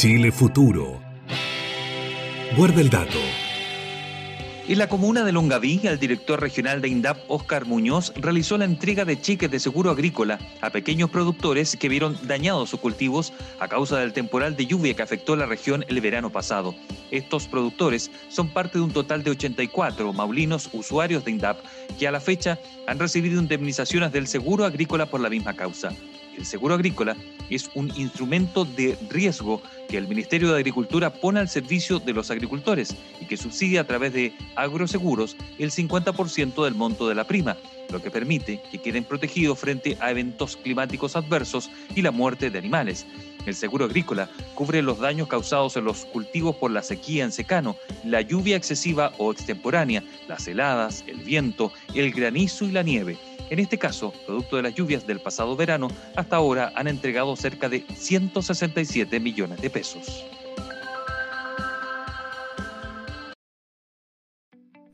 Chile 0.00 0.32
Futuro. 0.32 0.98
Guarda 2.56 2.80
el 2.80 2.88
dato. 2.88 3.18
En 4.66 4.78
la 4.78 4.88
comuna 4.88 5.26
de 5.26 5.32
Longaví, 5.32 5.78
el 5.82 5.98
director 5.98 6.40
regional 6.40 6.80
de 6.80 6.88
INDAP, 6.88 7.18
Oscar 7.28 7.66
Muñoz, 7.66 8.14
realizó 8.16 8.56
la 8.56 8.64
entrega 8.64 9.04
de 9.04 9.20
cheques 9.20 9.50
de 9.50 9.60
seguro 9.60 9.90
agrícola 9.90 10.38
a 10.62 10.70
pequeños 10.70 11.10
productores 11.10 11.76
que 11.76 11.90
vieron 11.90 12.16
dañados 12.22 12.70
sus 12.70 12.80
cultivos 12.80 13.34
a 13.58 13.68
causa 13.68 13.98
del 13.98 14.14
temporal 14.14 14.56
de 14.56 14.64
lluvia 14.64 14.94
que 14.94 15.02
afectó 15.02 15.36
la 15.36 15.44
región 15.44 15.84
el 15.86 16.00
verano 16.00 16.30
pasado. 16.30 16.74
Estos 17.10 17.46
productores 17.46 18.10
son 18.30 18.48
parte 18.48 18.78
de 18.78 18.84
un 18.84 18.92
total 18.92 19.22
de 19.22 19.32
84 19.32 20.14
maulinos 20.14 20.70
usuarios 20.72 21.26
de 21.26 21.32
INDAP 21.32 21.58
que 21.98 22.08
a 22.08 22.10
la 22.10 22.20
fecha 22.20 22.58
han 22.86 22.98
recibido 22.98 23.38
indemnizaciones 23.38 24.12
del 24.12 24.28
seguro 24.28 24.64
agrícola 24.64 25.04
por 25.04 25.20
la 25.20 25.28
misma 25.28 25.52
causa. 25.52 25.92
El 26.40 26.46
seguro 26.46 26.74
agrícola 26.74 27.18
es 27.50 27.70
un 27.74 27.92
instrumento 27.96 28.64
de 28.64 28.96
riesgo 29.10 29.60
que 29.90 29.98
el 29.98 30.08
Ministerio 30.08 30.48
de 30.48 30.56
Agricultura 30.56 31.12
pone 31.12 31.38
al 31.38 31.50
servicio 31.50 31.98
de 31.98 32.14
los 32.14 32.30
agricultores 32.30 32.96
y 33.20 33.26
que 33.26 33.36
subsidia 33.36 33.82
a 33.82 33.86
través 33.86 34.14
de 34.14 34.32
agroseguros 34.56 35.36
el 35.58 35.70
50% 35.70 36.64
del 36.64 36.74
monto 36.74 37.06
de 37.06 37.14
la 37.14 37.24
prima, 37.24 37.58
lo 37.90 38.02
que 38.02 38.10
permite 38.10 38.60
que 38.70 38.78
queden 38.78 39.04
protegidos 39.04 39.58
frente 39.58 39.96
a 40.00 40.10
eventos 40.10 40.56
climáticos 40.56 41.16
adversos 41.16 41.70
y 41.94 42.02
la 42.02 42.10
muerte 42.10 42.50
de 42.50 42.58
animales. 42.58 43.06
El 43.46 43.54
seguro 43.54 43.86
agrícola 43.86 44.28
cubre 44.54 44.82
los 44.82 44.98
daños 44.98 45.28
causados 45.28 45.76
en 45.76 45.84
los 45.84 46.04
cultivos 46.04 46.56
por 46.56 46.70
la 46.70 46.82
sequía 46.82 47.24
en 47.24 47.32
secano, 47.32 47.76
la 48.04 48.20
lluvia 48.20 48.56
excesiva 48.56 49.12
o 49.18 49.32
extemporánea, 49.32 50.02
las 50.28 50.46
heladas, 50.46 51.04
el 51.06 51.18
viento, 51.18 51.72
el 51.94 52.12
granizo 52.12 52.64
y 52.66 52.72
la 52.72 52.82
nieve. 52.82 53.16
En 53.48 53.58
este 53.58 53.78
caso, 53.78 54.12
producto 54.26 54.56
de 54.56 54.62
las 54.62 54.74
lluvias 54.74 55.06
del 55.06 55.20
pasado 55.20 55.56
verano, 55.56 55.88
hasta 56.14 56.36
ahora 56.36 56.72
han 56.76 56.86
entregado 56.86 57.34
cerca 57.34 57.68
de 57.68 57.84
167 57.96 59.18
millones 59.18 59.60
de 59.60 59.70
pesos. 59.70 60.24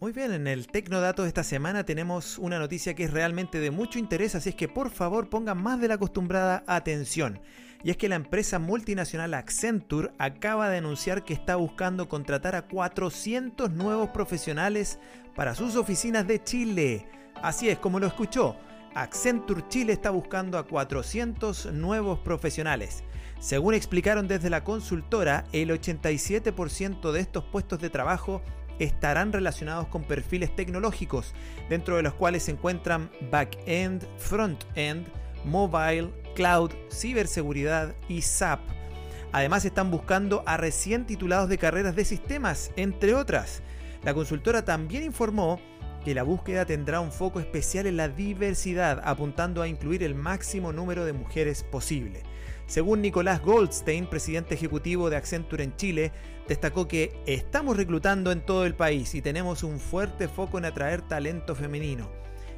Muy 0.06 0.12
bien, 0.12 0.30
en 0.30 0.46
el 0.46 0.68
Tecnodato 0.68 1.22
de 1.22 1.28
esta 1.28 1.42
semana 1.42 1.82
tenemos 1.82 2.38
una 2.38 2.60
noticia 2.60 2.94
que 2.94 3.02
es 3.02 3.12
realmente 3.12 3.58
de 3.58 3.72
mucho 3.72 3.98
interés, 3.98 4.36
así 4.36 4.50
es 4.50 4.54
que 4.54 4.68
por 4.68 4.90
favor 4.90 5.28
pongan 5.28 5.60
más 5.60 5.80
de 5.80 5.88
la 5.88 5.94
acostumbrada 5.94 6.62
atención. 6.68 7.40
Y 7.82 7.90
es 7.90 7.96
que 7.96 8.08
la 8.08 8.14
empresa 8.14 8.60
multinacional 8.60 9.34
Accenture 9.34 10.12
acaba 10.20 10.68
de 10.68 10.76
anunciar 10.76 11.24
que 11.24 11.34
está 11.34 11.56
buscando 11.56 12.08
contratar 12.08 12.54
a 12.54 12.68
400 12.68 13.72
nuevos 13.72 14.10
profesionales 14.10 15.00
para 15.34 15.56
sus 15.56 15.74
oficinas 15.74 16.24
de 16.28 16.40
Chile. 16.40 17.08
Así 17.42 17.68
es 17.68 17.76
como 17.76 17.98
lo 17.98 18.06
escuchó. 18.06 18.54
Accenture 18.94 19.64
Chile 19.66 19.92
está 19.92 20.10
buscando 20.10 20.56
a 20.56 20.68
400 20.68 21.72
nuevos 21.72 22.20
profesionales. 22.20 23.02
Según 23.40 23.74
explicaron 23.74 24.28
desde 24.28 24.50
la 24.50 24.62
consultora, 24.62 25.46
el 25.52 25.70
87% 25.70 27.10
de 27.10 27.20
estos 27.20 27.42
puestos 27.42 27.80
de 27.80 27.90
trabajo 27.90 28.40
estarán 28.78 29.32
relacionados 29.32 29.88
con 29.88 30.04
perfiles 30.04 30.54
tecnológicos, 30.54 31.34
dentro 31.68 31.96
de 31.96 32.02
los 32.02 32.14
cuales 32.14 32.44
se 32.44 32.52
encuentran 32.52 33.10
back-end, 33.30 34.06
front-end, 34.18 35.06
mobile, 35.44 36.10
cloud, 36.34 36.72
ciberseguridad 36.90 37.94
y 38.08 38.22
SAP. 38.22 38.60
Además 39.32 39.64
están 39.64 39.90
buscando 39.90 40.42
a 40.46 40.56
recién 40.56 41.06
titulados 41.06 41.48
de 41.48 41.58
carreras 41.58 41.96
de 41.96 42.04
sistemas, 42.04 42.70
entre 42.76 43.14
otras. 43.14 43.62
La 44.02 44.14
consultora 44.14 44.64
también 44.64 45.02
informó 45.02 45.60
que 46.04 46.14
la 46.14 46.22
búsqueda 46.22 46.64
tendrá 46.64 47.00
un 47.00 47.10
foco 47.10 47.40
especial 47.40 47.86
en 47.86 47.96
la 47.96 48.08
diversidad, 48.08 49.02
apuntando 49.04 49.60
a 49.60 49.68
incluir 49.68 50.04
el 50.04 50.14
máximo 50.14 50.72
número 50.72 51.04
de 51.04 51.12
mujeres 51.12 51.64
posible. 51.64 52.22
Según 52.66 53.00
Nicolás 53.00 53.42
Goldstein, 53.42 54.06
presidente 54.06 54.54
ejecutivo 54.54 55.08
de 55.08 55.16
Accenture 55.16 55.62
en 55.62 55.76
Chile, 55.76 56.10
destacó 56.48 56.88
que 56.88 57.16
estamos 57.24 57.76
reclutando 57.76 58.32
en 58.32 58.44
todo 58.44 58.66
el 58.66 58.74
país 58.74 59.14
y 59.14 59.22
tenemos 59.22 59.62
un 59.62 59.78
fuerte 59.78 60.26
foco 60.26 60.58
en 60.58 60.64
atraer 60.64 61.00
talento 61.02 61.54
femenino. 61.54 62.10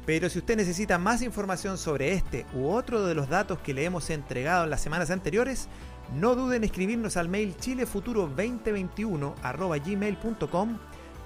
Pero 0.06 0.28
si 0.28 0.38
usted 0.38 0.56
necesita 0.56 0.98
más 0.98 1.22
información 1.22 1.78
sobre 1.78 2.12
este 2.12 2.44
u 2.54 2.68
otro 2.68 3.06
de 3.06 3.14
los 3.14 3.28
datos 3.28 3.58
que 3.60 3.72
le 3.72 3.84
hemos 3.84 4.10
entregado 4.10 4.64
en 4.64 4.70
las 4.70 4.82
semanas 4.82 5.10
anteriores, 5.10 5.68
no 6.14 6.34
duden 6.34 6.58
en 6.58 6.64
escribirnos 6.64 7.16
al 7.16 7.30
mail 7.30 7.56
chilefuturo2021 7.56 9.34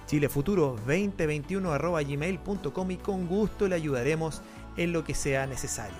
chilefuturo2021 0.09 2.91
y 2.91 2.97
con 2.97 3.27
gusto 3.27 3.69
le 3.69 3.77
ayudaremos 3.77 4.43
en 4.77 4.93
lo 4.93 5.05
que 5.05 5.15
sea 5.15 5.47
necesario. 5.47 5.97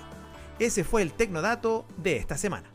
Ese 0.59 0.83
fue 0.83 1.01
el 1.01 1.13
Tecnodato 1.13 1.87
de 1.97 2.17
esta 2.17 2.37
semana. 2.37 2.69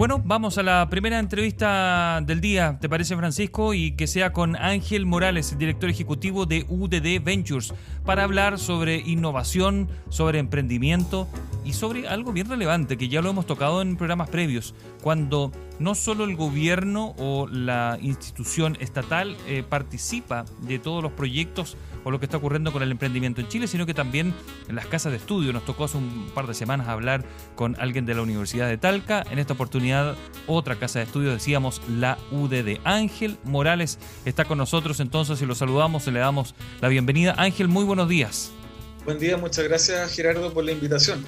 Bueno, 0.00 0.18
vamos 0.24 0.56
a 0.56 0.62
la 0.62 0.88
primera 0.88 1.18
entrevista 1.18 2.22
del 2.22 2.40
día, 2.40 2.78
¿te 2.80 2.88
parece 2.88 3.14
Francisco? 3.16 3.74
Y 3.74 3.96
que 3.96 4.06
sea 4.06 4.32
con 4.32 4.56
Ángel 4.56 5.04
Morales, 5.04 5.58
director 5.58 5.90
ejecutivo 5.90 6.46
de 6.46 6.64
UDD 6.70 7.22
Ventures, 7.22 7.74
para 8.06 8.24
hablar 8.24 8.58
sobre 8.58 8.96
innovación, 8.96 9.90
sobre 10.08 10.38
emprendimiento 10.38 11.28
y 11.70 11.72
sobre 11.72 12.08
algo 12.08 12.32
bien 12.32 12.48
relevante 12.48 12.98
que 12.98 13.08
ya 13.08 13.22
lo 13.22 13.30
hemos 13.30 13.46
tocado 13.46 13.80
en 13.80 13.96
programas 13.96 14.28
previos, 14.28 14.74
cuando 15.02 15.52
no 15.78 15.94
solo 15.94 16.24
el 16.24 16.34
gobierno 16.34 17.14
o 17.16 17.46
la 17.46 17.96
institución 18.02 18.76
estatal 18.80 19.36
eh, 19.46 19.62
participa 19.62 20.44
de 20.62 20.80
todos 20.80 21.00
los 21.00 21.12
proyectos 21.12 21.76
o 22.02 22.10
lo 22.10 22.18
que 22.18 22.26
está 22.26 22.38
ocurriendo 22.38 22.72
con 22.72 22.82
el 22.82 22.90
emprendimiento 22.90 23.40
en 23.40 23.46
Chile, 23.46 23.68
sino 23.68 23.86
que 23.86 23.94
también 23.94 24.34
en 24.68 24.74
las 24.74 24.86
casas 24.86 25.12
de 25.12 25.18
estudio. 25.18 25.52
Nos 25.52 25.64
tocó 25.64 25.84
hace 25.84 25.96
un 25.96 26.32
par 26.34 26.48
de 26.48 26.54
semanas 26.54 26.88
hablar 26.88 27.24
con 27.54 27.76
alguien 27.78 28.04
de 28.04 28.16
la 28.16 28.22
Universidad 28.22 28.66
de 28.66 28.76
Talca. 28.76 29.24
En 29.30 29.38
esta 29.38 29.52
oportunidad, 29.52 30.16
otra 30.48 30.74
casa 30.74 30.98
de 30.98 31.04
estudio, 31.04 31.30
decíamos 31.30 31.80
la 31.88 32.18
UDD. 32.32 32.80
Ángel 32.82 33.38
Morales 33.44 34.00
está 34.24 34.44
con 34.44 34.58
nosotros 34.58 34.98
entonces 34.98 35.40
y 35.40 35.46
lo 35.46 35.54
saludamos 35.54 36.04
y 36.08 36.10
le 36.10 36.18
damos 36.18 36.56
la 36.80 36.88
bienvenida. 36.88 37.36
Ángel, 37.38 37.68
muy 37.68 37.84
buenos 37.84 38.08
días. 38.08 38.50
Buen 39.04 39.20
día, 39.20 39.36
muchas 39.36 39.64
gracias 39.64 40.12
Gerardo 40.12 40.52
por 40.52 40.64
la 40.64 40.72
invitación. 40.72 41.24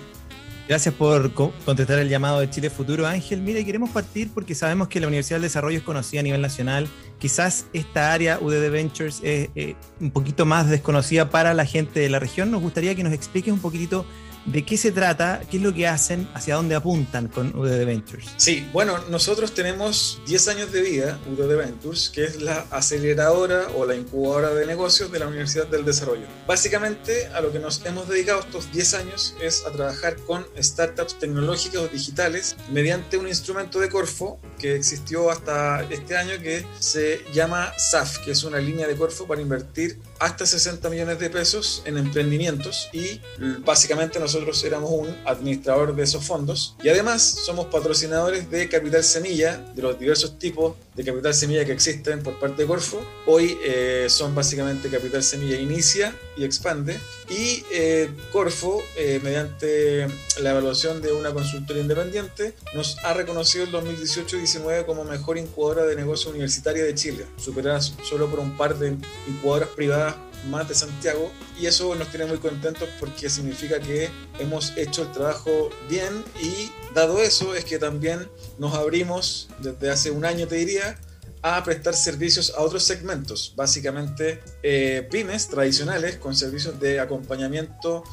Gracias 0.69 0.95
por 0.95 1.33
contestar 1.33 1.99
el 1.99 2.09
llamado 2.09 2.41
de 2.41 2.49
Chile 2.49 2.71
Futuro, 2.71 3.07
Ángel. 3.07 3.43
Mire, 3.43 3.65
queremos 3.65 3.91
partir 3.91 4.31
porque 4.33 4.55
sabemos 4.55 4.89
que 4.89 5.01
la 5.01 5.09
Universidad 5.09 5.37
del 5.37 5.43
Desarrollo 5.43 5.79
es 5.79 5.83
conocida 5.83 6.21
a 6.21 6.23
nivel 6.23 6.41
nacional. 6.41 6.89
Quizás 7.19 7.67
esta 7.73 8.13
área 8.13 8.39
UDD 8.41 8.71
Ventures 8.71 9.21
es 9.25 9.51
eh, 9.55 9.75
un 10.01 10.13
poquito 10.13 10.47
más 10.47 10.71
desconocida 10.71 11.31
para 11.31 11.53
la 11.53 11.67
gente 11.67 12.01
de 12.01 12.09
la 12.09 12.21
región. 12.21 12.51
Nos 12.51 12.63
gustaría 12.63 12.95
que 12.95 13.03
nos 13.03 13.13
expliques 13.13 13.53
un 13.53 13.61
poquitito 13.61 14.07
¿De 14.47 14.65
qué 14.65 14.77
se 14.77 14.91
trata? 14.91 15.41
¿Qué 15.51 15.59
es 15.59 15.63
lo 15.63 15.73
que 15.73 15.87
hacen? 15.87 16.29
¿Hacia 16.35 16.57
dónde 16.57 16.75
apuntan 16.75 17.29
con 17.29 17.57
UDD 17.57 17.87
Ventures? 17.87 18.31
Sí, 18.37 18.67
bueno, 18.73 18.99
nosotros 19.09 19.55
tenemos 19.55 20.21
10 20.27 20.49
años 20.49 20.73
de 20.73 20.83
vida, 20.83 21.19
UDD 21.31 21.57
Ventures, 21.57 22.11
que 22.11 22.25
es 22.25 22.43
la 22.43 22.67
aceleradora 22.71 23.69
o 23.77 23.87
la 23.87 23.95
incubadora 23.95 24.51
de 24.51 24.67
negocios 24.67 25.13
de 25.13 25.21
la 25.21 25.29
Universidad 25.29 25.69
del 25.69 25.85
Desarrollo. 25.85 26.27
Básicamente, 26.47 27.29
a 27.29 27.41
lo 27.41 27.53
que 27.53 27.61
nos 27.61 27.85
hemos 27.87 28.09
dedicado 28.09 28.41
estos 28.41 28.73
10 28.73 28.95
años 28.95 29.37
es 29.41 29.65
a 29.65 29.71
trabajar 29.71 30.17
con 30.27 30.45
startups 30.61 31.19
tecnológicas 31.19 31.83
o 31.83 31.89
digitales 31.89 32.57
mediante 32.71 33.19
un 33.19 33.29
instrumento 33.29 33.79
de 33.79 33.89
Corfo 33.89 34.41
que 34.59 34.75
existió 34.75 35.31
hasta 35.31 35.83
este 35.91 36.17
año 36.17 36.33
que 36.43 36.67
se 36.81 37.21
llama 37.33 37.73
SAF, 37.79 38.19
que 38.25 38.33
es 38.33 38.43
una 38.45 38.59
línea 38.59 38.89
de 38.89 38.97
Corfo 38.97 39.27
para 39.27 39.41
invertir 39.41 39.99
hasta 40.23 40.47
60 40.47 40.89
millones 40.89 41.19
de 41.19 41.29
pesos 41.31 41.83
en 41.85 41.99
emprendimientos 41.99 42.89
y 42.93 43.21
básicamente 43.65 44.21
nosotros 44.21 44.63
éramos 44.63 44.91
un 44.93 45.17
administrador 45.25 45.97
de 45.97 46.05
esos 46.05 46.25
fondos. 46.25 46.77
Y 46.81 46.89
además 46.89 47.23
somos 47.45 47.67
patrocinadores 47.67 48.49
de 48.49 48.69
Capital 48.69 49.03
Semilla, 49.03 49.57
de 49.75 49.83
los 49.83 49.99
diversos 49.99 50.39
tipos 50.39 50.77
de 50.95 51.05
Capital 51.05 51.33
Semilla 51.35 51.65
que 51.65 51.73
existen 51.73 52.23
por 52.23 52.39
parte 52.39 52.63
de 52.63 52.69
Corfo. 52.69 53.03
Hoy 53.27 53.59
eh, 53.65 54.07
son 54.09 54.35
básicamente 54.35 54.89
Capital 54.89 55.23
Semilla 55.23 55.59
Inicia 55.59 56.15
y 56.37 56.45
Expande 56.45 56.99
y 57.31 57.65
eh, 57.73 58.11
Corfo, 58.31 58.83
eh, 58.97 59.21
mediante 59.23 60.07
la 60.41 60.51
evaluación 60.51 61.01
de 61.01 61.13
una 61.13 61.33
consultora 61.33 61.81
independiente, 61.81 62.55
nos 62.75 62.99
ha 63.05 63.15
reconocido 63.15 63.65
el 63.65 63.73
2018-19 63.73 64.85
como 64.85 65.05
mejor 65.05 65.39
incubadora 65.39 65.85
de 65.85 65.97
negocio 65.97 66.31
universitaria 66.31 66.85
de 66.85 66.95
Chile, 66.95 67.27
superada 67.37 67.81
solo 67.81 68.29
por 68.29 68.41
un 68.41 68.57
par 68.57 68.79
de 68.79 68.97
incubadoras 69.29 69.69
privadas 69.71 70.17
más 70.51 70.69
de 70.69 70.75
Santiago 70.75 71.31
y 71.61 71.67
eso 71.67 71.95
nos 71.95 72.09
tiene 72.09 72.27
muy 72.27 72.39
contentos 72.39 72.89
porque 72.99 73.29
significa 73.31 73.81
que 73.81 74.11
hemos 74.39 74.77
hecho 74.77 75.03
el 75.03 75.13
trabajo 75.13 75.71
bien 75.89 76.25
y 76.41 76.71
dado 76.95 77.21
eso 77.21 77.55
es 77.55 77.65
que 77.65 77.79
también 77.79 78.29
nos 78.59 78.75
abrimos 78.75 79.49
desde 79.61 79.91
hace 79.91 80.11
un 80.11 80.25
año 80.25 80.47
te 80.47 80.57
diría 80.57 80.99
a 81.43 81.63
prestar 81.65 81.95
servicios 81.95 82.55
a 82.57 82.63
otros 82.63 82.85
segmentos, 82.85 83.53
básicamente 83.57 84.41
eh, 84.63 85.07
pymes 85.11 85.49
tradicionales 85.49 86.17
con 86.17 86.37
servicios 86.37 86.79
de 86.79 87.01
acompañamiento 87.01 88.05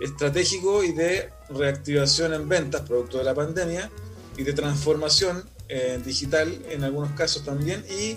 estratégico 0.00 0.82
y 0.82 0.92
de 0.92 1.30
reactivación 1.50 2.32
en 2.32 2.48
ventas 2.48 2.82
producto 2.82 3.18
de 3.18 3.24
la 3.24 3.34
pandemia 3.34 3.90
y 4.36 4.42
de 4.42 4.52
transformación 4.52 5.44
eh, 5.68 6.00
digital 6.02 6.62
en 6.70 6.82
algunos 6.82 7.12
casos 7.12 7.44
también 7.44 7.84
y 7.90 8.16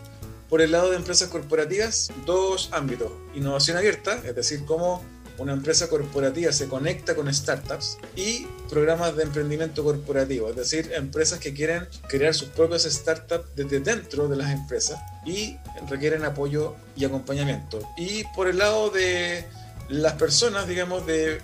por 0.52 0.62
el 0.62 0.74
lado 0.74 0.90
de 0.90 0.98
empresas 0.98 1.30
corporativas, 1.30 2.12
dos 2.26 2.68
ámbitos. 2.74 3.10
Innovación 3.34 3.78
abierta, 3.78 4.22
es 4.26 4.36
decir, 4.36 4.66
cómo 4.66 5.02
una 5.38 5.54
empresa 5.54 5.88
corporativa 5.88 6.52
se 6.52 6.68
conecta 6.68 7.16
con 7.16 7.34
startups 7.34 7.98
y 8.18 8.46
programas 8.70 9.16
de 9.16 9.24
emprendimiento 9.24 9.82
corporativo, 9.82 10.50
es 10.50 10.58
decir, 10.58 10.92
empresas 10.94 11.40
que 11.40 11.54
quieren 11.54 11.88
crear 12.10 12.34
sus 12.34 12.50
propias 12.50 12.84
startups 12.84 13.46
desde 13.56 13.80
dentro 13.80 14.28
de 14.28 14.36
las 14.36 14.52
empresas 14.52 15.00
y 15.26 15.56
requieren 15.90 16.26
apoyo 16.26 16.76
y 16.98 17.06
acompañamiento. 17.06 17.80
Y 17.98 18.26
por 18.36 18.50
el 18.50 18.58
lado 18.58 18.90
de 18.90 19.46
las 19.88 20.14
personas, 20.16 20.68
digamos, 20.68 21.06
de 21.06 21.40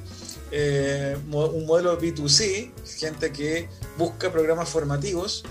eh, 0.51 1.18
un 1.31 1.65
modelo 1.65 1.98
B2C, 1.98 2.71
gente 3.00 3.31
que 3.31 3.69
busca 3.98 4.33
programas 4.33 4.68
formativos, 4.68 5.45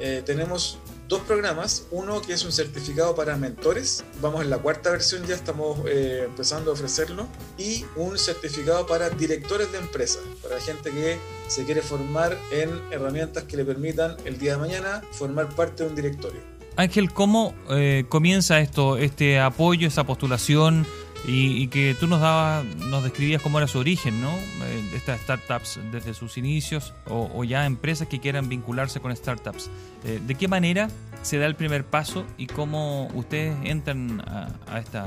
eh, 0.00 0.22
tenemos 0.24 0.78
dos 1.12 1.20
programas, 1.20 1.86
uno 1.90 2.22
que 2.22 2.32
es 2.32 2.42
un 2.42 2.52
certificado 2.52 3.14
para 3.14 3.36
mentores, 3.36 4.02
vamos 4.22 4.40
en 4.40 4.48
la 4.48 4.56
cuarta 4.56 4.90
versión 4.90 5.26
ya 5.26 5.34
estamos 5.34 5.78
eh, 5.86 6.22
empezando 6.24 6.70
a 6.70 6.72
ofrecerlo, 6.72 7.26
y 7.58 7.84
un 7.96 8.18
certificado 8.18 8.86
para 8.86 9.10
directores 9.10 9.70
de 9.72 9.78
empresas, 9.78 10.22
para 10.42 10.58
gente 10.58 10.90
que 10.90 11.18
se 11.48 11.66
quiere 11.66 11.82
formar 11.82 12.38
en 12.50 12.70
herramientas 12.90 13.44
que 13.44 13.58
le 13.58 13.64
permitan 13.66 14.16
el 14.24 14.38
día 14.38 14.52
de 14.52 14.58
mañana 14.58 15.02
formar 15.12 15.54
parte 15.54 15.82
de 15.82 15.90
un 15.90 15.96
directorio. 15.96 16.40
Ángel, 16.76 17.12
¿cómo 17.12 17.54
eh, 17.68 18.06
comienza 18.08 18.60
esto, 18.60 18.96
este 18.96 19.38
apoyo, 19.38 19.86
esa 19.86 20.04
postulación? 20.04 20.86
Y, 21.24 21.68
que 21.68 21.94
tú 21.98 22.08
nos 22.08 22.20
dabas, 22.20 22.64
nos 22.64 23.04
describías 23.04 23.40
cómo 23.40 23.58
era 23.58 23.68
su 23.68 23.78
origen, 23.78 24.20
¿no? 24.20 24.32
Eh, 24.36 24.90
estas 24.94 25.20
startups 25.20 25.78
desde 25.92 26.14
sus 26.14 26.36
inicios 26.36 26.94
o, 27.06 27.44
ya 27.44 27.64
empresas 27.64 28.08
que 28.08 28.18
quieran 28.18 28.48
vincularse 28.48 28.98
con 29.00 29.14
startups. 29.14 29.70
Eh, 30.04 30.20
¿De 30.26 30.34
qué 30.34 30.48
manera 30.48 30.88
se 31.22 31.38
da 31.38 31.46
el 31.46 31.54
primer 31.54 31.84
paso 31.84 32.24
y 32.38 32.46
cómo 32.48 33.06
ustedes 33.14 33.56
entran 33.62 34.20
a, 34.26 34.80
esta, 34.80 35.06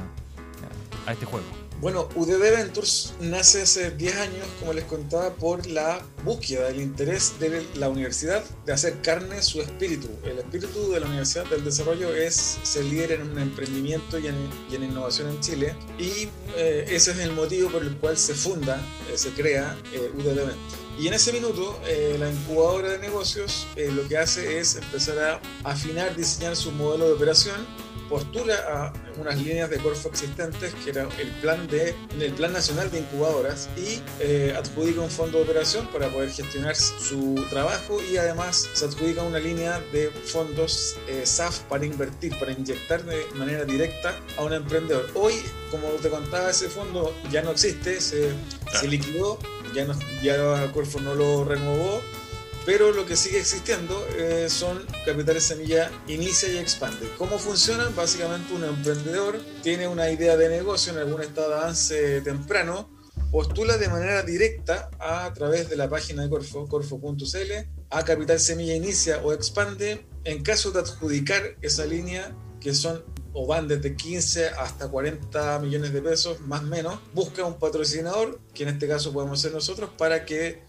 a 1.05 1.11
este 1.11 1.25
juego? 1.25 1.64
Bueno, 1.85 2.09
UDD 2.15 2.39
Ventures 2.39 3.13
nace 3.19 3.61
hace 3.61 3.91
10 3.91 4.15
años, 4.15 4.47
como 4.59 4.73
les 4.73 4.85
contaba, 4.85 5.35
por 5.35 5.67
la 5.67 6.03
búsqueda, 6.23 6.69
el 6.69 6.81
interés 6.81 7.39
de 7.39 7.63
la 7.75 7.89
universidad 7.89 8.43
de 8.65 8.73
hacer 8.73 9.01
carne 9.01 9.43
su 9.43 9.61
espíritu. 9.61 10.09
El 10.23 10.39
espíritu 10.39 10.89
de 10.89 10.99
la 10.99 11.05
Universidad 11.05 11.45
del 11.45 11.63
Desarrollo 11.63 12.11
es 12.15 12.57
ser 12.63 12.85
líder 12.85 13.11
en 13.11 13.29
un 13.29 13.37
emprendimiento 13.37 14.17
y 14.17 14.25
en, 14.25 14.83
innovación 14.83 15.29
en 15.29 15.39
Chile. 15.41 15.75
Y 15.99 16.27
eh, 16.57 16.85
ese 16.89 17.11
es 17.11 17.19
el 17.19 17.33
motivo 17.33 17.69
por 17.69 17.83
el 17.83 17.95
cual 17.97 18.17
se 18.17 18.33
funda, 18.33 18.81
eh, 19.13 19.15
se 19.15 19.29
crea 19.33 19.77
eh, 19.93 20.09
UDD 20.11 20.37
Ventures. 20.37 20.85
Y 20.97 21.07
en 21.07 21.13
ese 21.13 21.33
minuto, 21.33 21.79
la 22.17 22.31
incubadora 22.31 22.89
de 22.93 22.99
negocios 22.99 23.67
lo 23.75 24.07
que 24.07 24.17
hace 24.17 24.59
es 24.59 24.77
empezar 24.77 25.19
a 25.19 25.69
afinar, 25.69 26.15
diseñar 26.15 26.55
su 26.55 26.71
modelo 26.71 27.05
de 27.07 27.13
operación 27.13 27.57
postula 28.09 28.55
a 28.69 28.93
unas 29.19 29.37
líneas 29.37 29.69
de 29.69 29.77
Corfo 29.77 30.09
existentes, 30.09 30.73
que 30.75 30.89
era 30.89 31.07
el 31.19 31.29
plan, 31.41 31.67
de, 31.67 31.95
el 32.19 32.33
plan 32.33 32.53
nacional 32.53 32.89
de 32.91 32.99
incubadoras, 32.99 33.69
y 33.77 34.01
eh, 34.19 34.53
adjudica 34.57 35.01
un 35.01 35.09
fondo 35.09 35.37
de 35.39 35.43
operación 35.43 35.87
para 35.87 36.09
poder 36.09 36.29
gestionar 36.29 36.75
su 36.75 37.45
trabajo 37.49 37.99
y 38.11 38.17
además 38.17 38.69
se 38.73 38.85
adjudica 38.85 39.23
una 39.23 39.39
línea 39.39 39.81
de 39.91 40.09
fondos 40.09 40.97
eh, 41.07 41.25
SAF 41.25 41.59
para 41.61 41.85
invertir, 41.85 42.37
para 42.39 42.51
inyectar 42.51 43.03
de 43.03 43.25
manera 43.35 43.65
directa 43.65 44.15
a 44.37 44.43
un 44.43 44.53
emprendedor. 44.53 45.09
Hoy, 45.15 45.33
como 45.71 45.87
te 46.01 46.09
contaba, 46.09 46.49
ese 46.49 46.69
fondo 46.69 47.15
ya 47.31 47.41
no 47.41 47.51
existe, 47.51 47.99
se, 48.01 48.31
se 48.79 48.87
liquidó, 48.87 49.39
ya, 49.73 49.85
no, 49.85 49.97
ya 50.21 50.71
Corfo 50.71 50.99
no 50.99 51.15
lo 51.15 51.45
renovó 51.45 52.01
pero 52.65 52.91
lo 52.91 53.05
que 53.05 53.15
sigue 53.15 53.39
existiendo 53.39 54.05
eh, 54.17 54.47
son 54.49 54.85
capitales 55.05 55.43
semilla 55.43 55.91
inicia 56.07 56.51
y 56.51 56.57
expande. 56.57 57.07
¿Cómo 57.17 57.37
funcionan? 57.37 57.95
Básicamente 57.95 58.53
un 58.53 58.63
emprendedor 58.63 59.39
tiene 59.61 59.87
una 59.87 60.09
idea 60.09 60.35
de 60.35 60.49
negocio 60.49 60.91
en 60.91 60.99
algún 60.99 61.21
estado 61.21 61.55
avance 61.55 62.21
temprano, 62.21 62.89
postula 63.31 63.77
de 63.77 63.87
manera 63.87 64.23
directa 64.23 64.89
a, 64.99 65.31
través 65.33 65.69
de 65.69 65.75
la 65.75 65.89
página 65.89 66.23
de 66.23 66.29
Corfo, 66.29 66.67
corfo.cl, 66.67 67.51
a 67.91 68.03
Capital 68.03 68.39
Semilla 68.39 68.75
Inicia 68.75 69.21
o 69.23 69.31
Expande. 69.31 70.05
En 70.23 70.41
caso 70.41 70.71
de 70.71 70.79
adjudicar 70.79 71.43
esa 71.61 71.85
línea, 71.85 72.35
que 72.59 72.73
son 72.73 73.03
o 73.33 73.45
van 73.45 73.67
desde 73.67 73.95
15 73.95 74.47
hasta 74.47 74.87
40 74.87 75.59
millones 75.59 75.93
de 75.93 76.01
pesos, 76.01 76.39
más 76.41 76.61
o 76.61 76.67
menos, 76.67 76.99
busca 77.13 77.43
un 77.43 77.59
patrocinador, 77.59 78.39
que 78.53 78.63
en 78.63 78.69
este 78.69 78.87
caso 78.87 79.11
podemos 79.11 79.41
ser 79.41 79.51
nosotros, 79.51 79.89
para 79.97 80.25
que 80.25 80.63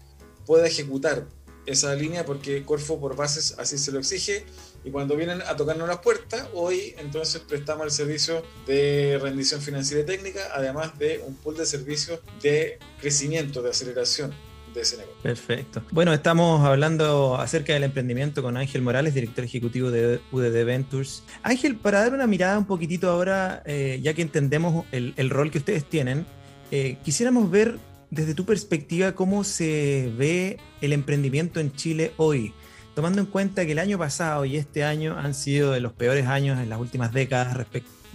pueda 0.45 0.67
ejecutar 0.67 1.25
esa 1.67 1.93
línea 1.93 2.25
porque 2.25 2.63
Corfo 2.63 2.99
por 2.99 3.15
bases 3.15 3.55
así 3.59 3.77
se 3.77 3.91
lo 3.91 3.99
exige 3.99 4.45
y 4.83 4.89
cuando 4.89 5.15
vienen 5.15 5.41
a 5.41 5.55
tocarnos 5.55 5.87
las 5.87 5.99
puertas, 5.99 6.47
hoy 6.53 6.95
entonces 6.97 7.41
prestamos 7.41 7.85
el 7.85 7.91
servicio 7.91 8.41
de 8.65 9.19
rendición 9.21 9.61
financiera 9.61 10.01
y 10.01 10.05
técnica, 10.05 10.39
además 10.53 10.97
de 10.97 11.21
un 11.27 11.35
pool 11.35 11.57
de 11.57 11.65
servicios 11.65 12.21
de 12.41 12.79
crecimiento, 13.01 13.61
de 13.61 13.71
aceleración 13.71 14.33
de 14.73 14.81
ese 14.81 14.97
negocio. 14.97 15.21
Perfecto. 15.21 15.83
Bueno, 15.91 16.13
estamos 16.13 16.65
hablando 16.65 17.35
acerca 17.35 17.73
del 17.73 17.83
emprendimiento 17.83 18.41
con 18.41 18.55
Ángel 18.55 18.81
Morales, 18.81 19.13
director 19.13 19.43
ejecutivo 19.43 19.91
de 19.91 20.21
UDD 20.31 20.63
Ventures. 20.63 21.23
Ángel, 21.43 21.75
para 21.75 21.99
dar 22.01 22.13
una 22.13 22.27
mirada 22.27 22.57
un 22.57 22.65
poquitito 22.65 23.09
ahora, 23.09 23.63
eh, 23.65 23.99
ya 24.01 24.13
que 24.13 24.21
entendemos 24.21 24.85
el, 24.93 25.29
rol 25.29 25.51
que 25.51 25.57
ustedes 25.57 25.83
tienen, 25.83 26.25
eh, 26.71 26.97
quisiéramos 27.03 27.51
ver 27.51 27.77
desde 28.09 28.33
tu 28.33 28.45
perspectiva, 28.45 29.13
¿cómo 29.13 29.43
se 29.43 30.11
ve 30.17 30.57
el 30.81 30.93
emprendimiento 30.93 31.59
en 31.59 31.73
Chile 31.73 32.13
hoy? 32.17 32.53
Tomando 32.95 33.21
en 33.21 33.27
cuenta 33.27 33.65
que 33.65 33.73
el 33.73 33.79
año 33.79 33.97
pasado 33.97 34.45
y 34.45 34.57
este 34.57 34.83
año 34.83 35.17
han 35.17 35.33
sido 35.33 35.71
de 35.71 35.81
los 35.81 35.93
peores 35.93 36.25
años 36.25 36.59
en 36.59 36.69
las 36.69 36.79
últimas 36.79 37.13
décadas 37.13 37.65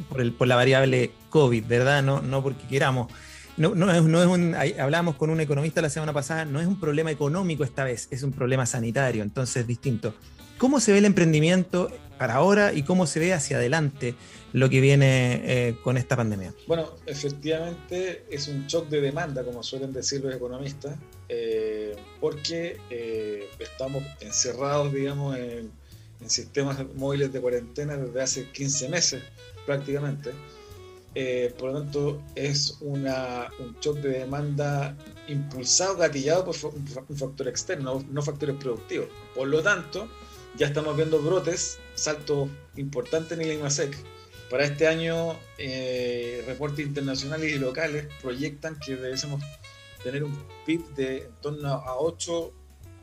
por, 0.09 0.21
el, 0.21 0.33
por 0.33 0.49
la 0.49 0.57
variable 0.57 1.13
COVID, 1.31 1.65
¿verdad? 1.67 2.03
No, 2.03 2.21
no 2.21 2.43
porque 2.43 2.67
queramos. 2.67 3.13
No, 3.57 3.75
no, 3.75 3.93
es, 3.93 4.03
no 4.03 4.23
es 4.23 4.29
un, 4.29 4.55
hablábamos 4.81 5.17
con 5.17 5.29
un 5.29 5.41
economista 5.41 5.83
la 5.83 5.91
semana 5.91 6.13
pasada, 6.15 6.47
no 6.47 6.59
es 6.61 6.67
un 6.67 6.81
problema 6.81 7.11
económico 7.11 7.65
esta 7.65 7.85
vez, 7.85 8.09
es 8.11 8.23
un 8.23 8.33
problema 8.33 8.65
sanitario, 8.65 9.23
entonces 9.23 9.57
es 9.57 9.67
distinto. 9.67 10.15
¿Cómo 10.57 10.81
se 10.81 10.93
ve 10.93 10.99
el 10.99 11.05
emprendimiento 11.05 11.91
para 12.19 12.35
ahora 12.35 12.73
y 12.73 12.83
cómo 12.83 13.07
se 13.07 13.21
ve 13.21 13.35
hacia 13.35 13.59
adelante 13.59 14.15
lo 14.53 14.69
que 14.69 14.81
viene 14.81 15.41
eh, 15.45 15.77
con 15.83 15.97
esta 15.97 16.17
pandemia? 16.17 16.55
Bueno, 16.67 16.91
efectivamente 17.07 18.25
es 18.31 18.49
un 18.49 18.67
shock 18.67 18.89
de 18.89 19.01
demanda, 19.01 19.45
como 19.45 19.63
suelen 19.63 19.93
decir 19.93 20.23
los 20.23 20.35
economistas, 20.35 20.97
eh, 21.29 21.97
porque 22.21 22.79
eh, 22.91 23.49
estamos 23.59 24.03
encerrados, 24.21 24.93
digamos, 24.93 25.37
en, 25.37 25.71
en, 26.21 26.31
sistemas 26.31 26.79
móviles 26.95 27.33
de 27.33 27.41
cuarentena 27.41 27.97
desde 27.97 28.23
hace 28.23 28.51
15 28.51 28.89
meses 28.89 29.23
prácticamente. 29.67 30.31
por 31.59 31.73
lo 31.73 31.83
tanto, 31.83 32.23
es 32.35 32.79
una, 32.81 33.49
un 33.59 33.77
shock 33.81 33.99
de 33.99 34.21
demanda 34.21 34.97
impulsado, 35.29 35.97
gatillado 35.97 36.45
por 36.45 36.55
un 37.09 37.17
factor 37.17 37.49
externo, 37.49 38.05
no 38.11 38.23
factores 38.23 38.57
productivos. 38.57 39.09
Por 39.35 39.49
lo 39.49 39.63
tanto, 39.63 40.09
ya 40.57 40.67
estamos 40.67 40.97
viendo 40.97 41.21
brotes, 41.21 41.79
saltos 41.95 42.49
importantes 42.77 43.39
en 43.39 43.45
el 43.45 43.59
IMASEC. 43.59 43.97
Para 44.53 44.67
este 44.67 44.87
año, 44.87 45.35
eh, 45.57 46.45
reportes 46.47 46.85
internacionales 46.85 47.51
y 47.51 47.59
locales 47.59 48.07
proyectan 48.21 48.79
que 48.79 48.97
debemos 48.97 49.43
tener 50.05 50.23
un 50.23 50.39
PIB 50.67 50.95
de 50.95 51.17
en 51.23 51.33
torno 51.41 51.69
a 51.69 51.97
8, 51.97 52.53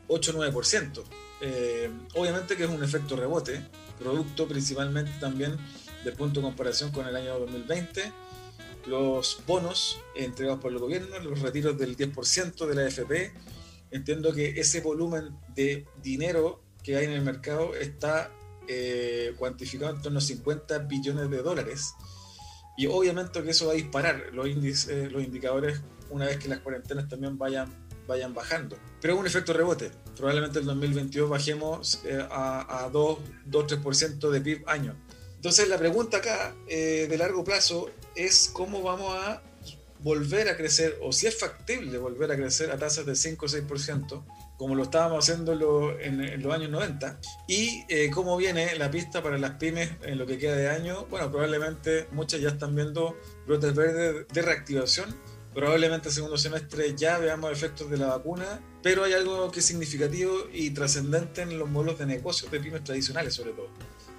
9%. 0.06 1.02
Eh, 1.40 1.90
obviamente 2.14 2.56
que 2.56 2.62
es 2.62 2.70
un 2.70 2.84
efecto 2.84 3.16
rebote, 3.16 3.66
producto 3.98 4.46
principalmente 4.46 5.10
también 5.18 5.56
del 6.04 6.14
punto 6.14 6.38
de 6.38 6.46
comparación 6.46 6.92
con 6.92 7.08
el 7.08 7.16
año 7.16 7.36
2020, 7.40 8.12
los 8.86 9.42
bonos 9.44 9.98
entregados 10.14 10.60
por 10.60 10.70
el 10.70 10.78
gobierno, 10.78 11.18
los 11.18 11.40
retiros 11.40 11.76
del 11.76 11.96
10% 11.96 12.64
de 12.64 12.74
la 12.76 12.82
AFP. 12.82 13.32
Entiendo 13.90 14.32
que 14.32 14.50
ese 14.50 14.82
volumen 14.82 15.36
de 15.56 15.84
dinero 16.00 16.62
que 16.84 16.94
hay 16.94 17.06
en 17.06 17.10
el 17.10 17.22
mercado 17.22 17.74
está 17.74 18.30
eh, 18.72 19.34
cuantificado 19.36 19.92
en 19.92 20.00
torno 20.00 20.18
a 20.18 20.22
50 20.22 20.78
billones 20.78 21.28
de 21.28 21.42
dólares. 21.42 21.94
Y 22.76 22.86
obviamente 22.86 23.42
que 23.42 23.50
eso 23.50 23.66
va 23.66 23.72
a 23.72 23.74
disparar 23.74 24.26
los, 24.32 24.46
índices, 24.46 25.10
los 25.10 25.24
indicadores 25.24 25.80
una 26.08 26.26
vez 26.26 26.38
que 26.38 26.48
las 26.48 26.60
cuarentenas 26.60 27.08
también 27.08 27.36
vayan, 27.36 27.68
vayan 28.06 28.32
bajando. 28.32 28.76
Pero 29.00 29.14
es 29.14 29.20
un 29.20 29.26
efecto 29.26 29.52
rebote. 29.52 29.90
Probablemente 30.16 30.60
en 30.60 30.66
2022 30.66 31.28
bajemos 31.28 32.00
eh, 32.04 32.24
a, 32.30 32.84
a 32.84 32.92
2-3% 32.92 34.30
de 34.30 34.40
PIB 34.40 34.68
año. 34.68 34.94
Entonces 35.34 35.68
la 35.68 35.76
pregunta 35.76 36.18
acá 36.18 36.54
eh, 36.68 37.08
de 37.10 37.18
largo 37.18 37.42
plazo 37.42 37.90
es 38.14 38.50
cómo 38.52 38.82
vamos 38.82 39.12
a 39.16 39.42
volver 39.98 40.48
a 40.48 40.56
crecer, 40.56 40.96
o 41.02 41.12
si 41.12 41.26
es 41.26 41.38
factible 41.38 41.98
volver 41.98 42.30
a 42.30 42.36
crecer 42.36 42.70
a 42.70 42.78
tasas 42.78 43.04
de 43.04 43.16
5 43.16 43.46
o 43.46 43.48
6%, 43.48 44.22
como 44.60 44.74
lo 44.74 44.82
estábamos 44.82 45.24
haciendo 45.24 45.54
en, 45.98 46.42
los 46.42 46.54
años 46.54 46.68
90. 46.68 47.18
Y 47.48 47.82
eh, 47.88 48.10
cómo 48.10 48.36
viene 48.36 48.76
la 48.76 48.90
pista 48.90 49.22
para 49.22 49.38
las 49.38 49.52
pymes 49.52 49.92
en 50.02 50.18
lo 50.18 50.26
que 50.26 50.36
queda 50.36 50.54
de 50.54 50.68
año. 50.68 51.06
Bueno, 51.06 51.30
probablemente 51.30 52.08
muchas 52.12 52.42
ya 52.42 52.50
están 52.50 52.74
viendo 52.74 53.18
brotes 53.46 53.74
verdes 53.74 54.26
de 54.28 54.42
reactivación. 54.42 55.16
Probablemente 55.54 56.08
el 56.10 56.14
segundo 56.14 56.36
semestre 56.36 56.94
ya 56.94 57.16
veamos 57.16 57.50
efectos 57.50 57.90
de 57.90 57.96
la 57.96 58.08
vacuna, 58.08 58.60
pero 58.82 59.04
hay 59.04 59.14
algo 59.14 59.50
que 59.50 59.60
es 59.60 59.64
significativo 59.64 60.30
y 60.52 60.68
trascendente 60.72 61.40
en 61.40 61.58
los 61.58 61.70
modelos 61.70 61.98
de 61.98 62.04
negocios 62.04 62.52
de 62.52 62.60
pymes 62.60 62.84
tradicionales, 62.84 63.32
sobre 63.32 63.52
todo, 63.52 63.68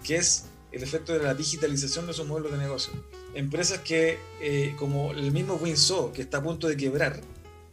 que 0.04 0.16
es 0.16 0.46
el 0.72 0.82
efecto 0.82 1.14
de 1.14 1.20
la 1.20 1.36
digitalización 1.36 2.08
de 2.08 2.14
esos 2.14 2.26
modelos 2.26 2.52
de 2.52 2.58
negocio. 2.58 2.94
Empresas 3.36 3.82
que, 3.82 4.18
eh, 4.42 4.74
como 4.80 5.12
el 5.12 5.32
mismo 5.32 5.54
Winso, 5.54 6.12
que 6.12 6.24
está 6.24 6.40
a 6.40 6.44
punto 6.44 6.68
de 6.68 6.78
quebrar, 6.78 7.22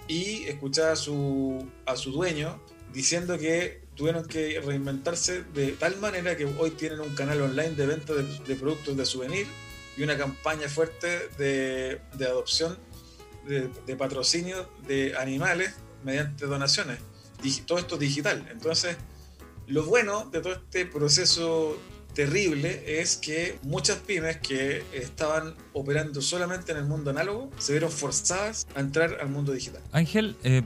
y 0.08 0.44
escuchaba 0.44 0.92
a 0.92 0.96
su, 0.96 1.68
a 1.86 1.96
su 1.96 2.10
dueño 2.10 2.60
diciendo 2.92 3.38
que 3.38 3.82
tuvieron 3.94 4.26
que 4.26 4.60
reinventarse 4.60 5.42
de 5.42 5.72
tal 5.72 5.98
manera 5.98 6.36
que 6.36 6.46
hoy 6.46 6.70
tienen 6.70 7.00
un 7.00 7.14
canal 7.14 7.42
online 7.42 7.70
de 7.70 7.86
venta 7.86 8.14
de, 8.14 8.56
productos 8.56 8.96
de 8.96 9.04
souvenir 9.04 9.46
y 9.96 10.02
una 10.02 10.16
campaña 10.16 10.68
fuerte 10.68 11.28
de, 11.36 12.00
de 12.14 12.26
adopción, 12.26 12.78
de, 13.46 13.96
patrocinio 13.96 14.68
de 14.86 15.16
animales 15.16 15.74
mediante 16.04 16.46
donaciones. 16.46 16.98
todo 17.66 17.78
esto 17.78 17.98
digital. 17.98 18.48
Entonces, 18.50 18.96
lo 19.66 19.84
bueno 19.84 20.28
de 20.30 20.40
todo 20.40 20.52
este 20.54 20.86
proceso 20.86 21.76
terrible 22.14 23.00
es 23.00 23.16
que 23.16 23.58
muchas 23.62 23.98
pymes 23.98 24.38
que 24.38 24.82
estaban 24.92 25.54
operando 25.72 26.20
solamente 26.20 26.72
en 26.72 26.78
el 26.78 26.84
mundo 26.84 27.10
análogo 27.10 27.50
se 27.58 27.72
vieron 27.72 27.90
forzadas 27.90 28.66
a 28.74 28.80
entrar 28.80 29.18
al 29.20 29.28
mundo 29.28 29.52
digital. 29.52 29.82
Ángel, 29.92 30.36
eh, 30.42 30.62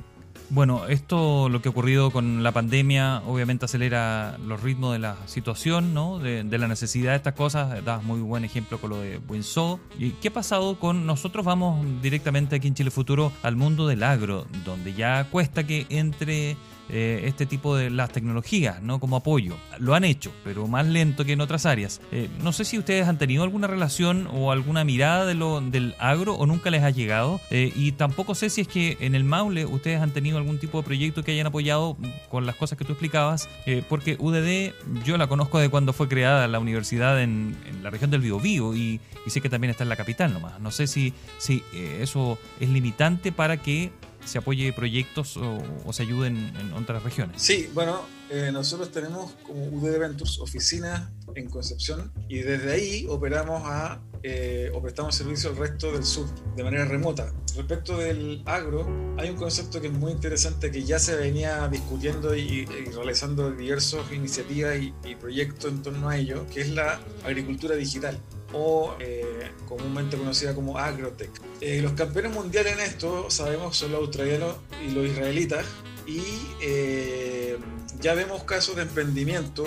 bueno, 0.54 0.86
esto, 0.86 1.48
lo 1.48 1.62
que 1.62 1.68
ha 1.68 1.70
ocurrido 1.70 2.10
con 2.10 2.42
la 2.42 2.52
pandemia, 2.52 3.22
obviamente 3.26 3.64
acelera 3.64 4.36
los 4.46 4.62
ritmos 4.62 4.92
de 4.92 4.98
la 4.98 5.16
situación, 5.24 5.94
¿no? 5.94 6.18
De, 6.18 6.44
la 6.44 6.68
necesidad 6.68 7.12
de 7.12 7.16
estas 7.16 7.32
cosas. 7.32 7.82
Das 7.86 8.04
muy 8.04 8.20
buen 8.20 8.44
ejemplo 8.44 8.78
con 8.78 8.90
lo 8.90 9.00
de 9.00 9.18
Winso. 9.28 9.80
¿Y 9.98 10.10
qué 10.10 10.28
ha 10.28 10.32
pasado 10.34 10.78
con 10.78 11.06
nosotros? 11.06 11.46
Vamos 11.46 11.86
directamente 12.02 12.56
aquí 12.56 12.68
en 12.68 12.74
Chile 12.74 12.90
Futuro 12.90 13.32
al 13.42 13.56
mundo 13.56 13.86
del 13.86 14.02
agro, 14.02 14.46
donde 14.62 14.92
ya 14.92 15.26
cuesta 15.30 15.66
que 15.66 15.86
entre 15.88 16.58
eh, 16.94 17.22
este 17.24 17.46
tipo 17.46 17.74
de 17.74 17.88
las 17.88 18.10
tecnologías, 18.10 18.82
¿no? 18.82 19.00
Como 19.00 19.16
apoyo. 19.16 19.56
Lo 19.78 19.94
han 19.94 20.04
hecho, 20.04 20.30
pero 20.44 20.68
más 20.68 20.86
lento 20.86 21.24
que 21.24 21.32
en 21.32 21.40
otras 21.40 21.64
áreas. 21.64 22.02
Eh, 22.12 22.28
no 22.42 22.52
sé 22.52 22.66
si 22.66 22.78
ustedes 22.78 23.08
han 23.08 23.16
tenido 23.16 23.44
alguna 23.44 23.66
relación 23.66 24.28
o 24.30 24.52
alguna 24.52 24.84
mirada 24.84 25.24
de 25.24 25.34
lo, 25.34 25.62
del 25.62 25.94
agro 25.98 26.34
o 26.34 26.44
nunca 26.44 26.70
les 26.70 26.82
ha 26.82 26.90
llegado. 26.90 27.40
Eh, 27.50 27.72
y 27.74 27.92
tampoco 27.92 28.34
sé 28.34 28.50
si 28.50 28.60
es 28.60 28.68
que 28.68 28.98
en 29.00 29.14
el 29.14 29.24
Maule 29.24 29.64
ustedes 29.64 30.02
han 30.02 30.10
tenido 30.10 30.36
algún 30.36 30.58
tipo 30.58 30.76
de 30.76 30.84
proyecto 30.84 31.24
que 31.24 31.32
hayan 31.32 31.46
apoyado 31.46 31.96
con 32.28 32.44
las 32.44 32.56
cosas 32.56 32.76
que 32.76 32.84
tú 32.84 32.92
explicabas, 32.92 33.48
porque 33.88 34.16
UDD 34.18 34.74
yo 35.02 35.16
la 35.16 35.28
conozco 35.28 35.58
de 35.58 35.70
cuando 35.70 35.94
fue 35.94 36.08
creada 36.08 36.46
la 36.46 36.58
universidad 36.58 37.22
en, 37.22 37.56
la 37.82 37.88
región 37.88 38.10
del 38.10 38.20
Biobío 38.20 38.74
y, 38.74 39.00
y 39.26 39.30
sé 39.30 39.40
que 39.40 39.48
también 39.48 39.70
está 39.70 39.82
en 39.82 39.88
la 39.88 39.96
capital 39.96 40.32
nomás. 40.32 40.60
No 40.60 40.70
sé 40.70 40.86
si, 40.86 41.14
si 41.38 41.62
eso 41.72 42.38
es 42.60 42.68
limitante 42.68 43.32
para 43.32 43.56
que 43.56 43.90
se 44.24 44.38
apoye 44.38 44.72
proyectos 44.72 45.36
o, 45.36 45.92
se 45.92 46.02
ayuden 46.02 46.52
en 46.58 46.72
otras 46.72 47.02
regiones. 47.02 47.40
Sí, 47.42 47.70
bueno, 47.74 48.02
eh, 48.30 48.50
nosotros 48.52 48.90
tenemos 48.90 49.32
como 49.46 49.64
UD 49.64 49.98
Ventures 49.98 50.38
oficinas 50.38 51.10
en 51.34 51.48
Concepción 51.48 52.12
y 52.28 52.38
desde 52.38 52.72
ahí 52.72 53.06
operamos 53.08 53.62
a 53.64 54.00
eh, 54.24 54.70
o 54.72 54.80
prestamos 54.80 55.16
servicio 55.16 55.50
al 55.50 55.56
resto 55.56 55.92
del 55.92 56.04
sur 56.04 56.26
de 56.54 56.62
manera 56.62 56.84
remota. 56.84 57.32
Respecto 57.56 57.98
del 57.98 58.42
agro, 58.46 58.86
hay 59.18 59.30
un 59.30 59.36
concepto 59.36 59.80
que 59.80 59.88
es 59.88 59.92
muy 59.92 60.12
interesante 60.12 60.70
que 60.70 60.84
ya 60.84 60.98
se 60.98 61.16
venía 61.16 61.66
discutiendo 61.68 62.34
y, 62.34 62.64
realizando 62.94 63.50
diversas 63.50 64.10
iniciativas 64.12 64.76
y, 64.76 64.94
y 65.04 65.16
proyectos 65.16 65.72
en 65.72 65.82
torno 65.82 66.08
a 66.08 66.16
ello, 66.16 66.46
que 66.54 66.60
es 66.60 66.70
la 66.70 67.00
agricultura 67.24 67.74
digital 67.74 68.18
o 68.52 68.94
eh, 69.00 69.50
comúnmente 69.68 70.16
conocida 70.16 70.54
como 70.54 70.78
agrotech. 70.78 71.30
Eh, 71.60 71.80
los 71.82 71.92
campeones 71.92 72.32
mundiales 72.32 72.74
en 72.74 72.80
esto, 72.80 73.30
sabemos, 73.30 73.76
son 73.76 73.92
los 73.92 74.00
australianos 74.00 74.56
y 74.86 74.90
los 74.92 75.06
israelitas, 75.06 75.64
y 76.06 76.22
eh, 76.60 77.58
ya 78.02 78.14
vemos 78.14 78.42
casos 78.42 78.74
de 78.74 78.82
emprendimiento 78.82 79.64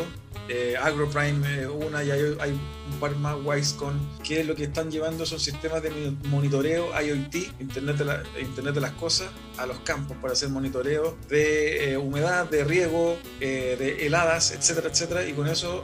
eh, 0.48 0.76
AgroPrime 0.78 1.62
eh, 1.62 1.68
una 1.68 2.04
y 2.04 2.12
hay, 2.12 2.22
un 2.22 3.00
par 3.00 3.16
más 3.16 3.36
Wisecon 3.44 4.00
que 4.24 4.44
lo 4.44 4.56
que 4.56 4.66
están 4.66 4.92
llevando 4.92 5.26
son 5.26 5.40
sistemas 5.40 5.82
de 5.82 5.90
monitoreo 6.26 6.90
IoT, 7.02 7.36
Internet 7.60 7.98
de, 7.98 8.42
Internet 8.42 8.76
de 8.76 8.82
las 8.82 8.92
Cosas, 8.92 9.28
a 9.58 9.66
los 9.66 9.80
campos 9.80 10.16
para 10.22 10.34
hacer 10.34 10.50
monitoreo 10.50 11.18
de 11.30 11.94
eh, 11.94 11.98
humedad, 11.98 12.48
de 12.48 12.64
riego, 12.64 13.18
de 13.40 14.06
heladas, 14.06 14.52
etcétera, 14.52 14.90
etcétera, 14.90 15.26
y 15.26 15.34
con 15.34 15.48
eso, 15.48 15.82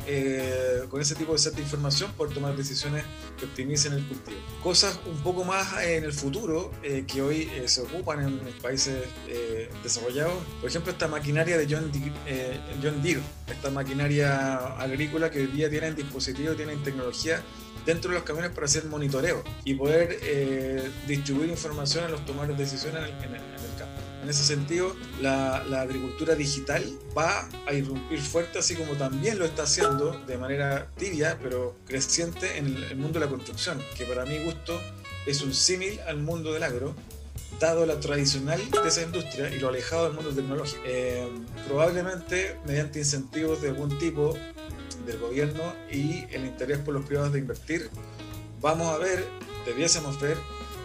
con 0.90 1.02
ese 1.02 1.16
tipo 1.16 1.36
de 1.36 1.52
de 1.52 1.62
información, 1.62 2.12
poder 2.14 2.34
tomar 2.34 2.56
decisiones 2.56 3.04
que 3.40 3.46
optimicen 3.46 3.94
el 3.94 4.06
cultivo. 4.06 4.38
Cosas 4.62 5.00
un 5.06 5.18
poco 5.24 5.44
más 5.44 5.82
en 5.84 6.04
el 6.04 6.14
futuro 6.14 6.72
que 7.08 7.22
hoy 7.22 7.50
se 7.66 7.82
ocupan 7.82 8.22
en, 8.22 8.40
países 8.62 9.06
desarrollados, 9.82 10.36
por 10.60 10.70
ejemplo, 10.70 10.92
esta 10.92 11.08
maquinaria 11.08 11.58
de 11.58 11.68
John, 11.70 11.92
John 12.82 13.02
Deere, 13.02 13.22
esta 13.48 13.70
maquinaria 13.70 14.56
agrícola 14.78 15.30
que 15.30 15.40
hoy 15.40 15.48
día 15.48 15.70
tienen 15.70 15.96
dispositivos, 15.96 16.56
tienen 16.58 16.82
tecnología 16.84 17.42
dentro 17.86 18.12
de 18.12 18.16
los 18.18 18.24
camiones 18.24 18.52
para 18.52 18.66
hacer 18.66 18.86
monitoreo 18.86 19.44
y 19.66 19.74
poder 19.74 20.20
eh, 20.22 20.92
distribuir 21.08 21.50
información 21.50 22.04
a 22.04 22.10
los 22.10 22.26
tomadores 22.26 22.58
de 22.58 22.64
decisiones 22.64 23.10
en, 23.24 23.36
el, 23.36 23.42
campo. 23.78 24.02
En 24.24 24.30
ese 24.30 24.44
sentido, 24.44 24.96
la, 25.20 25.58
agricultura 25.82 26.36
digital 26.36 26.84
va 27.18 27.50
a 27.68 27.74
irrumpir 27.74 28.22
fuerte, 28.22 28.60
así 28.60 28.76
como 28.76 28.94
también 28.94 29.40
lo 29.40 29.46
está 29.46 29.64
haciendo 29.64 30.12
de 30.28 30.38
manera 30.38 30.88
tibia, 30.98 31.38
pero 31.42 31.76
creciente 31.88 32.58
en 32.58 32.68
el, 32.68 32.96
mundo 32.98 33.20
de 33.20 33.26
la 33.26 33.32
construcción, 33.32 33.82
que 33.98 34.06
para 34.06 34.26
mi 34.26 34.38
gusto 34.44 34.80
es 35.26 35.42
un 35.42 35.54
símil 35.54 36.00
al 36.02 36.18
mundo 36.18 36.54
del 36.54 36.64
agro, 36.64 36.96
dado 37.60 37.86
la 37.86 38.00
tradicional 38.00 38.60
de 38.72 38.88
esa 38.88 39.04
industria 39.04 39.50
y 39.50 39.60
lo 39.60 39.70
alejado 39.70 40.06
del 40.06 40.14
mundo 40.14 40.32
tecnológico. 40.32 40.82
Eh, 40.86 41.28
probablemente 41.68 42.58
mediante 42.66 43.00
incentivos 43.00 43.62
de 43.62 43.70
algún 43.70 43.98
tipo 43.98 44.36
del 45.06 45.20
gobierno 45.20 45.62
y 45.92 46.26
el 46.32 46.46
interés 46.46 46.80
por 46.80 46.94
los 46.94 47.06
privados 47.06 47.34
de 47.34 47.40
invertir, 47.40 47.90
vamos 48.62 48.94
a 48.94 48.98
ver, 48.98 49.26
debiésemos 49.66 50.20
ver 50.20 50.38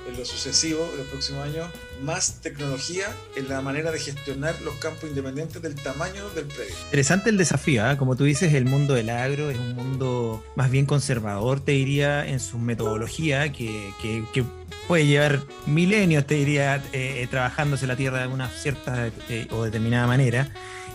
en 0.09 0.17
lo 0.17 0.25
sucesivo, 0.25 0.89
en 0.93 0.99
los 0.99 1.07
próximos 1.09 1.45
años, 1.45 1.67
más 2.03 2.41
tecnología 2.41 3.07
en 3.37 3.49
la 3.49 3.61
manera 3.61 3.91
de 3.91 3.99
gestionar 3.99 4.61
los 4.63 4.75
campos 4.77 5.09
independientes 5.09 5.63
del 5.63 5.75
tamaño 5.75 6.29
del 6.31 6.47
predio. 6.47 6.75
Interesante 6.85 7.31
el 7.31 7.39
desafío, 7.39 7.91
¿eh? 7.91 7.97
como 7.97 8.17
tú 8.17 8.25
dices, 8.25 8.55
el 8.55 8.67
mundo 8.67 8.95
del 8.95 9.11
agro 9.11 9.51
es 9.51 9.59
un 9.59 9.75
mundo 9.75 10.45
más 10.55 10.71
bien 10.71 10.87
conservador, 10.87 11.61
te 11.61 11.73
diría, 11.73 12.27
en 12.27 12.41
su 12.41 12.59
metodología, 12.59 13.53
que, 13.53 13.91
que, 14.01 14.25
que 14.33 14.45
puede 14.87 15.07
llevar 15.07 15.43
milenios, 15.67 16.27
te 16.27 16.35
diría, 16.35 16.83
eh, 16.93 17.27
trabajándose 17.31 17.87
la 17.87 17.97
tierra 17.97 18.21
de 18.21 18.29
una 18.29 18.49
cierta 18.49 19.11
eh, 19.29 19.49
o 19.51 19.65
determinada 19.65 20.07
manera. 20.07 20.49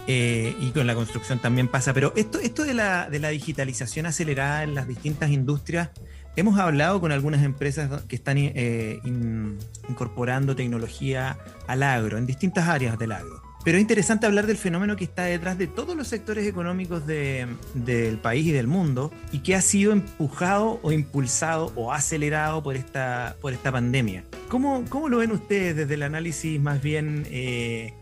Eh, 0.07 0.55
y 0.59 0.71
con 0.71 0.87
la 0.87 0.95
construcción 0.95 1.39
también 1.39 1.67
pasa. 1.67 1.93
Pero 1.93 2.11
esto, 2.15 2.39
esto 2.39 2.63
de, 2.63 2.73
la, 2.73 3.09
de 3.09 3.19
la 3.19 3.29
digitalización 3.29 4.07
acelerada 4.07 4.63
en 4.63 4.73
las 4.73 4.87
distintas 4.87 5.29
industrias, 5.29 5.89
hemos 6.35 6.59
hablado 6.59 6.99
con 7.01 7.11
algunas 7.11 7.43
empresas 7.43 8.03
que 8.03 8.15
están 8.15 8.37
eh, 8.37 8.99
in- 9.03 9.57
incorporando 9.89 10.55
tecnología 10.55 11.37
al 11.67 11.83
agro, 11.83 12.17
en 12.17 12.25
distintas 12.25 12.67
áreas 12.67 12.97
del 12.97 13.11
agro. 13.11 13.41
Pero 13.63 13.77
es 13.77 13.81
interesante 13.83 14.25
hablar 14.25 14.47
del 14.47 14.57
fenómeno 14.57 14.95
que 14.95 15.03
está 15.03 15.23
detrás 15.25 15.55
de 15.55 15.67
todos 15.67 15.95
los 15.95 16.07
sectores 16.07 16.47
económicos 16.47 17.05
de- 17.05 17.45
del 17.75 18.17
país 18.17 18.47
y 18.47 18.51
del 18.51 18.65
mundo 18.65 19.11
y 19.31 19.39
que 19.39 19.53
ha 19.55 19.61
sido 19.61 19.91
empujado 19.91 20.79
o 20.81 20.91
impulsado 20.91 21.71
o 21.75 21.93
acelerado 21.93 22.63
por 22.63 22.75
esta, 22.75 23.35
por 23.39 23.53
esta 23.53 23.71
pandemia. 23.71 24.23
¿Cómo, 24.49 24.83
¿Cómo 24.89 25.09
lo 25.09 25.17
ven 25.19 25.31
ustedes 25.31 25.75
desde 25.75 25.93
el 25.93 26.01
análisis 26.03 26.59
más 26.59 26.81
bien 26.81 27.27
eh, 27.29 27.93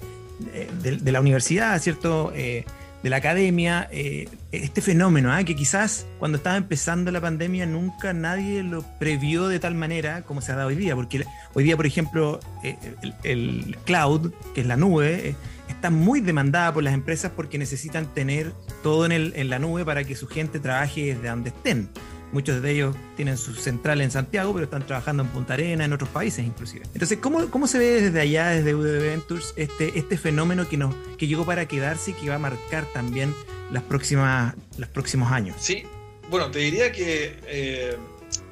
de, 0.82 0.96
de 0.96 1.12
la 1.12 1.20
universidad, 1.20 1.78
¿cierto? 1.82 2.32
Eh, 2.34 2.64
de 3.04 3.10
la 3.10 3.18
academia, 3.18 3.88
eh, 3.92 4.28
este 4.52 4.82
fenómeno, 4.82 5.32
¿ah? 5.32 5.44
que 5.44 5.56
quizás 5.56 6.06
cuando 6.20 6.38
estaba 6.38 6.58
empezando 6.58 7.12
la 7.12 7.22
pandemia 7.22 7.66
nunca 7.66 8.14
nadie 8.14 8.64
lo 8.64 8.84
previó 9.00 9.48
de 9.48 9.60
tal 9.60 9.76
manera 9.76 10.24
como 10.24 10.42
se 10.42 10.52
ha 10.52 10.56
dado 10.56 10.68
hoy 10.70 10.76
día, 10.76 10.96
porque 10.96 11.26
hoy 11.54 11.64
día, 11.64 11.78
por 11.78 11.86
ejemplo, 11.86 12.40
eh, 12.64 12.78
el, 13.02 13.14
el 13.24 13.78
cloud, 13.86 14.32
que 14.54 14.62
es 14.62 14.68
la 14.68 14.76
nube, 14.76 15.30
eh, 15.30 15.36
está 15.70 15.90
muy 15.90 16.20
demandada 16.20 16.74
por 16.74 16.84
las 16.84 16.94
empresas 16.94 17.32
porque 17.36 17.58
necesitan 17.58 18.14
tener 18.14 18.52
todo 18.84 19.06
en, 19.06 19.12
el, 19.12 19.34
en 19.36 19.50
la 19.50 19.60
nube 19.60 19.86
para 19.86 20.04
que 20.04 20.16
su 20.16 20.28
gente 20.28 20.60
trabaje 20.60 21.14
desde 21.14 21.30
donde 21.30 21.50
estén. 21.50 21.90
Muchos 22.32 22.62
de 22.62 22.72
ellos 22.72 22.96
tienen 23.16 23.38
su 23.38 23.54
central 23.56 24.02
en 24.02 24.12
Santiago, 24.12 24.54
pero 24.54 24.66
están 24.66 24.86
trabajando 24.86 25.24
en 25.24 25.30
Punta 25.30 25.54
Arena, 25.54 25.86
en 25.86 25.94
otros 25.94 26.10
países 26.10 26.46
inclusive. 26.46 26.86
Entonces, 26.94 27.18
¿cómo, 27.20 27.50
cómo 27.50 27.68
se 27.68 27.80
ve 27.80 28.02
desde 28.02 28.22
allá, 28.22 28.50
desde 28.50 28.76
UDB 28.76 29.02
Ventures, 29.02 29.54
este, 29.56 29.98
este 29.98 30.18
fenómeno 30.18 30.68
que, 30.68 30.78
nos, 30.78 30.94
que 31.18 31.28
llegó 31.28 31.46
para 31.46 31.68
quedarse 31.68 32.12
y 32.12 32.14
que 32.14 32.30
va 32.30 32.36
a 32.36 32.40
marcar 32.40 32.86
también 32.94 33.34
las 33.72 33.84
próximas, 33.84 34.56
los 34.78 34.90
próximos 34.90 35.32
años? 35.32 35.56
Sí, 35.60 35.84
bueno, 36.30 36.52
te 36.52 36.60
diría 36.60 36.92
que 36.92 37.40
eh, 37.48 37.98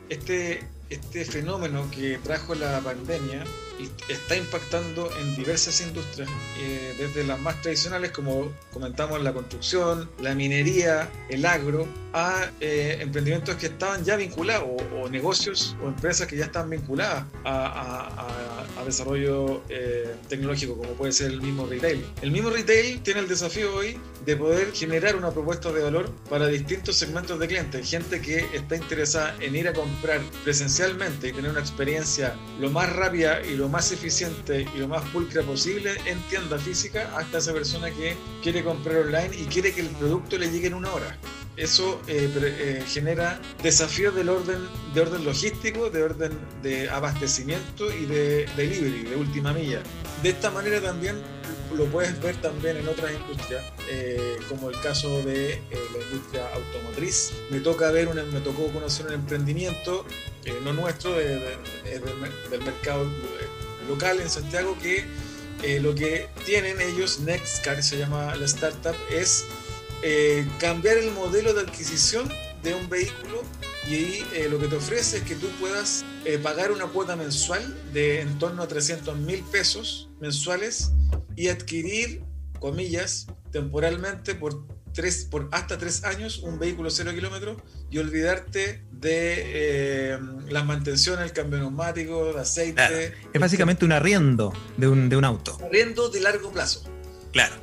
este, 0.10 0.64
este 0.90 1.26
fenómeno 1.26 1.90
que 1.92 2.18
trajo 2.24 2.56
la 2.56 2.80
pandemia 2.80 3.44
y 3.80 3.90
está 4.12 4.36
impactando 4.36 5.10
en 5.20 5.36
diversas 5.36 5.82
industrias, 5.82 6.30
eh, 6.60 6.96
desde 6.98 7.24
las 7.24 7.40
más 7.40 7.62
tradicionales 7.62 8.12
como 8.12 8.52
comentamos 8.74 9.22
la 9.22 9.34
construcción, 9.34 10.10
la 10.20 10.34
minería, 10.36 11.10
el 11.30 11.46
agro, 11.46 11.88
a 12.14 12.50
eh, 12.62 12.98
emprendimientos 13.02 13.56
que 13.58 13.68
estaban 13.68 14.04
ya 14.04 14.16
vinculados 14.16 14.64
o, 14.68 15.02
o 15.04 15.10
negocios 15.10 15.76
o 15.84 15.88
empresas 15.88 16.26
que 16.28 16.36
ya 16.38 16.46
están 16.46 16.70
vinculadas 16.70 17.26
a, 17.44 17.50
a- 17.52 18.08
a- 18.80 18.84
desarrollo 18.88 19.64
eh, 19.68 20.16
tecnológico 20.30 20.78
como 20.78 20.92
puede 20.94 21.12
ser 21.12 21.32
el 21.32 21.42
mismo 21.42 21.66
retail. 21.66 22.06
El 22.22 22.32
mismo 22.32 22.50
retail 22.50 23.02
tiene 23.02 23.20
el 23.20 23.28
desafío 23.28 23.76
hoy 23.76 24.00
de 24.26 24.38
poder 24.38 24.72
generar 24.74 25.18
una 25.18 25.32
propuesta 25.32 25.74
de 25.74 25.82
valor 25.84 26.10
para 26.30 26.48
distintos 26.48 26.96
segmentos 26.96 27.38
de 27.38 27.48
clientes, 27.48 27.90
gente 27.90 28.22
que 28.22 28.46
está 28.54 28.78
interesada 28.78 29.36
en 29.42 29.58
ir 29.58 29.68
a 29.68 29.74
comprar 29.74 30.22
presencialmente 30.46 31.28
y 31.28 31.34
tener 31.34 31.52
una 31.52 31.60
experiencia 31.60 32.34
lo 32.62 32.70
más 32.70 32.92
rápida 32.94 33.42
y 33.46 33.58
lo 33.58 33.67
más 33.70 33.92
eficiente 33.92 34.66
y 34.76 34.78
lo 34.80 34.88
más 34.88 35.04
pulcra 35.10 35.42
posible 35.44 35.92
en 36.06 36.20
tienda 36.30 36.58
física 36.58 37.12
hasta 37.18 37.38
esa 37.40 37.54
persona 37.54 37.90
que 37.92 38.16
quiere 38.44 38.64
comprar 38.64 38.98
online 38.98 39.30
y 39.38 39.46
quiere 39.46 39.74
que 39.74 39.82
el 39.82 39.88
producto 39.90 40.38
le 40.38 40.50
llegue 40.52 40.68
en 40.68 40.74
una 40.74 40.92
hora. 40.94 41.18
Eso 41.56 42.00
eh, 42.08 42.30
eh, 42.40 42.84
genera 42.88 43.40
desafíos 43.64 44.14
del 44.16 44.30
orden, 44.30 44.60
de 44.94 45.02
orden 45.02 45.26
logístico, 45.26 45.90
de 45.90 46.04
orden 46.04 46.32
de 46.62 46.88
abastecimiento 46.90 47.92
y 47.92 48.06
de 48.06 48.46
delivery, 48.56 49.04
de 49.04 49.16
última 49.16 49.54
milla. 49.54 49.82
De 50.22 50.30
esta 50.30 50.52
manera 50.52 50.80
también 50.82 51.16
lo 51.76 51.86
puedes 51.86 52.20
ver 52.22 52.36
también 52.41 52.78
en 52.78 52.88
otras 52.88 53.12
industrias, 53.12 53.63
eh, 53.89 54.38
como 54.48 54.70
el 54.70 54.80
caso 54.82 55.22
de 55.24 55.54
eh, 55.54 55.60
la 55.72 56.04
industria 56.06 56.48
automotriz. 56.54 57.32
Me 57.50 57.60
toca 57.60 57.89
ver, 57.91 58.08
me 58.13 58.39
tocó 58.41 58.68
conocer 58.72 59.08
un 59.08 59.13
emprendimiento, 59.13 60.06
eh, 60.46 60.54
no 60.63 60.74
nuestro, 60.74 61.13
de- 61.15 61.39
de- 61.39 62.00
del 62.52 62.62
mercado 62.63 63.04
eh, 63.04 63.48
local 63.88 64.19
en 64.19 64.30
Santiago, 64.30 64.78
que 64.82 65.06
eh, 65.63 65.80
lo 65.80 65.95
que 65.95 66.30
tienen 66.45 66.80
ellos, 66.82 67.19
Nextcar 67.19 67.82
se 67.82 67.97
llama 67.97 68.36
la 68.36 68.45
startup, 68.45 68.95
es 69.12 69.45
eh, 70.04 70.47
cambiar 70.60 70.97
el 70.97 71.12
modelo 71.12 71.54
de 71.54 71.62
adquisición 71.62 72.30
de 72.63 72.76
un 72.76 72.88
vehículo 72.89 73.41
y 73.89 73.95
ahí 73.95 74.28
eh, 74.34 74.47
lo 74.50 74.60
que 74.60 74.67
te 74.67 74.76
ofrece 74.76 75.17
es 75.17 75.23
que 75.23 75.36
tú 75.36 75.47
puedas 75.60 76.04
pagar 76.43 76.71
una 76.71 76.88
cuota 76.88 77.15
mensual 77.15 77.63
de 77.93 78.19
en 78.19 78.38
torno 78.38 78.62
a 78.62 78.67
300 78.67 79.17
mil 79.17 79.41
pesos 79.45 80.10
mensuales 80.19 80.91
y 81.38 81.47
adquirir, 81.47 82.21
comillas, 82.60 83.28
temporalmente 83.52 84.36
por, 84.36 84.65
tres, 84.98 85.28
por 85.30 85.48
hasta 85.52 85.78
tres 85.78 86.04
años 86.06 86.40
un 86.40 86.58
vehículo 86.58 86.90
cero 86.90 87.12
kilómetros 87.14 87.58
y 87.92 88.00
olvidarte 88.00 88.82
de 88.92 89.44
eh, 89.46 90.20
la 90.50 90.64
mantención, 90.64 91.22
el 91.22 91.32
cambio 91.34 91.60
neumático, 91.60 92.34
de 92.34 92.40
aceite. 92.40 92.74
Claro. 92.74 92.96
Es 93.32 93.40
básicamente 93.40 93.86
un 93.86 93.92
arriendo 93.92 94.52
de 94.76 94.88
un, 94.88 95.08
de 95.08 95.16
un 95.16 95.24
auto. 95.24 95.56
Arriendo 95.64 96.10
de 96.10 96.20
largo 96.20 96.52
plazo. 96.52 96.84
Claro. 97.32 97.54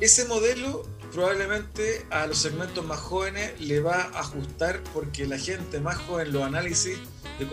Ese 0.00 0.24
modelo 0.26 0.88
probablemente 1.12 2.06
a 2.10 2.28
los 2.28 2.38
segmentos 2.38 2.86
más 2.86 3.00
jóvenes 3.00 3.60
le 3.60 3.80
va 3.80 4.02
a 4.14 4.20
ajustar 4.20 4.80
porque 4.94 5.26
la 5.26 5.38
gente 5.38 5.80
más 5.80 5.96
joven, 5.96 6.32
los 6.32 6.44
análisis 6.44 6.96
de, 7.40 7.44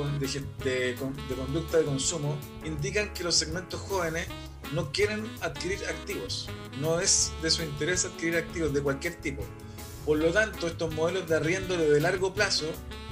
de 0.64 0.96
conducta 1.36 1.80
de 1.80 1.84
consumo 1.86 2.38
indican 2.64 3.12
que 3.14 3.24
los 3.24 3.34
segmentos 3.34 3.80
jóvenes 3.82 4.28
no 4.74 4.92
quieren 4.92 5.26
adquirir 5.42 5.80
activos. 5.90 6.50
No 6.80 7.00
es 7.00 7.32
de 7.42 7.52
su 7.52 7.64
interés 7.64 8.06
adquirir 8.06 8.38
activos 8.38 8.74
de 8.74 8.82
cualquier 8.82 9.16
tipo. 9.16 9.44
Por 10.06 10.18
lo 10.18 10.32
tanto, 10.32 10.68
estos 10.68 10.94
modelos 10.94 11.28
de 11.28 11.36
arriendo 11.36 11.78
de 11.78 12.00
largo 12.02 12.34
plazo 12.34 12.66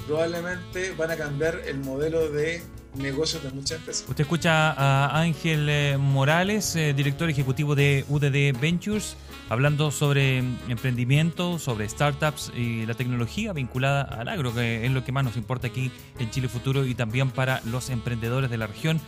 probablemente 0.08 0.92
van 0.98 1.12
a 1.12 1.16
cambiar 1.16 1.62
el 1.68 1.80
modelo 1.80 2.30
de 2.30 2.64
negocios 2.96 3.44
de 3.44 3.52
muchas 3.52 3.78
empresas. 3.78 4.06
Usted 4.10 4.24
escucha 4.24 4.72
a 4.72 5.20
Ángel 5.20 5.68
eh, 5.70 5.98
Morales, 6.00 6.76
eh, 6.76 6.94
director 6.94 7.30
ejecutivo 7.30 7.76
de 7.76 8.06
UDD 8.10 8.60
Ventures, 8.60 9.16
hablando 9.50 9.92
sobre 9.92 10.40
emprendimiento, 10.68 11.60
sobre 11.60 11.88
startups 11.88 12.52
y 12.56 12.88
la 12.88 12.96
tecnología 12.96 13.54
vinculada 13.54 14.02
al 14.02 14.28
agro, 14.28 14.54
que 14.54 14.86
es 14.86 14.92
lo 14.92 15.04
que 15.04 15.12
más 15.12 15.24
nos 15.24 15.38
importa 15.38 15.68
aquí 15.68 15.92
en 16.18 16.32
Chile 16.32 16.50
Futuro 16.50 16.86
y 16.86 16.96
también 16.96 17.30
para 17.30 17.62
los 17.66 17.90
emprendedores 17.90 18.50
de 18.50 18.58
la 18.58 18.66
región. 18.66 19.00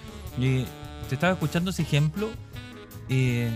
Te 1.11 1.15
estaba 1.15 1.33
escuchando 1.33 1.71
ese 1.71 1.81
ejemplo. 1.81 2.29
eh, 3.13 3.49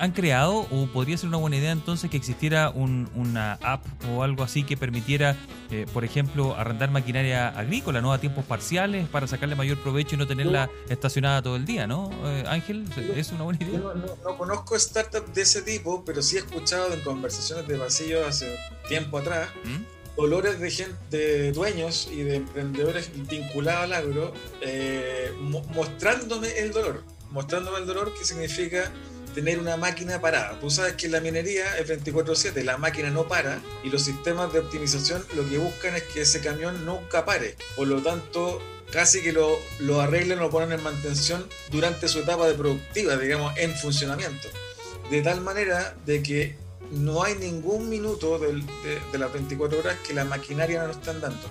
han 0.00 0.12
creado 0.12 0.60
o 0.70 0.86
podría 0.86 1.18
ser 1.18 1.28
una 1.28 1.36
buena 1.36 1.56
idea 1.56 1.70
entonces 1.70 2.08
que 2.10 2.16
existiera 2.16 2.70
un- 2.70 3.10
una 3.14 3.58
app 3.62 3.84
o 4.10 4.22
algo 4.22 4.42
así 4.42 4.62
que 4.62 4.78
permitiera, 4.78 5.36
eh, 5.70 5.84
por 5.92 6.02
ejemplo, 6.06 6.56
arrendar 6.56 6.90
maquinaria 6.90 7.48
agrícola, 7.48 8.00
¿no? 8.00 8.14
A 8.14 8.18
tiempos 8.18 8.46
parciales 8.46 9.06
para 9.06 9.26
sacarle 9.26 9.54
mayor 9.54 9.76
provecho 9.82 10.14
y 10.14 10.18
no 10.18 10.26
tenerla 10.26 10.70
estacionada 10.88 11.42
todo 11.42 11.56
el 11.56 11.66
día, 11.66 11.86
¿no? 11.86 12.10
Eh, 12.24 12.44
Ángel, 12.48 12.86
¿es 13.14 13.30
una 13.32 13.42
buena 13.42 13.58
Yo 13.60 13.66
idea? 13.66 13.80
no, 13.80 13.94
no- 13.94 14.16
no 14.24 14.38
conozco 14.38 14.78
startups 14.78 15.34
de 15.34 15.42
ese 15.42 15.60
tipo, 15.60 16.02
pero 16.02 16.22
sí 16.22 16.36
he 16.36 16.38
escuchado 16.38 16.90
en 16.94 17.00
conversaciones 17.02 17.68
de 17.68 17.76
pasillo 17.76 18.26
hace 18.26 18.56
tiempo 18.88 19.18
atrás 19.18 19.50
¿Mm? 19.62 19.82
Dolores 20.16 20.58
de 20.60 20.70
gente, 20.70 21.16
de 21.16 21.52
dueños 21.52 22.08
y 22.10 22.22
de 22.22 22.36
emprendedores 22.36 23.10
vinculados 23.28 23.84
al 23.84 23.92
agro, 23.92 24.32
eh, 24.62 25.32
mo- 25.38 25.62
mostrándome 25.74 26.58
el 26.58 26.72
dolor, 26.72 27.02
mostrándome 27.30 27.78
el 27.78 27.86
dolor 27.86 28.14
que 28.18 28.24
significa 28.24 28.90
tener 29.34 29.58
una 29.58 29.76
máquina 29.76 30.18
parada. 30.20 30.58
Tú 30.60 30.70
sabes 30.70 30.94
que 30.94 31.08
la 31.08 31.20
minería 31.20 31.76
es 31.78 31.86
24/7, 31.86 32.64
la 32.64 32.78
máquina 32.78 33.10
no 33.10 33.28
para 33.28 33.60
y 33.84 33.90
los 33.90 34.02
sistemas 34.02 34.50
de 34.52 34.60
optimización 34.60 35.22
lo 35.34 35.46
que 35.48 35.58
buscan 35.58 35.94
es 35.94 36.04
que 36.04 36.22
ese 36.22 36.40
camión 36.40 36.86
nunca 36.86 37.26
pare. 37.26 37.54
Por 37.76 37.86
lo 37.88 38.00
tanto, 38.00 38.62
casi 38.90 39.20
que 39.20 39.32
lo, 39.32 39.58
lo 39.80 40.00
arreglen 40.00 40.38
o 40.38 40.42
lo 40.42 40.50
ponen 40.50 40.72
en 40.72 40.82
mantención 40.82 41.46
durante 41.70 42.08
su 42.08 42.20
etapa 42.20 42.46
de 42.48 42.54
productiva, 42.54 43.16
digamos, 43.18 43.52
en 43.58 43.74
funcionamiento. 43.76 44.48
De 45.10 45.20
tal 45.20 45.42
manera 45.42 45.94
de 46.06 46.22
que 46.22 46.56
no 46.92 47.22
hay 47.22 47.34
ningún 47.36 47.88
minuto 47.88 48.38
del- 48.38 48.64
de, 48.66 49.00
de 49.12 49.18
las 49.18 49.32
24 49.32 49.78
horas 49.78 49.96
que 50.06 50.14
la 50.14 50.24
maquinaria 50.24 50.82
no 50.84 50.90
están 50.92 51.20
dando. 51.20 51.48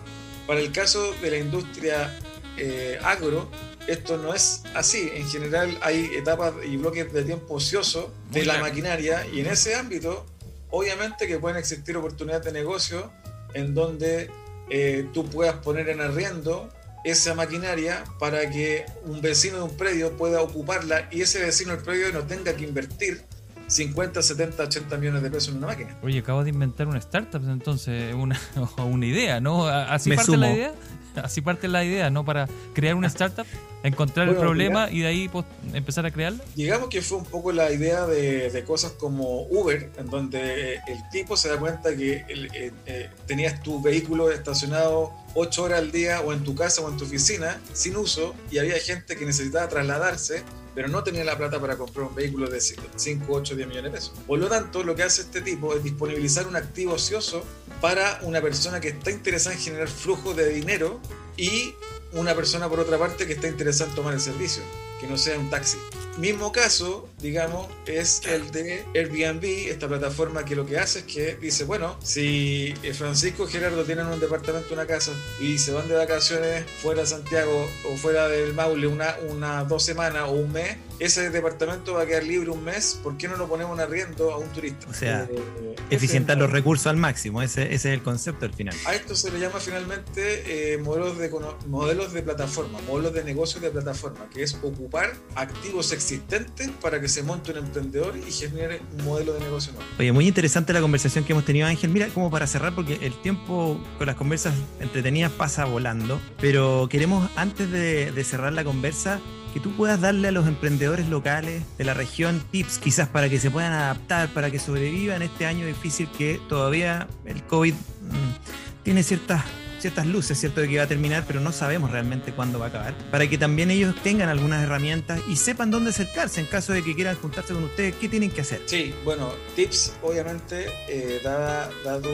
Para 0.48 0.60
el 0.60 0.72
caso 0.72 1.14
de 1.22 1.32
la 1.32 1.38
industria 1.38 2.20
eh, 2.58 3.00
agro, 3.04 3.50
esto 3.88 4.18
no 4.18 4.34
es 4.34 4.64
así. 4.74 5.10
En 5.14 5.28
general 5.28 5.78
hay 5.82 6.06
etapas 6.16 6.54
y 6.66 6.78
bloques 6.78 7.12
de 7.12 7.24
tiempo 7.24 7.56
ocioso 7.56 8.12
de 8.32 8.40
Muy 8.40 8.48
la 8.48 8.60
maquinaria 8.60 9.26
y 9.34 9.42
en 9.42 9.48
ese 9.48 9.76
ámbito, 9.76 10.26
obviamente 10.70 11.28
que 11.28 11.38
pueden 11.40 11.58
existir 11.58 11.96
oportunidades 11.98 12.46
de 12.46 12.52
negocio 12.52 13.12
en 13.54 13.74
donde 13.74 14.30
eh, 14.70 15.08
tú 15.14 15.26
puedas 15.30 15.56
poner 15.58 15.90
en 15.90 16.02
arriendo 16.02 16.70
esa 17.04 17.36
maquinaria 17.36 18.04
para 18.20 18.50
que 18.50 18.86
un 19.06 19.22
vecino 19.22 19.58
de 19.58 19.64
un 19.64 19.78
predio 19.78 20.18
pueda 20.18 20.42
ocuparla 20.42 21.08
y 21.12 21.22
ese 21.22 21.40
vecino 21.40 21.74
del 21.76 21.84
predio 21.84 22.12
no 22.12 22.24
tenga 22.26 22.56
que 22.56 22.64
invertir 22.64 23.22
50, 23.68 24.22
70, 24.22 24.64
80 24.64 24.98
millones 24.98 25.24
de 25.24 25.32
pesos 25.32 25.50
en 25.50 25.58
una 25.58 25.68
máquina. 25.68 25.98
Oye, 26.04 26.20
acabo 26.20 26.44
de 26.44 26.50
inventar 26.50 26.88
una 26.88 27.00
startup, 27.00 27.42
entonces, 27.50 28.14
una, 28.14 28.40
una 28.78 29.06
idea, 29.06 29.40
¿no? 29.40 29.68
Así 29.68 30.12
parte 30.12 30.38
la 30.38 30.52
idea. 30.52 30.74
Así 31.16 31.42
parte 31.42 31.68
la 31.68 31.84
idea, 31.84 32.10
¿no? 32.10 32.26
Para 32.26 32.48
crear 32.74 32.96
una 32.96 33.08
startup, 33.08 33.46
encontrar 33.84 34.28
el 34.28 34.36
problema 34.36 34.90
y 34.92 35.00
de 35.00 35.08
ahí 35.08 35.30
pues, 35.30 35.46
empezar 35.74 36.06
a 36.06 36.12
crearla. 36.12 36.44
Digamos 36.56 36.90
que 36.90 37.02
fue 37.02 37.20
un 37.20 37.26
poco 37.26 37.52
la 37.52 37.72
idea 37.72 38.06
de, 38.06 38.64
cosas 38.66 38.94
como 38.94 39.44
Uber, 39.44 39.92
en 39.98 40.08
donde 40.08 40.76
el 40.88 41.10
tipo 41.12 41.38
se 41.38 41.50
da 41.50 41.58
cuenta 41.58 41.96
que 41.96 42.26
eh, 42.28 42.72
eh, 42.86 43.10
tenías 43.28 43.62
tu 43.62 43.82
vehículo 43.82 44.32
estacionado 44.32 45.14
8 45.36 45.64
horas 45.64 45.80
al 45.80 45.92
día 45.92 46.22
o 46.22 46.34
en 46.34 46.44
tu 46.44 46.56
casa 46.56 46.82
o 46.82 46.90
en 46.90 46.98
tu 46.98 47.06
oficina 47.06 47.60
sin 47.74 47.96
uso 47.96 48.34
y 48.52 48.58
había 48.58 48.76
gente 48.80 49.16
que 49.16 49.26
necesitaba 49.26 49.68
trasladarse 49.70 50.44
pero 50.76 50.90
no 50.90 51.04
tenía 51.04 51.24
la 51.24 51.38
plata 51.38 51.60
para 51.60 51.78
comprar 51.78 52.08
un 52.08 52.14
vehículo 52.14 52.50
de 52.50 52.60
5, 52.60 53.26
8, 53.28 53.56
10 53.56 53.68
millones 53.68 53.92
de 53.92 53.98
pesos. 53.98 54.14
Por 54.28 54.38
lo 54.38 54.48
tanto, 54.48 54.84
lo 54.84 54.96
que 54.96 55.04
hace 55.04 55.22
este 55.22 55.42
tipo 55.42 55.74
es 55.74 55.84
disponibilizar 55.84 56.46
un 56.48 56.58
activo 56.58 56.94
ocioso 56.94 57.44
para 57.82 58.20
una 58.24 58.42
persona 58.42 58.82
que 58.82 58.90
está 58.90 59.10
interesada 59.10 59.56
en 59.56 59.62
generar 59.62 59.88
flujo 59.88 60.34
de 60.34 60.50
dinero 60.50 61.00
y 61.38 61.74
una 62.12 62.36
persona, 62.36 62.70
por 62.70 62.80
otra 62.80 62.98
parte, 62.98 63.26
que 63.26 63.34
está 63.34 63.48
interesada 63.48 63.90
en 63.90 63.96
tomar 63.96 64.14
el 64.14 64.22
servicio, 64.22 64.64
que 65.00 65.08
no 65.08 65.18
sea 65.18 65.40
un 65.40 65.50
taxi. 65.50 65.78
Mismo 66.18 66.54
caso, 66.54 67.10
digamos, 67.20 67.68
es 67.88 68.22
el 68.26 68.50
de 68.52 68.86
Airbnb, 68.96 69.44
esta 69.70 69.90
plataforma 69.90 70.46
que 70.46 70.56
lo 70.56 70.66
que 70.66 70.80
hace 70.80 71.00
es 71.00 71.06
que 71.06 71.36
dice, 71.36 71.66
bueno, 71.66 71.98
si 72.02 72.74
Francisco 72.94 73.46
y 73.46 73.52
Gerardo 73.52 73.84
tienen 73.84 74.06
un 74.06 74.20
departamento, 74.22 74.74
una 74.74 74.86
casa, 74.86 75.12
y 75.42 75.58
se 75.58 75.74
van 75.74 75.90
de 75.90 75.96
vacaciones 75.96 76.64
fuera 76.82 77.02
de 77.02 77.08
Santiago 77.08 77.70
o 77.92 77.98
fuera 77.98 78.30
del 78.30 78.54
Maule 78.54 78.88
una, 78.88 79.18
una 79.30 79.66
dos 79.66 79.84
semanas 79.84 80.24
o 80.28 80.32
un 80.32 80.54
mes, 80.54 80.78
ese 81.00 81.30
departamento 81.30 81.94
va 81.94 82.04
a 82.04 82.06
quedar 82.06 82.24
libre 82.24 82.50
un 82.50 82.64
mes, 82.64 83.00
¿por 83.04 83.18
qué 83.18 83.28
no 83.28 83.36
lo 83.36 83.48
ponemos 83.48 83.78
en 83.78 83.84
arriendo 83.84 84.32
a 84.32 84.38
un 84.38 84.48
turista? 84.50 84.88
O 84.90 84.94
sea, 84.94 85.28
eh, 85.30 85.76
eficientar 85.90 86.38
los 86.38 86.50
recursos 86.52 86.88
al 86.88 86.98
máximo, 86.98 87.42
ese, 87.42 87.74
es 87.74 87.86
el 87.86 88.02
concepto 88.02 88.46
al 88.46 88.54
final. 88.54 88.76
A 88.86 88.96
esto 88.96 89.16
se 89.16 89.32
le 89.32 89.40
llama 89.40 89.60
finalmente 89.60 90.74
eh, 90.74 90.78
modelos, 90.78 91.18
de, 91.18 91.32
modelos 91.68 92.14
de 92.14 92.22
plataforma, 92.24 92.80
modelos 92.88 93.14
de 93.14 93.24
negocio 93.24 93.60
de 93.60 93.70
plataforma, 93.70 94.30
que 94.30 94.44
es 94.44 94.58
ocupar 94.62 95.14
activos 95.36 95.92
existentes 95.92 96.70
para 96.82 97.02
que 97.02 97.08
se 97.08 97.24
monte 97.24 97.52
un 97.52 97.58
emprendedor 97.58 98.16
y 98.18 98.32
genere 98.32 98.82
un 98.98 99.06
modelo 99.06 99.34
de 99.34 99.42
negocio 99.42 99.74
nuevo. 99.74 99.88
Oye, 100.00 100.12
muy 100.12 100.28
interesante 100.28 100.74
la 100.74 100.82
conversación 100.82 101.26
que 101.26 101.34
hemos 101.34 101.46
tenido, 101.46 101.68
Ángel. 101.68 101.90
Mira, 101.90 102.08
como 102.10 102.32
para 102.32 102.48
cerrar, 102.48 102.74
porque 102.74 103.00
el 103.02 103.20
tiempo 103.22 103.80
con 103.98 104.08
las 104.08 104.16
conversas 104.16 104.54
entretenidas 104.80 105.32
pasa 105.32 105.66
volando, 105.66 106.20
pero 106.40 106.88
queremos 106.90 107.30
antes 107.36 107.70
de, 107.72 108.12
de 108.12 108.24
cerrar 108.24 108.54
la 108.54 108.64
conversa 108.64 109.20
que 109.56 109.62
tú 109.62 109.72
puedas 109.72 110.02
darle 110.02 110.28
a 110.28 110.32
los 110.34 110.48
emprendedores 110.48 111.08
locales 111.08 111.64
de 111.78 111.86
la 111.86 111.94
región 111.94 112.44
tips 112.52 112.78
quizás 112.78 113.08
para 113.08 113.30
que 113.30 113.40
se 113.40 113.50
puedan 113.50 113.72
adaptar, 113.72 114.28
para 114.34 114.52
que 114.52 114.60
sobrevivan 114.60 115.22
este 115.22 115.46
año 115.46 115.66
difícil 115.66 116.10
que 116.18 116.42
todavía 116.50 117.08
el 117.24 117.42
COVID 117.42 117.74
mm, 117.74 118.84
tiene 118.84 119.02
ciertas 119.02 119.46
ciertas 119.86 120.08
luces, 120.08 120.40
¿cierto? 120.40 120.62
De 120.62 120.68
que 120.68 120.78
va 120.78 120.86
a 120.86 120.88
terminar, 120.88 121.26
pero 121.28 121.40
no 121.40 121.52
sabemos 121.52 121.92
realmente 121.92 122.32
cuándo 122.32 122.58
va 122.58 122.66
a 122.66 122.70
acabar. 122.70 122.96
Para 123.12 123.30
que 123.30 123.38
también 123.38 123.70
ellos 123.70 123.94
tengan 124.02 124.30
algunas 124.30 124.64
herramientas 124.64 125.22
y 125.30 125.36
sepan 125.36 125.70
dónde 125.70 125.92
acercarse 125.92 126.40
en 126.42 126.48
caso 126.48 126.74
de 126.74 126.82
que 126.82 126.96
quieran 126.96 127.16
juntarse 127.18 127.54
con 127.54 127.64
ustedes, 127.66 127.94
¿qué 128.02 128.10
tienen 128.10 128.32
que 128.32 128.42
hacer? 128.42 128.64
Sí, 128.66 128.96
bueno, 129.04 129.32
tips, 129.56 129.94
obviamente, 130.02 130.66
eh, 130.90 131.22
dado 131.24 132.10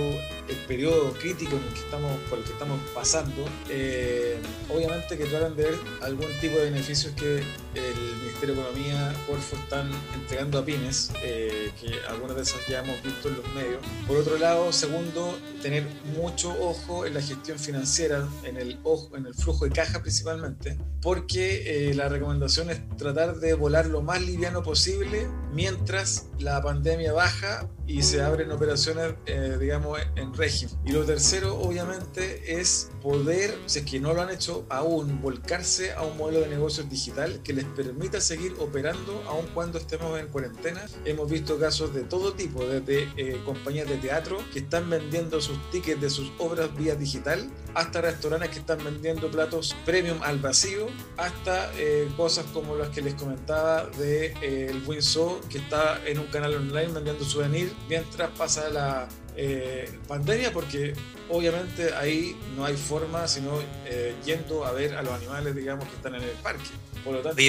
el 0.49 0.57
periodo 0.67 1.13
crítico 1.13 1.55
en 1.55 1.63
el 1.63 1.73
que 1.73 1.79
estamos, 1.79 2.11
por 2.29 2.39
el 2.39 2.43
que 2.43 2.51
estamos 2.51 2.77
pasando, 2.93 3.45
eh, 3.69 4.37
obviamente 4.67 5.17
que 5.17 5.23
tratan 5.25 5.55
de 5.55 5.63
ver 5.63 5.75
algún 6.01 6.27
tipo 6.41 6.57
de 6.57 6.65
beneficios 6.71 7.13
que 7.15 7.37
el 7.37 8.17
Ministerio 8.21 8.55
de 8.55 8.61
Economía, 8.61 9.13
Corfo, 9.27 9.55
están 9.55 9.89
entregando 10.13 10.59
a 10.59 10.65
pymes, 10.65 11.09
eh, 11.23 11.71
que 11.79 11.93
algunas 12.09 12.35
de 12.35 12.41
esas 12.41 12.67
ya 12.67 12.79
hemos 12.79 13.01
visto 13.01 13.29
en 13.29 13.35
los 13.35 13.47
medios. 13.53 13.79
Por 14.05 14.17
otro 14.17 14.37
lado, 14.37 14.73
segundo, 14.73 15.39
tener 15.61 15.85
mucho 16.17 16.53
ojo 16.59 17.05
en 17.05 17.13
la 17.13 17.21
gestión 17.21 17.57
financiera, 17.61 18.27
en 18.43 18.57
el, 18.57 18.79
ojo, 18.83 19.15
en 19.15 19.25
el 19.25 19.33
flujo 19.33 19.65
de 19.65 19.71
caja 19.71 20.01
principalmente, 20.01 20.77
porque 21.01 21.89
eh, 21.89 21.93
la 21.93 22.09
recomendación 22.09 22.69
es 22.69 22.81
tratar 22.97 23.39
de 23.39 23.53
volar 23.53 23.85
lo 23.85 24.01
más 24.01 24.21
liviano 24.21 24.63
posible 24.63 25.27
mientras 25.53 26.27
la 26.39 26.61
pandemia 26.61 27.13
baja 27.13 27.69
y 27.91 28.03
se 28.03 28.21
abren 28.21 28.51
operaciones, 28.51 29.15
eh, 29.25 29.57
digamos, 29.59 29.99
en 30.15 30.33
régimen. 30.33 30.75
Y 30.85 30.91
lo 30.91 31.03
tercero, 31.03 31.59
obviamente, 31.59 32.59
es 32.59 32.89
poder, 33.01 33.57
si 33.65 33.79
es 33.79 33.85
que 33.85 33.99
no 33.99 34.13
lo 34.13 34.21
han 34.21 34.29
hecho 34.29 34.65
aún, 34.69 35.21
volcarse 35.21 35.91
a 35.93 36.03
un 36.03 36.17
modelo 36.17 36.39
de 36.39 36.47
negocios 36.47 36.89
digital 36.89 37.41
que 37.43 37.51
les 37.53 37.65
permita 37.65 38.21
seguir 38.21 38.55
operando 38.59 39.21
aun 39.27 39.45
cuando 39.53 39.77
estemos 39.77 40.17
en 40.19 40.27
cuarentena. 40.27 40.85
Hemos 41.03 41.29
visto 41.29 41.59
casos 41.59 41.93
de 41.93 42.03
todo 42.03 42.33
tipo, 42.33 42.63
desde 42.63 43.09
eh, 43.17 43.41
compañías 43.45 43.89
de 43.89 43.97
teatro 43.97 44.37
que 44.53 44.59
están 44.59 44.89
vendiendo 44.89 45.41
sus 45.41 45.57
tickets 45.71 45.99
de 45.99 46.09
sus 46.09 46.31
obras 46.37 46.73
vía 46.77 46.95
digital, 46.95 47.49
hasta 47.73 48.01
restaurantes 48.01 48.51
que 48.51 48.59
están 48.59 48.81
vendiendo 48.83 49.29
platos 49.29 49.75
premium 49.85 50.19
al 50.23 50.39
vacío, 50.39 50.87
hasta 51.17 51.71
eh, 51.77 52.09
cosas 52.15 52.45
como 52.53 52.75
las 52.75 52.89
que 52.89 53.01
les 53.01 53.15
comentaba 53.15 53.87
de 53.97 54.33
el 54.41 54.79
Buen 54.81 55.01
que 55.49 55.57
está 55.57 55.99
en 56.05 56.19
un 56.19 56.27
canal 56.27 56.53
online 56.53 56.93
vendiendo 56.93 57.25
souvenirs 57.25 57.71
mientras 57.87 58.29
pasa 58.31 58.69
la 58.69 59.07
eh, 59.35 59.89
pandemia, 60.07 60.51
porque 60.51 60.93
obviamente 61.29 61.93
ahí 61.93 62.35
no 62.55 62.65
hay 62.65 62.75
forma 62.75 63.27
sino 63.27 63.59
eh, 63.85 64.13
yendo 64.25 64.65
a 64.65 64.71
ver 64.71 64.95
a 64.95 65.01
los 65.01 65.13
animales, 65.13 65.55
digamos, 65.55 65.87
que 65.87 65.95
están 65.95 66.15
en 66.15 66.23
el 66.23 66.29
parque. 66.43 66.69
Por 67.03 67.13
lo 67.13 67.21
tanto, 67.21 67.41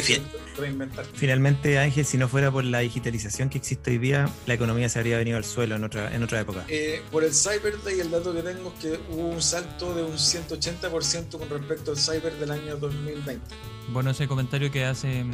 reinventar. 0.57 1.05
Finalmente, 1.13 1.79
Ángel, 1.79 2.07
si 2.07 2.17
no 2.17 2.27
fuera 2.29 2.51
por 2.51 2.65
la 2.65 2.79
digitalización 2.79 3.51
que 3.51 3.59
existe 3.59 3.91
hoy 3.91 3.99
día, 3.99 4.29
la 4.47 4.55
economía 4.55 4.89
se 4.89 4.99
habría 4.99 5.19
venido 5.19 5.37
al 5.37 5.45
suelo 5.45 5.77
en 5.77 5.85
otra, 5.85 6.15
en 6.15 6.23
otra 6.23 6.41
época. 6.41 6.65
Eh, 6.69 7.03
por 7.11 7.23
el 7.23 7.35
Cyber 7.35 7.83
Day, 7.83 8.01
el 8.01 8.11
dato 8.11 8.33
que 8.33 8.43
tengo 8.43 8.73
es 8.75 8.81
que 8.81 9.01
hubo 9.11 9.29
un 9.29 9.43
salto 9.43 9.95
de 9.95 10.05
un 10.05 10.15
180% 10.15 11.39
con 11.39 11.51
respecto 11.51 11.91
al 11.91 11.99
Cyber 11.99 12.33
del 12.39 12.51
año 12.51 12.77
2020. 12.77 13.41
Bueno, 13.89 14.11
ese 14.11 14.27
comentario 14.27 14.71
que 14.71 14.87
hace 14.87 15.25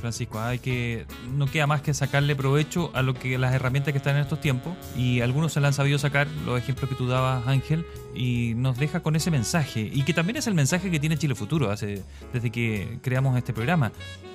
Francisco, 0.00 0.40
hay 0.40 0.58
que 0.58 1.06
no 1.36 1.46
queda 1.46 1.66
más 1.66 1.82
que 1.82 1.94
sacarle 1.94 2.34
provecho 2.34 2.90
a 2.94 3.02
lo 3.02 3.14
que 3.14 3.38
las 3.38 3.54
herramientas 3.54 3.92
que 3.92 3.98
están 3.98 4.16
en 4.16 4.22
estos 4.22 4.40
tiempos 4.40 4.76
y 4.96 5.20
algunos 5.20 5.52
se 5.52 5.60
han 5.60 5.72
sabido 5.72 5.98
sacar, 5.98 6.26
los 6.44 6.58
ejemplos 6.58 6.88
que 6.88 6.96
tú 6.96 7.06
dabas, 7.06 7.46
Ángel, 7.46 7.86
y 8.14 8.54
nos 8.56 8.78
deja 8.78 9.00
con 9.00 9.14
ese 9.16 9.30
mensaje 9.30 9.88
y 9.92 10.02
que 10.02 10.14
también 10.14 10.36
es 10.36 10.46
el 10.46 10.54
mensaje 10.54 10.90
que 10.90 10.98
tiene 10.98 11.16
Chile 11.16 11.34
Futuro 11.34 11.70
hace 11.70 12.02
desde 12.32 12.50
que 12.50 12.98
creamos 13.02 13.36
este 13.36 13.52
programa, 13.52 13.92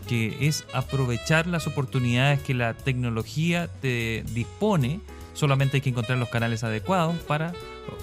que 0.08 0.48
es 0.48 0.66
aprovechar 0.74 1.48
las 1.48 1.68
oportunidades 1.68 2.40
que 2.42 2.54
la 2.54 2.74
tecnología 2.74 3.68
te 3.82 4.24
dispone, 4.34 5.02
solamente 5.34 5.78
hay 5.78 5.82
que 5.82 5.90
encontrar 5.90 6.18
los 6.18 6.30
canales 6.30 6.64
adecuados 6.64 7.16
para 7.28 7.54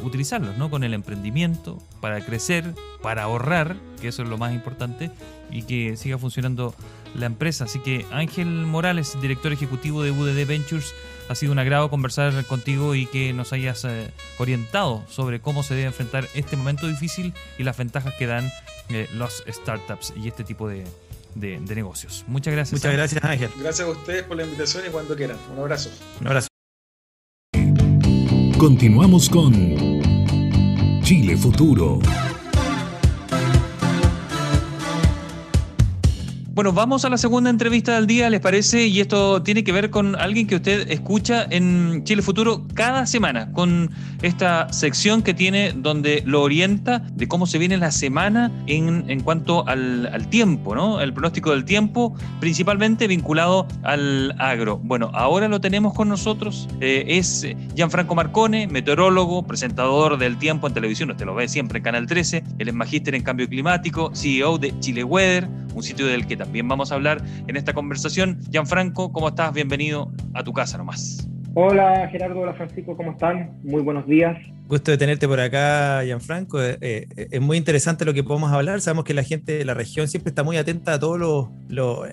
utilizarlos, 0.03 0.57
¿no? 0.59 0.70
Con 0.70 0.85
el 0.85 0.94
emprendimiento, 0.94 1.79
para 2.01 2.25
crecer, 2.25 2.75
para 3.03 3.25
ahorrar, 3.25 3.77
que 4.01 4.09
eso 4.09 4.22
es 4.22 4.29
lo 4.29 4.38
más 4.38 4.53
importante, 4.53 5.11
y 5.52 5.62
que 5.62 5.96
siga 5.96 6.18
funcionando 6.18 6.74
la 7.14 7.26
empresa. 7.26 7.64
Así 7.64 7.78
que 7.78 8.06
Ángel 8.10 8.48
Morales, 8.48 9.16
director 9.20 9.52
ejecutivo 9.52 10.02
de 10.02 10.10
UDD 10.10 10.46
Ventures, 10.46 10.94
ha 11.28 11.34
sido 11.34 11.52
un 11.52 11.58
agrado 11.58 11.90
conversar 11.90 12.44
contigo 12.46 12.94
y 12.94 13.06
que 13.06 13.32
nos 13.32 13.52
hayas 13.52 13.84
eh, 13.84 14.10
orientado 14.38 15.04
sobre 15.08 15.40
cómo 15.40 15.62
se 15.62 15.74
debe 15.74 15.86
enfrentar 15.86 16.28
este 16.34 16.56
momento 16.56 16.88
difícil 16.88 17.32
y 17.58 17.62
las 17.62 17.76
ventajas 17.76 18.14
que 18.18 18.26
dan 18.26 18.50
eh, 18.88 19.08
los 19.14 19.44
startups 19.48 20.12
y 20.16 20.28
este 20.28 20.44
tipo 20.44 20.68
de, 20.68 20.84
de, 21.34 21.60
negocios. 21.60 22.24
Muchas 22.26 22.52
gracias. 22.52 22.80
Muchas 22.80 22.92
gracias 22.92 23.24
Ángel. 23.24 23.50
Gracias 23.58 23.86
a 23.86 23.90
ustedes 23.90 24.22
por 24.24 24.36
la 24.36 24.44
invitación 24.44 24.84
y 24.86 24.90
cuando 24.90 25.16
quieran. 25.16 25.36
Un 25.52 25.60
abrazo. 25.60 25.90
Un 26.20 26.26
abrazo. 26.26 26.48
Continuamos 28.58 29.28
con 29.28 29.52
Chile 31.02 31.36
Futuro. 31.36 31.98
Bueno, 36.54 36.74
vamos 36.74 37.06
a 37.06 37.08
la 37.08 37.16
segunda 37.16 37.48
entrevista 37.48 37.94
del 37.94 38.06
día, 38.06 38.28
¿les 38.28 38.40
parece? 38.40 38.86
Y 38.86 39.00
esto 39.00 39.42
tiene 39.42 39.64
que 39.64 39.72
ver 39.72 39.88
con 39.88 40.16
alguien 40.16 40.46
que 40.46 40.56
usted 40.56 40.90
escucha 40.90 41.46
en 41.48 42.04
Chile 42.04 42.20
Futuro 42.20 42.66
cada 42.74 43.06
semana, 43.06 43.50
con 43.52 43.90
esta 44.20 44.70
sección 44.70 45.22
que 45.22 45.32
tiene 45.32 45.72
donde 45.74 46.22
lo 46.26 46.42
orienta 46.42 46.98
de 47.14 47.26
cómo 47.26 47.46
se 47.46 47.56
viene 47.56 47.78
la 47.78 47.90
semana 47.90 48.52
en, 48.66 49.08
en 49.08 49.20
cuanto 49.20 49.66
al, 49.66 50.28
tiempo, 50.28 50.74
¿no? 50.74 51.00
El 51.00 51.14
pronóstico 51.14 51.52
del 51.52 51.64
tiempo, 51.64 52.14
principalmente 52.38 53.06
vinculado 53.06 53.66
al 53.82 54.34
agro. 54.38 54.76
Bueno, 54.76 55.10
ahora 55.14 55.48
lo 55.48 55.58
tenemos 55.58 55.94
con 55.94 56.10
nosotros, 56.10 56.68
eh, 56.82 57.04
es 57.06 57.46
Gianfranco 57.74 58.14
Marcone, 58.14 58.66
meteorólogo, 58.66 59.46
presentador 59.46 60.18
del 60.18 60.36
tiempo 60.36 60.66
en 60.66 60.74
televisión, 60.74 61.10
usted 61.10 61.24
lo 61.24 61.34
ve 61.34 61.48
siempre 61.48 61.78
en 61.78 61.84
Canal 61.84 62.06
13, 62.06 62.44
él 62.58 62.68
es 62.68 62.74
magíster 62.74 63.14
en 63.14 63.22
cambio 63.22 63.48
climático, 63.48 64.10
CEO 64.14 64.58
de 64.58 64.78
Chile 64.80 65.02
Weather, 65.02 65.48
un 65.74 65.82
sitio 65.82 66.06
del 66.06 66.26
que 66.26 66.36
también 66.44 66.66
vamos 66.66 66.90
a 66.90 66.96
hablar 66.96 67.22
en 67.46 67.57
esta 67.57 67.72
conversación. 67.72 68.40
Gianfranco, 68.50 69.12
¿cómo 69.12 69.28
estás? 69.28 69.52
Bienvenido 69.52 70.11
a 70.35 70.42
tu 70.42 70.52
casa 70.52 70.76
nomás. 70.76 71.28
Hola 71.55 72.09
Gerardo, 72.11 72.40
hola 72.40 72.55
Francisco, 72.55 72.96
¿cómo 72.96 73.12
están? 73.12 73.61
Muy 73.62 73.83
buenos 73.83 74.07
días. 74.07 74.37
Gusto 74.72 74.90
de 74.90 74.96
tenerte 74.96 75.28
por 75.28 75.38
acá, 75.38 76.02
Gianfranco. 76.02 76.62
Eh, 76.62 76.78
eh, 76.80 77.28
es 77.30 77.40
muy 77.42 77.58
interesante 77.58 78.06
lo 78.06 78.14
que 78.14 78.24
podemos 78.24 78.50
hablar. 78.52 78.80
Sabemos 78.80 79.04
que 79.04 79.12
la 79.12 79.22
gente 79.22 79.58
de 79.58 79.66
la 79.66 79.74
región 79.74 80.08
siempre 80.08 80.30
está 80.30 80.44
muy 80.44 80.56
atenta 80.56 80.94
a 80.94 80.98
todas 80.98 81.50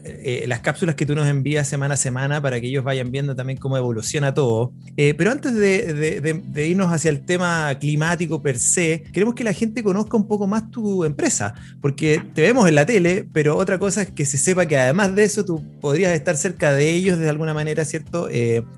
eh, 0.03 0.43
las 0.45 0.59
cápsulas 0.59 0.95
que 0.95 1.05
tú 1.05 1.15
nos 1.15 1.25
envías 1.29 1.69
semana 1.69 1.93
a 1.93 1.97
semana 1.97 2.41
para 2.41 2.59
que 2.59 2.67
ellos 2.67 2.83
vayan 2.83 3.11
viendo 3.11 3.33
también 3.33 3.57
cómo 3.57 3.77
evoluciona 3.77 4.33
todo. 4.33 4.73
pero 4.97 5.31
antes 5.31 5.55
de, 5.55 6.67
irnos 6.67 6.91
hacia 6.91 7.11
el 7.11 7.21
tema 7.21 7.73
climático 7.79 8.41
per 8.41 8.59
se, 8.59 9.03
queremos 9.13 9.35
que 9.35 9.45
la 9.45 9.53
gente 9.53 9.81
conozca 9.81 10.17
un 10.17 10.27
poco 10.27 10.45
más 10.45 10.69
tu 10.69 11.05
empresa, 11.05 11.53
porque 11.79 12.21
te 12.33 12.41
vemos 12.41 12.67
en 12.67 12.75
la 12.75 12.85
tele, 12.85 13.25
pero 13.31 13.55
otra 13.55 13.79
cosa 13.79 14.01
es 14.01 14.11
que 14.11 14.25
se 14.25 14.37
sepa 14.37 14.65
que 14.65 14.77
además 14.77 15.15
de 15.15 15.23
eso 15.23 15.45
tú 15.45 15.63
podrías 15.79 16.11
estar 16.11 16.35
cerca 16.35 16.73
de 16.73 16.89
ellos 16.89 17.19
de 17.19 17.29
alguna 17.29 17.53
manera, 17.53 17.85
¿cierto? 17.85 18.27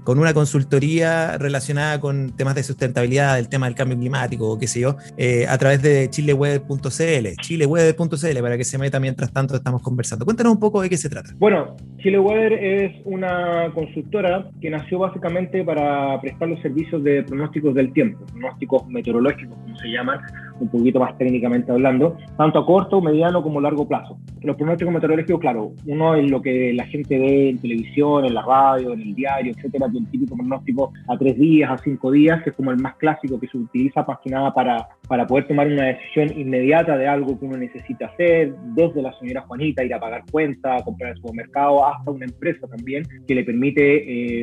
con 0.03 0.19
una 0.19 0.35
consultoría 0.35 1.39
relacionada 1.39 1.99
con 1.99 2.35
temas 2.37 2.53
de 2.53 2.61
sustentabilidad, 2.61 3.39
el 3.39 3.49
tema 3.49 3.70
del 3.71 3.75
cambio 3.77 3.97
climático 3.97 4.49
o 4.49 4.59
qué 4.59 4.67
sé 4.67 4.81
yo, 4.81 4.97
eh, 5.17 5.45
a 5.47 5.57
través 5.57 5.81
de 5.81 6.09
chileweb.cl, 6.09 7.27
chileweb.cl 7.41 8.41
para 8.41 8.57
que 8.57 8.63
se 8.63 8.77
meta 8.77 8.99
mientras 8.99 9.31
tanto 9.31 9.55
estamos 9.55 9.81
conversando. 9.81 10.25
Cuéntanos 10.25 10.53
un 10.53 10.59
poco 10.59 10.81
de 10.81 10.89
qué 10.89 10.97
se 10.97 11.09
trata. 11.09 11.31
Bueno, 11.37 11.75
Chileweb 12.01 12.53
es 12.53 12.93
una 13.05 13.71
consultora 13.73 14.49
que 14.59 14.69
nació 14.69 14.99
básicamente 14.99 15.63
para 15.63 16.19
prestar 16.19 16.49
los 16.49 16.61
servicios 16.61 17.03
de 17.03 17.23
pronósticos 17.23 17.75
del 17.75 17.93
tiempo, 17.93 18.25
pronósticos 18.25 18.87
meteorológicos, 18.87 19.57
como 19.57 19.77
se 19.77 19.87
llaman, 19.89 20.19
un 20.59 20.69
poquito 20.69 20.99
más 20.99 21.17
técnicamente 21.17 21.71
hablando, 21.71 22.17
tanto 22.37 22.59
a 22.59 22.65
corto, 22.65 23.01
mediano 23.01 23.41
como 23.41 23.61
largo 23.61 23.87
plazo. 23.87 24.17
Los 24.41 24.55
pronósticos 24.55 24.93
meteorológicos, 24.93 25.39
claro, 25.39 25.71
uno 25.85 26.15
es 26.15 26.29
lo 26.29 26.41
que 26.41 26.73
la 26.73 26.85
gente 26.85 27.17
ve 27.17 27.49
en 27.49 27.59
televisión, 27.59 28.25
en 28.25 28.33
la 28.33 28.41
radio, 28.41 28.93
en 28.93 29.01
el 29.01 29.15
diario, 29.15 29.53
etcétera, 29.55 29.87
el 29.93 30.07
típico 30.09 30.35
pronóstico 30.35 30.91
a 31.07 31.17
tres 31.17 31.37
días, 31.37 31.69
a 31.71 31.77
cinco 31.77 32.11
días, 32.11 32.41
que 32.43 32.49
es 32.51 32.55
como 32.55 32.71
el 32.71 32.77
más 32.77 32.95
clásico 32.95 33.39
que 33.39 33.47
se 33.47 33.57
utiliza 33.57 34.03
más 34.07 34.19
que 34.23 34.29
nada 34.29 34.53
para, 34.53 34.87
para 35.07 35.27
poder 35.27 35.47
tomar 35.47 35.67
una 35.67 35.85
decisión 35.85 36.31
inmediata 36.37 36.97
de 36.97 37.07
algo 37.07 37.39
que 37.39 37.45
uno 37.45 37.57
necesita 37.57 38.07
hacer, 38.07 38.53
desde 38.75 39.01
la 39.01 39.13
señora 39.19 39.41
Juanita, 39.41 39.83
ir 39.83 39.93
a 39.93 39.99
pagar 39.99 40.23
cuenta, 40.31 40.83
comprar 40.83 41.11
el 41.11 41.17
supermercado, 41.17 41.85
hasta 41.85 42.11
una 42.11 42.25
empresa 42.25 42.67
también 42.67 43.03
que 43.27 43.35
le 43.35 43.43
permite 43.43 43.81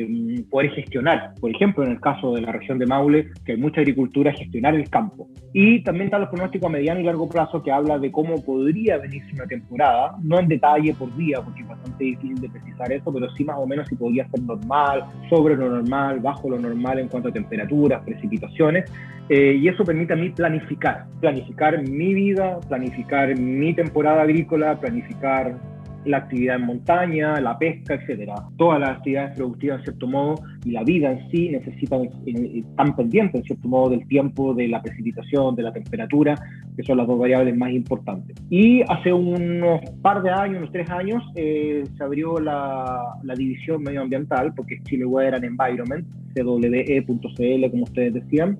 eh, 0.03 0.43
poder 0.49 0.71
gestionar. 0.71 1.33
Por 1.39 1.51
ejemplo, 1.51 1.83
en 1.83 1.91
el 1.91 1.99
caso 1.99 2.33
de 2.33 2.41
la 2.41 2.51
región 2.51 2.79
de 2.79 2.85
Maule, 2.85 3.27
que 3.45 3.53
hay 3.53 3.57
mucha 3.57 3.81
agricultura, 3.81 4.33
gestionar 4.33 4.75
el 4.75 4.89
campo. 4.89 5.27
Y 5.53 5.83
también 5.83 6.08
los 6.17 6.29
pronósticos 6.29 6.67
a 6.67 6.71
mediano 6.71 6.99
y 6.99 7.03
largo 7.03 7.29
plazo 7.29 7.61
que 7.61 7.71
habla 7.71 7.99
de 7.99 8.11
cómo 8.11 8.43
podría 8.43 8.97
venirse 8.97 9.33
una 9.33 9.45
temporada, 9.45 10.15
no 10.23 10.39
en 10.39 10.47
detalle 10.47 10.93
por 10.93 11.15
día, 11.15 11.41
porque 11.41 11.61
es 11.61 11.67
bastante 11.67 12.03
difícil 12.03 12.41
de 12.41 12.49
precisar 12.49 12.91
eso, 12.91 13.13
pero 13.13 13.29
sí 13.31 13.43
más 13.43 13.57
o 13.59 13.67
menos 13.67 13.87
si 13.87 13.95
podría 13.95 14.27
ser 14.29 14.41
normal, 14.41 15.05
sobre 15.29 15.55
lo 15.55 15.69
normal, 15.69 16.19
bajo 16.19 16.49
lo 16.49 16.57
normal 16.57 16.99
en 16.99 17.07
cuanto 17.07 17.29
a 17.29 17.31
temperaturas, 17.31 18.01
precipitaciones. 18.03 18.91
Eh, 19.29 19.59
y 19.61 19.67
eso 19.67 19.83
permite 19.83 20.13
a 20.13 20.15
mí 20.15 20.29
planificar, 20.29 21.05
planificar 21.19 21.87
mi 21.87 22.15
vida, 22.15 22.59
planificar 22.67 23.37
mi 23.37 23.75
temporada 23.75 24.23
agrícola, 24.23 24.79
planificar 24.79 25.55
la 26.05 26.17
actividad 26.17 26.55
en 26.55 26.65
montaña, 26.65 27.39
la 27.41 27.57
pesca, 27.57 27.95
etcétera. 27.95 28.35
Todas 28.57 28.79
las 28.79 28.89
actividades 28.97 29.35
productivas, 29.35 29.79
en 29.79 29.83
cierto 29.85 30.07
modo, 30.07 30.35
y 30.65 30.71
la 30.71 30.83
vida 30.83 31.11
en 31.11 31.29
sí 31.29 31.49
necesitan, 31.49 32.03
eh, 32.25 32.63
están 32.69 32.95
pendientes, 32.95 33.41
en 33.41 33.43
cierto 33.45 33.67
modo, 33.67 33.89
del 33.91 34.07
tiempo, 34.07 34.53
de 34.53 34.67
la 34.67 34.81
precipitación, 34.81 35.55
de 35.55 35.63
la 35.63 35.73
temperatura, 35.73 36.35
que 36.75 36.83
son 36.83 36.97
las 36.97 37.07
dos 37.07 37.19
variables 37.19 37.55
más 37.55 37.71
importantes. 37.71 38.35
Y 38.49 38.81
hace 38.87 39.11
unos 39.11 39.81
par 40.01 40.21
de 40.23 40.29
años, 40.29 40.59
unos 40.59 40.71
tres 40.71 40.89
años, 40.89 41.23
eh, 41.35 41.83
se 41.97 42.03
abrió 42.03 42.39
la, 42.39 43.15
la, 43.23 43.33
división 43.35 43.83
medioambiental, 43.83 44.53
porque 44.53 44.81
Chile 44.83 45.05
Weather 45.05 45.35
and 45.35 45.45
Environment, 45.45 46.05
cwe.cl, 46.33 47.71
como 47.71 47.83
ustedes 47.83 48.13
decían, 48.13 48.59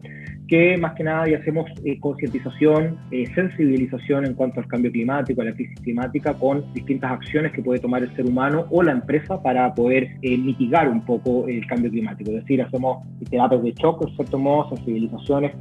que 0.50 0.78
más 0.78 0.96
que 0.96 1.04
nada 1.04 1.30
ya 1.30 1.38
hacemos 1.38 1.70
eh, 1.86 2.00
concientización, 2.00 2.98
eh, 3.12 3.26
sensibilización 3.36 4.26
en 4.26 4.34
cuanto 4.34 4.60
al 4.60 4.68
cambio 4.68 4.92
climático, 4.92 5.42
a 5.42 5.46
la 5.46 5.54
crisis 5.54 5.80
climática, 5.82 6.34
con 6.34 6.66
distintas 6.74 7.12
acciones 7.12 7.52
que 7.52 7.62
puede 7.62 7.80
tomar 7.80 8.02
el 8.02 8.14
ser 8.16 8.26
humano 8.26 8.66
o 8.72 8.82
la 8.82 8.94
empresa 8.94 9.42
para 9.42 9.74
poder 9.76 10.10
eh, 10.24 10.38
mitigar 10.38 10.90
un 10.90 11.06
poco 11.06 11.48
el 11.48 11.66
cambio 11.68 11.92
climático. 11.92 12.32
Es 12.32 12.38
decir, 12.38 12.62
hacemos 12.64 13.06
terapias 13.30 13.64
de 13.64 13.74
choque, 13.76 14.06
en 14.10 14.16
cierto 14.16 14.40
modo, 14.40 14.76
sensibilizaciones 14.76 15.52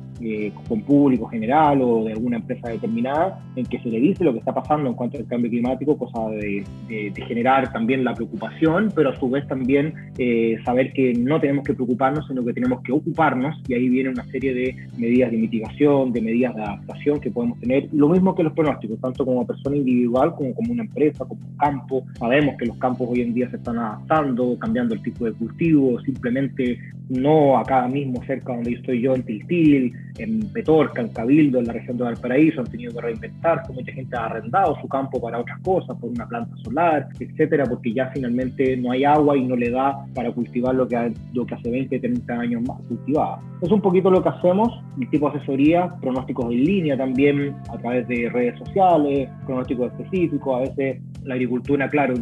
con 0.68 0.82
público 0.82 1.26
general 1.26 1.80
o 1.80 2.02
de 2.02 2.12
alguna 2.12 2.38
empresa 2.38 2.70
determinada, 2.70 3.40
en 3.54 3.64
que 3.66 3.78
se 3.78 3.88
le 3.88 4.00
dice 4.00 4.24
lo 4.24 4.32
que 4.32 4.40
está 4.40 4.52
pasando 4.52 4.88
en 4.88 4.96
cuanto 4.96 5.16
al 5.16 5.26
cambio 5.28 5.48
climático, 5.48 5.96
cosa 5.96 6.28
de, 6.30 6.64
de 6.88 7.22
generar 7.22 7.72
también 7.72 8.02
la 8.02 8.14
preocupación, 8.14 8.90
pero 8.96 9.10
a 9.10 9.16
su 9.16 9.30
vez 9.30 9.46
también 9.46 9.94
saber 10.64 10.92
que 10.92 11.12
no 11.14 11.38
tenemos 11.38 11.64
que 11.64 11.72
preocuparnos, 11.72 12.26
sino 12.26 12.44
que 12.44 12.52
tenemos 12.52 12.82
que 12.82 12.90
ocuparnos, 12.90 13.62
y 13.68 13.74
ahí 13.74 13.88
viene 13.88 14.10
una 14.10 14.24
serie 14.24 14.54
de 14.54 14.77
medidas 14.96 15.30
de 15.30 15.36
mitigación, 15.36 16.12
de 16.12 16.20
medidas 16.20 16.54
de 16.54 16.62
adaptación 16.62 17.20
que 17.20 17.30
podemos 17.30 17.58
tener. 17.60 17.88
Lo 17.92 18.08
mismo 18.08 18.34
que 18.34 18.42
los 18.42 18.52
pronósticos, 18.52 19.00
tanto 19.00 19.24
como 19.24 19.46
persona 19.46 19.76
individual 19.76 20.34
como 20.34 20.54
como 20.54 20.72
una 20.72 20.82
empresa, 20.82 21.24
como 21.24 21.40
un 21.40 21.56
campo. 21.56 22.04
Sabemos 22.18 22.56
que 22.58 22.66
los 22.66 22.76
campos 22.78 23.08
hoy 23.10 23.20
en 23.20 23.34
día 23.34 23.48
se 23.50 23.56
están 23.56 23.78
adaptando, 23.78 24.58
cambiando 24.58 24.94
el 24.94 25.02
tipo 25.02 25.24
de 25.24 25.32
cultivo, 25.32 26.00
simplemente 26.00 26.78
no 27.08 27.56
acá 27.58 27.86
mismo 27.88 28.22
cerca 28.24 28.54
donde 28.54 28.72
estoy 28.72 29.00
yo 29.00 29.14
en 29.14 29.22
Tiltil, 29.22 29.92
en 30.18 30.40
Petorca, 30.52 31.00
en 31.00 31.08
Cabildo, 31.08 31.58
en 31.58 31.66
la 31.66 31.72
región 31.72 31.96
de 31.96 32.04
Valparaíso, 32.04 32.60
han 32.60 32.66
tenido 32.66 32.92
que 32.92 33.00
reinventarse, 33.00 33.72
mucha 33.72 33.92
gente 33.92 34.16
ha 34.16 34.26
arrendado 34.26 34.76
su 34.80 34.88
campo 34.88 35.20
para 35.20 35.38
otras 35.38 35.58
cosas, 35.60 35.96
por 35.98 36.10
una 36.10 36.26
planta 36.26 36.54
solar, 36.62 37.08
etcétera, 37.18 37.64
porque 37.64 37.92
ya 37.92 38.10
finalmente 38.12 38.76
no 38.76 38.92
hay 38.92 39.04
agua 39.04 39.36
y 39.36 39.44
no 39.44 39.56
le 39.56 39.70
da 39.70 40.04
para 40.14 40.30
cultivar 40.32 40.74
lo 40.74 40.86
que, 40.86 41.12
lo 41.32 41.46
que 41.46 41.54
hace 41.54 41.70
20, 41.70 41.98
30 41.98 42.32
años 42.34 42.62
más 42.62 42.80
cultivaba. 42.88 43.40
Es 43.62 43.70
un 43.70 43.80
poquito 43.80 44.10
lo 44.10 44.22
que 44.22 44.28
hacemos, 44.28 44.67
el 45.00 45.10
tipo 45.10 45.30
de 45.30 45.38
asesoría, 45.38 45.94
pronósticos 46.00 46.46
en 46.46 46.64
línea 46.64 46.96
también 46.96 47.56
a 47.70 47.78
través 47.78 48.06
de 48.08 48.28
redes 48.30 48.58
sociales, 48.58 49.30
pronósticos 49.46 49.92
específicos, 49.92 50.56
a 50.56 50.60
veces 50.60 51.02
la 51.24 51.34
agricultura, 51.34 51.88
claro, 51.88 52.14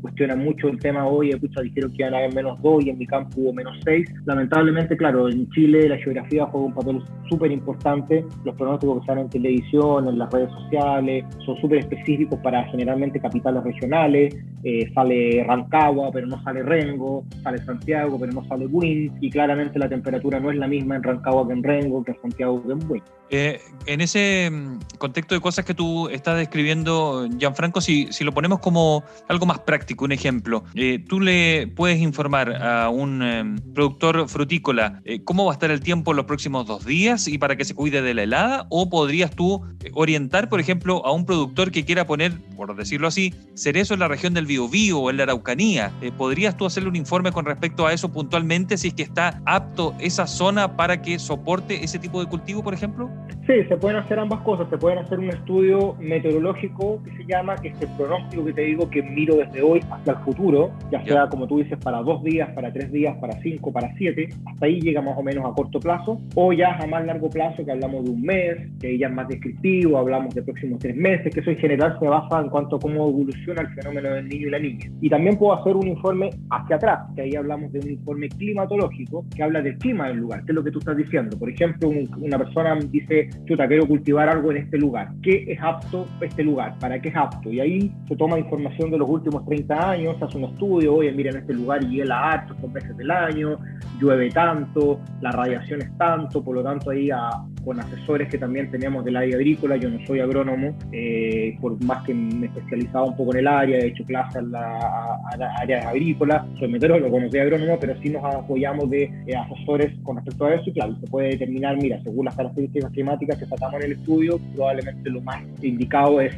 cuestiona 0.00 0.36
mucho 0.36 0.68
el 0.68 0.78
tema 0.78 1.06
hoy, 1.06 1.30
escucha, 1.30 1.62
dijeron 1.62 1.90
que 1.92 2.02
iban 2.02 2.14
a 2.14 2.18
haber 2.18 2.34
menos 2.34 2.60
2 2.62 2.84
y 2.84 2.90
en 2.90 2.98
mi 2.98 3.06
campo 3.06 3.40
hubo 3.40 3.52
menos 3.52 3.76
6. 3.84 4.08
Lamentablemente, 4.26 4.96
claro, 4.96 5.28
en 5.28 5.48
Chile 5.50 5.88
la 5.88 5.96
geografía 5.98 6.46
juega 6.46 6.66
un 6.66 6.74
papel 6.74 7.02
súper 7.28 7.50
importante, 7.50 8.24
los 8.44 8.54
pronósticos 8.56 9.00
que 9.00 9.06
salen 9.06 9.24
en 9.24 9.30
televisión, 9.30 10.08
en 10.08 10.18
las 10.18 10.30
redes 10.32 10.50
sociales, 10.50 11.24
son 11.44 11.56
súper 11.60 11.78
específicos 11.78 12.38
para 12.40 12.64
generalmente 12.64 13.20
capitales 13.20 13.62
regionales, 13.64 14.34
eh, 14.62 14.90
sale 14.94 15.44
Rancagua, 15.46 16.10
pero 16.12 16.26
no 16.26 16.42
sale 16.42 16.62
Rengo, 16.62 17.24
sale 17.42 17.58
Santiago, 17.58 18.18
pero 18.18 18.32
no 18.32 18.44
sale 18.46 18.66
Buin, 18.66 19.12
y 19.20 19.30
claramente 19.30 19.78
la 19.78 19.88
temperatura 19.88 20.40
no 20.40 20.50
es 20.50 20.56
la 20.56 20.66
misma 20.66 20.96
en 20.96 21.02
Rancagua 21.02 21.46
que 21.46 21.52
en 21.52 21.62
Rengo, 21.62 22.04
que 22.04 22.12
en 22.12 22.20
Santiago 22.20 22.62
que 22.66 22.72
en 22.72 22.78
Buin. 22.80 23.02
Eh, 23.30 23.60
en 23.86 24.00
ese 24.00 24.50
mm, 24.50 24.98
contexto 24.98 25.34
de 25.34 25.40
cosas 25.40 25.64
que 25.64 25.74
tú 25.74 26.08
estás 26.08 26.36
describiendo, 26.36 27.26
Gianfranco, 27.38 27.80
si, 27.80 28.12
si 28.12 28.23
lo 28.24 28.32
ponemos 28.32 28.60
como 28.60 29.04
algo 29.28 29.46
más 29.46 29.60
práctico, 29.60 30.04
un 30.04 30.12
ejemplo, 30.12 30.64
eh, 30.74 30.98
tú 30.98 31.20
le 31.20 31.68
puedes 31.68 32.00
informar 32.00 32.62
a 32.62 32.88
un 32.88 33.22
em, 33.22 33.56
productor 33.74 34.28
frutícola 34.28 35.02
cómo 35.24 35.44
va 35.44 35.52
a 35.52 35.54
estar 35.54 35.70
el 35.70 35.80
tiempo 35.80 36.12
los 36.14 36.24
próximos 36.24 36.66
dos 36.66 36.84
días 36.84 37.28
y 37.28 37.38
para 37.38 37.56
que 37.56 37.64
se 37.64 37.74
cuide 37.74 38.02
de 38.02 38.14
la 38.14 38.22
helada, 38.22 38.66
o 38.70 38.88
podrías 38.88 39.30
tú 39.30 39.62
orientar, 39.92 40.48
por 40.48 40.60
ejemplo, 40.60 41.04
a 41.04 41.12
un 41.12 41.26
productor 41.26 41.70
que 41.70 41.84
quiera 41.84 42.06
poner, 42.06 42.32
por 42.56 42.74
decirlo 42.74 43.08
así, 43.08 43.34
cerezo 43.54 43.94
en 43.94 44.00
la 44.00 44.08
región 44.08 44.34
del 44.34 44.46
Biobío 44.46 44.98
o 44.98 45.10
en 45.10 45.16
la 45.16 45.24
Araucanía. 45.24 45.92
Eh, 46.00 46.10
¿Podrías 46.16 46.56
tú 46.56 46.66
hacerle 46.66 46.88
un 46.88 46.96
informe 46.96 47.32
con 47.32 47.44
respecto 47.44 47.86
a 47.86 47.92
eso 47.92 48.10
puntualmente 48.10 48.76
si 48.76 48.88
es 48.88 48.94
que 48.94 49.02
está 49.02 49.40
apto 49.46 49.94
esa 49.98 50.26
zona 50.26 50.76
para 50.76 51.02
que 51.02 51.18
soporte 51.18 51.84
ese 51.84 51.98
tipo 51.98 52.20
de 52.20 52.28
cultivo, 52.28 52.62
por 52.62 52.74
ejemplo? 52.74 53.10
Sí, 53.46 53.64
se 53.68 53.76
pueden 53.76 53.98
hacer 53.98 54.18
ambas 54.18 54.40
cosas. 54.40 54.68
Se 54.70 54.78
pueden 54.78 54.98
hacer 54.98 55.18
un 55.18 55.28
estudio 55.30 55.94
meteorológico 55.98 57.02
que 57.04 57.16
se 57.16 57.24
llama, 57.26 57.56
que 57.56 57.68
es 57.68 57.80
el 57.80 57.88
pronóstico 58.14 58.44
que 58.44 58.52
te 58.52 58.62
digo 58.62 58.90
que 58.90 59.02
miro 59.02 59.36
desde 59.36 59.62
hoy 59.62 59.80
hasta 59.90 60.12
el 60.12 60.18
futuro, 60.18 60.72
ya 60.90 61.04
sea 61.04 61.28
como 61.28 61.46
tú 61.46 61.58
dices, 61.58 61.78
para 61.78 61.98
dos 61.98 62.22
días, 62.22 62.50
para 62.50 62.72
tres 62.72 62.90
días, 62.92 63.16
para 63.18 63.40
cinco, 63.40 63.72
para 63.72 63.94
siete. 63.96 64.28
Hasta 64.46 64.66
ahí 64.66 64.80
llega 64.80 65.00
más 65.02 65.16
o 65.16 65.22
menos 65.22 65.44
a 65.44 65.54
corto 65.54 65.80
plazo. 65.80 66.20
O 66.34 66.52
ya 66.52 66.76
a 66.76 66.86
más 66.86 67.04
largo 67.04 67.28
plazo, 67.30 67.64
que 67.64 67.72
hablamos 67.72 68.04
de 68.04 68.10
un 68.10 68.22
mes, 68.22 68.70
que 68.80 68.98
ya 68.98 69.08
es 69.08 69.14
más 69.14 69.28
descriptivo, 69.28 69.98
hablamos 69.98 70.34
de 70.34 70.42
próximos 70.42 70.78
tres 70.78 70.96
meses, 70.96 71.32
que 71.32 71.40
eso 71.40 71.50
en 71.50 71.58
general 71.58 71.96
se 71.98 72.06
basa 72.06 72.40
en 72.40 72.48
cuanto 72.48 72.76
a 72.76 72.80
cómo 72.80 73.08
evoluciona 73.08 73.62
el 73.62 73.68
fenómeno 73.68 74.10
del 74.10 74.28
niño 74.28 74.48
y 74.48 74.50
la 74.50 74.58
niña. 74.58 74.90
Y 75.00 75.08
también 75.08 75.36
puedo 75.36 75.54
hacer 75.54 75.76
un 75.76 75.88
informe 75.88 76.30
hacia 76.50 76.76
atrás, 76.76 77.00
que 77.14 77.22
ahí 77.22 77.34
hablamos 77.34 77.72
de 77.72 77.80
un 77.80 77.90
informe 77.90 78.28
climatológico 78.28 79.24
que 79.34 79.42
habla 79.42 79.62
del 79.62 79.78
clima 79.78 80.08
del 80.08 80.18
lugar, 80.18 80.44
que 80.44 80.52
es 80.52 80.54
lo 80.54 80.64
que 80.64 80.70
tú 80.70 80.78
estás 80.78 80.96
diciendo. 80.96 81.38
Por 81.38 81.50
ejemplo, 81.50 81.90
una 82.18 82.38
persona 82.38 82.78
dice, 82.90 83.28
chuta, 83.46 83.66
quiero 83.66 83.86
cultivar 83.86 84.28
algo 84.28 84.50
en 84.50 84.58
este 84.58 84.78
lugar. 84.78 85.08
¿Qué 85.22 85.44
es 85.48 85.58
apto 85.60 86.06
este 86.20 86.42
lugar? 86.42 86.78
¿Para 86.78 87.00
qué 87.00 87.08
es 87.08 87.16
apto? 87.16 87.50
Y 87.50 87.60
ahí 87.60 87.92
se 88.08 88.16
toma 88.16 88.38
información 88.38 88.90
de 88.90 88.98
los 88.98 89.08
últimos 89.08 89.44
30 89.46 89.90
años, 89.90 90.16
hace 90.20 90.36
un 90.36 90.44
estudio, 90.44 90.96
oye, 90.96 91.10
mira, 91.12 91.30
en 91.30 91.38
este 91.38 91.54
lugar 91.54 91.80
hiela 91.88 92.32
harto 92.32 92.54
estos 92.54 92.70
meses 92.70 92.96
del 92.96 93.10
año, 93.10 93.58
llueve 93.98 94.30
tanto, 94.30 95.00
la 95.20 95.30
radiación 95.30 95.82
es 95.82 95.96
tanto, 95.96 96.42
por 96.42 96.56
lo 96.56 96.62
tanto 96.62 96.90
ahí 96.90 97.10
a 97.10 97.30
con 97.64 97.80
asesores 97.80 98.28
que 98.28 98.38
también 98.38 98.70
tenemos 98.70 99.04
del 99.04 99.16
área 99.16 99.36
agrícola. 99.36 99.76
Yo 99.76 99.88
no 99.88 100.04
soy 100.06 100.20
agrónomo, 100.20 100.76
eh, 100.92 101.56
por 101.60 101.82
más 101.84 102.04
que 102.04 102.14
me 102.14 102.46
he 102.46 102.48
especializado 102.48 103.06
un 103.06 103.16
poco 103.16 103.32
en 103.32 103.40
el 103.40 103.46
área, 103.46 103.78
he 103.78 103.88
hecho 103.88 104.04
clases 104.04 104.36
en 104.36 104.52
la, 104.52 105.18
áreas 105.58 105.86
agrícolas, 105.86 106.46
soy 106.58 106.68
meteorólogo, 106.68 107.20
no 107.20 107.30
soy 107.30 107.40
agrónomo, 107.40 107.78
pero 107.80 108.00
sí 108.02 108.10
nos 108.10 108.24
apoyamos 108.24 108.90
de 108.90 109.04
eh, 109.26 109.36
asesores 109.36 109.92
con 110.02 110.16
respecto 110.16 110.46
a 110.46 110.54
eso 110.54 110.64
y 110.66 110.72
claro, 110.72 110.96
se 111.00 111.06
puede 111.06 111.30
determinar, 111.30 111.76
mira, 111.76 112.00
según 112.02 112.26
las 112.26 112.36
características 112.36 112.90
climáticas 112.92 113.38
que 113.38 113.46
sacamos 113.46 113.80
en 113.80 113.86
el 113.86 113.92
estudio, 113.92 114.38
probablemente 114.54 115.10
lo 115.10 115.20
más 115.22 115.42
indicado 115.62 116.20
es 116.20 116.34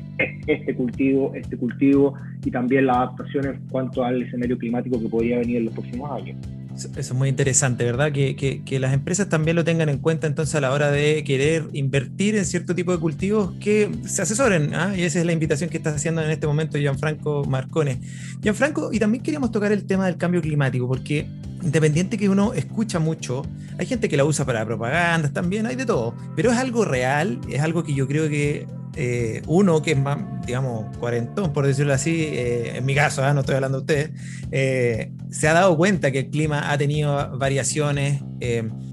este 0.46 0.74
cultivo, 0.74 1.32
este 1.34 1.56
cultivo 1.56 2.14
y 2.44 2.50
también 2.50 2.86
la 2.86 2.94
adaptación 2.94 3.46
en 3.46 3.60
cuanto 3.68 4.04
al 4.04 4.22
escenario 4.22 4.58
climático 4.58 5.00
que 5.00 5.08
podría 5.08 5.38
venir 5.38 5.58
en 5.58 5.64
los 5.66 5.74
próximos 5.74 6.10
años. 6.10 6.36
Eso 6.76 6.90
es 6.94 7.12
muy 7.14 7.30
interesante, 7.30 7.84
¿verdad? 7.84 8.12
Que, 8.12 8.36
que, 8.36 8.78
las 8.78 8.92
empresas 8.92 9.28
también 9.30 9.56
lo 9.56 9.64
tengan 9.64 9.88
en 9.88 9.98
cuenta 9.98 10.26
entonces 10.26 10.54
a 10.56 10.60
la 10.60 10.72
hora 10.72 10.90
de 10.90 11.24
querer 11.24 11.64
invertir 11.72 12.36
en 12.36 12.44
cierto 12.44 12.74
tipo 12.74 12.92
de 12.92 12.98
cultivos 12.98 13.52
que 13.58 13.90
se 14.04 14.22
asesoren. 14.22 14.74
¿ah? 14.74 14.94
Y 14.94 15.02
esa 15.02 15.20
es 15.20 15.26
la 15.26 15.32
invitación 15.32 15.70
que 15.70 15.78
está 15.78 15.90
haciendo 15.90 16.22
en 16.22 16.30
este 16.30 16.46
momento 16.46 16.76
Gianfranco 16.76 17.44
Marcone. 17.44 18.00
Gianfranco, 18.42 18.92
y 18.92 18.98
también 18.98 19.22
queríamos 19.22 19.50
tocar 19.50 19.72
el 19.72 19.86
tema 19.86 20.06
del 20.06 20.18
cambio 20.18 20.42
climático, 20.42 20.86
porque 20.86 21.26
independiente 21.62 22.18
que 22.18 22.28
uno 22.28 22.52
escucha 22.52 22.98
mucho, 22.98 23.42
hay 23.78 23.86
gente 23.86 24.08
que 24.08 24.16
la 24.16 24.24
usa 24.24 24.44
para 24.44 24.64
propagandas 24.64 25.32
también, 25.32 25.66
hay 25.66 25.76
de 25.76 25.86
todo, 25.86 26.14
pero 26.36 26.50
es 26.50 26.58
algo 26.58 26.84
real, 26.84 27.40
es 27.50 27.60
algo 27.60 27.82
que 27.82 27.94
yo 27.94 28.06
creo 28.06 28.28
que 28.28 28.66
eh, 28.98 29.42
uno 29.46 29.82
que 29.82 29.92
es 29.92 29.98
más, 29.98 30.18
digamos, 30.46 30.96
cuarentón, 30.96 31.52
por 31.52 31.66
decirlo 31.66 31.92
así, 31.92 32.28
eh, 32.30 32.78
en 32.78 32.84
mi 32.86 32.94
caso, 32.94 33.22
¿ah? 33.22 33.34
no 33.34 33.40
estoy 33.40 33.56
hablando 33.56 33.80
de 33.80 33.82
ustedes, 33.82 34.10
eh, 34.50 35.12
se 35.36 35.48
ha 35.48 35.52
dado 35.52 35.76
cuenta 35.76 36.10
que 36.10 36.20
el 36.20 36.30
clima 36.30 36.72
ha 36.72 36.78
tenido 36.78 37.36
variaciones, 37.36 38.22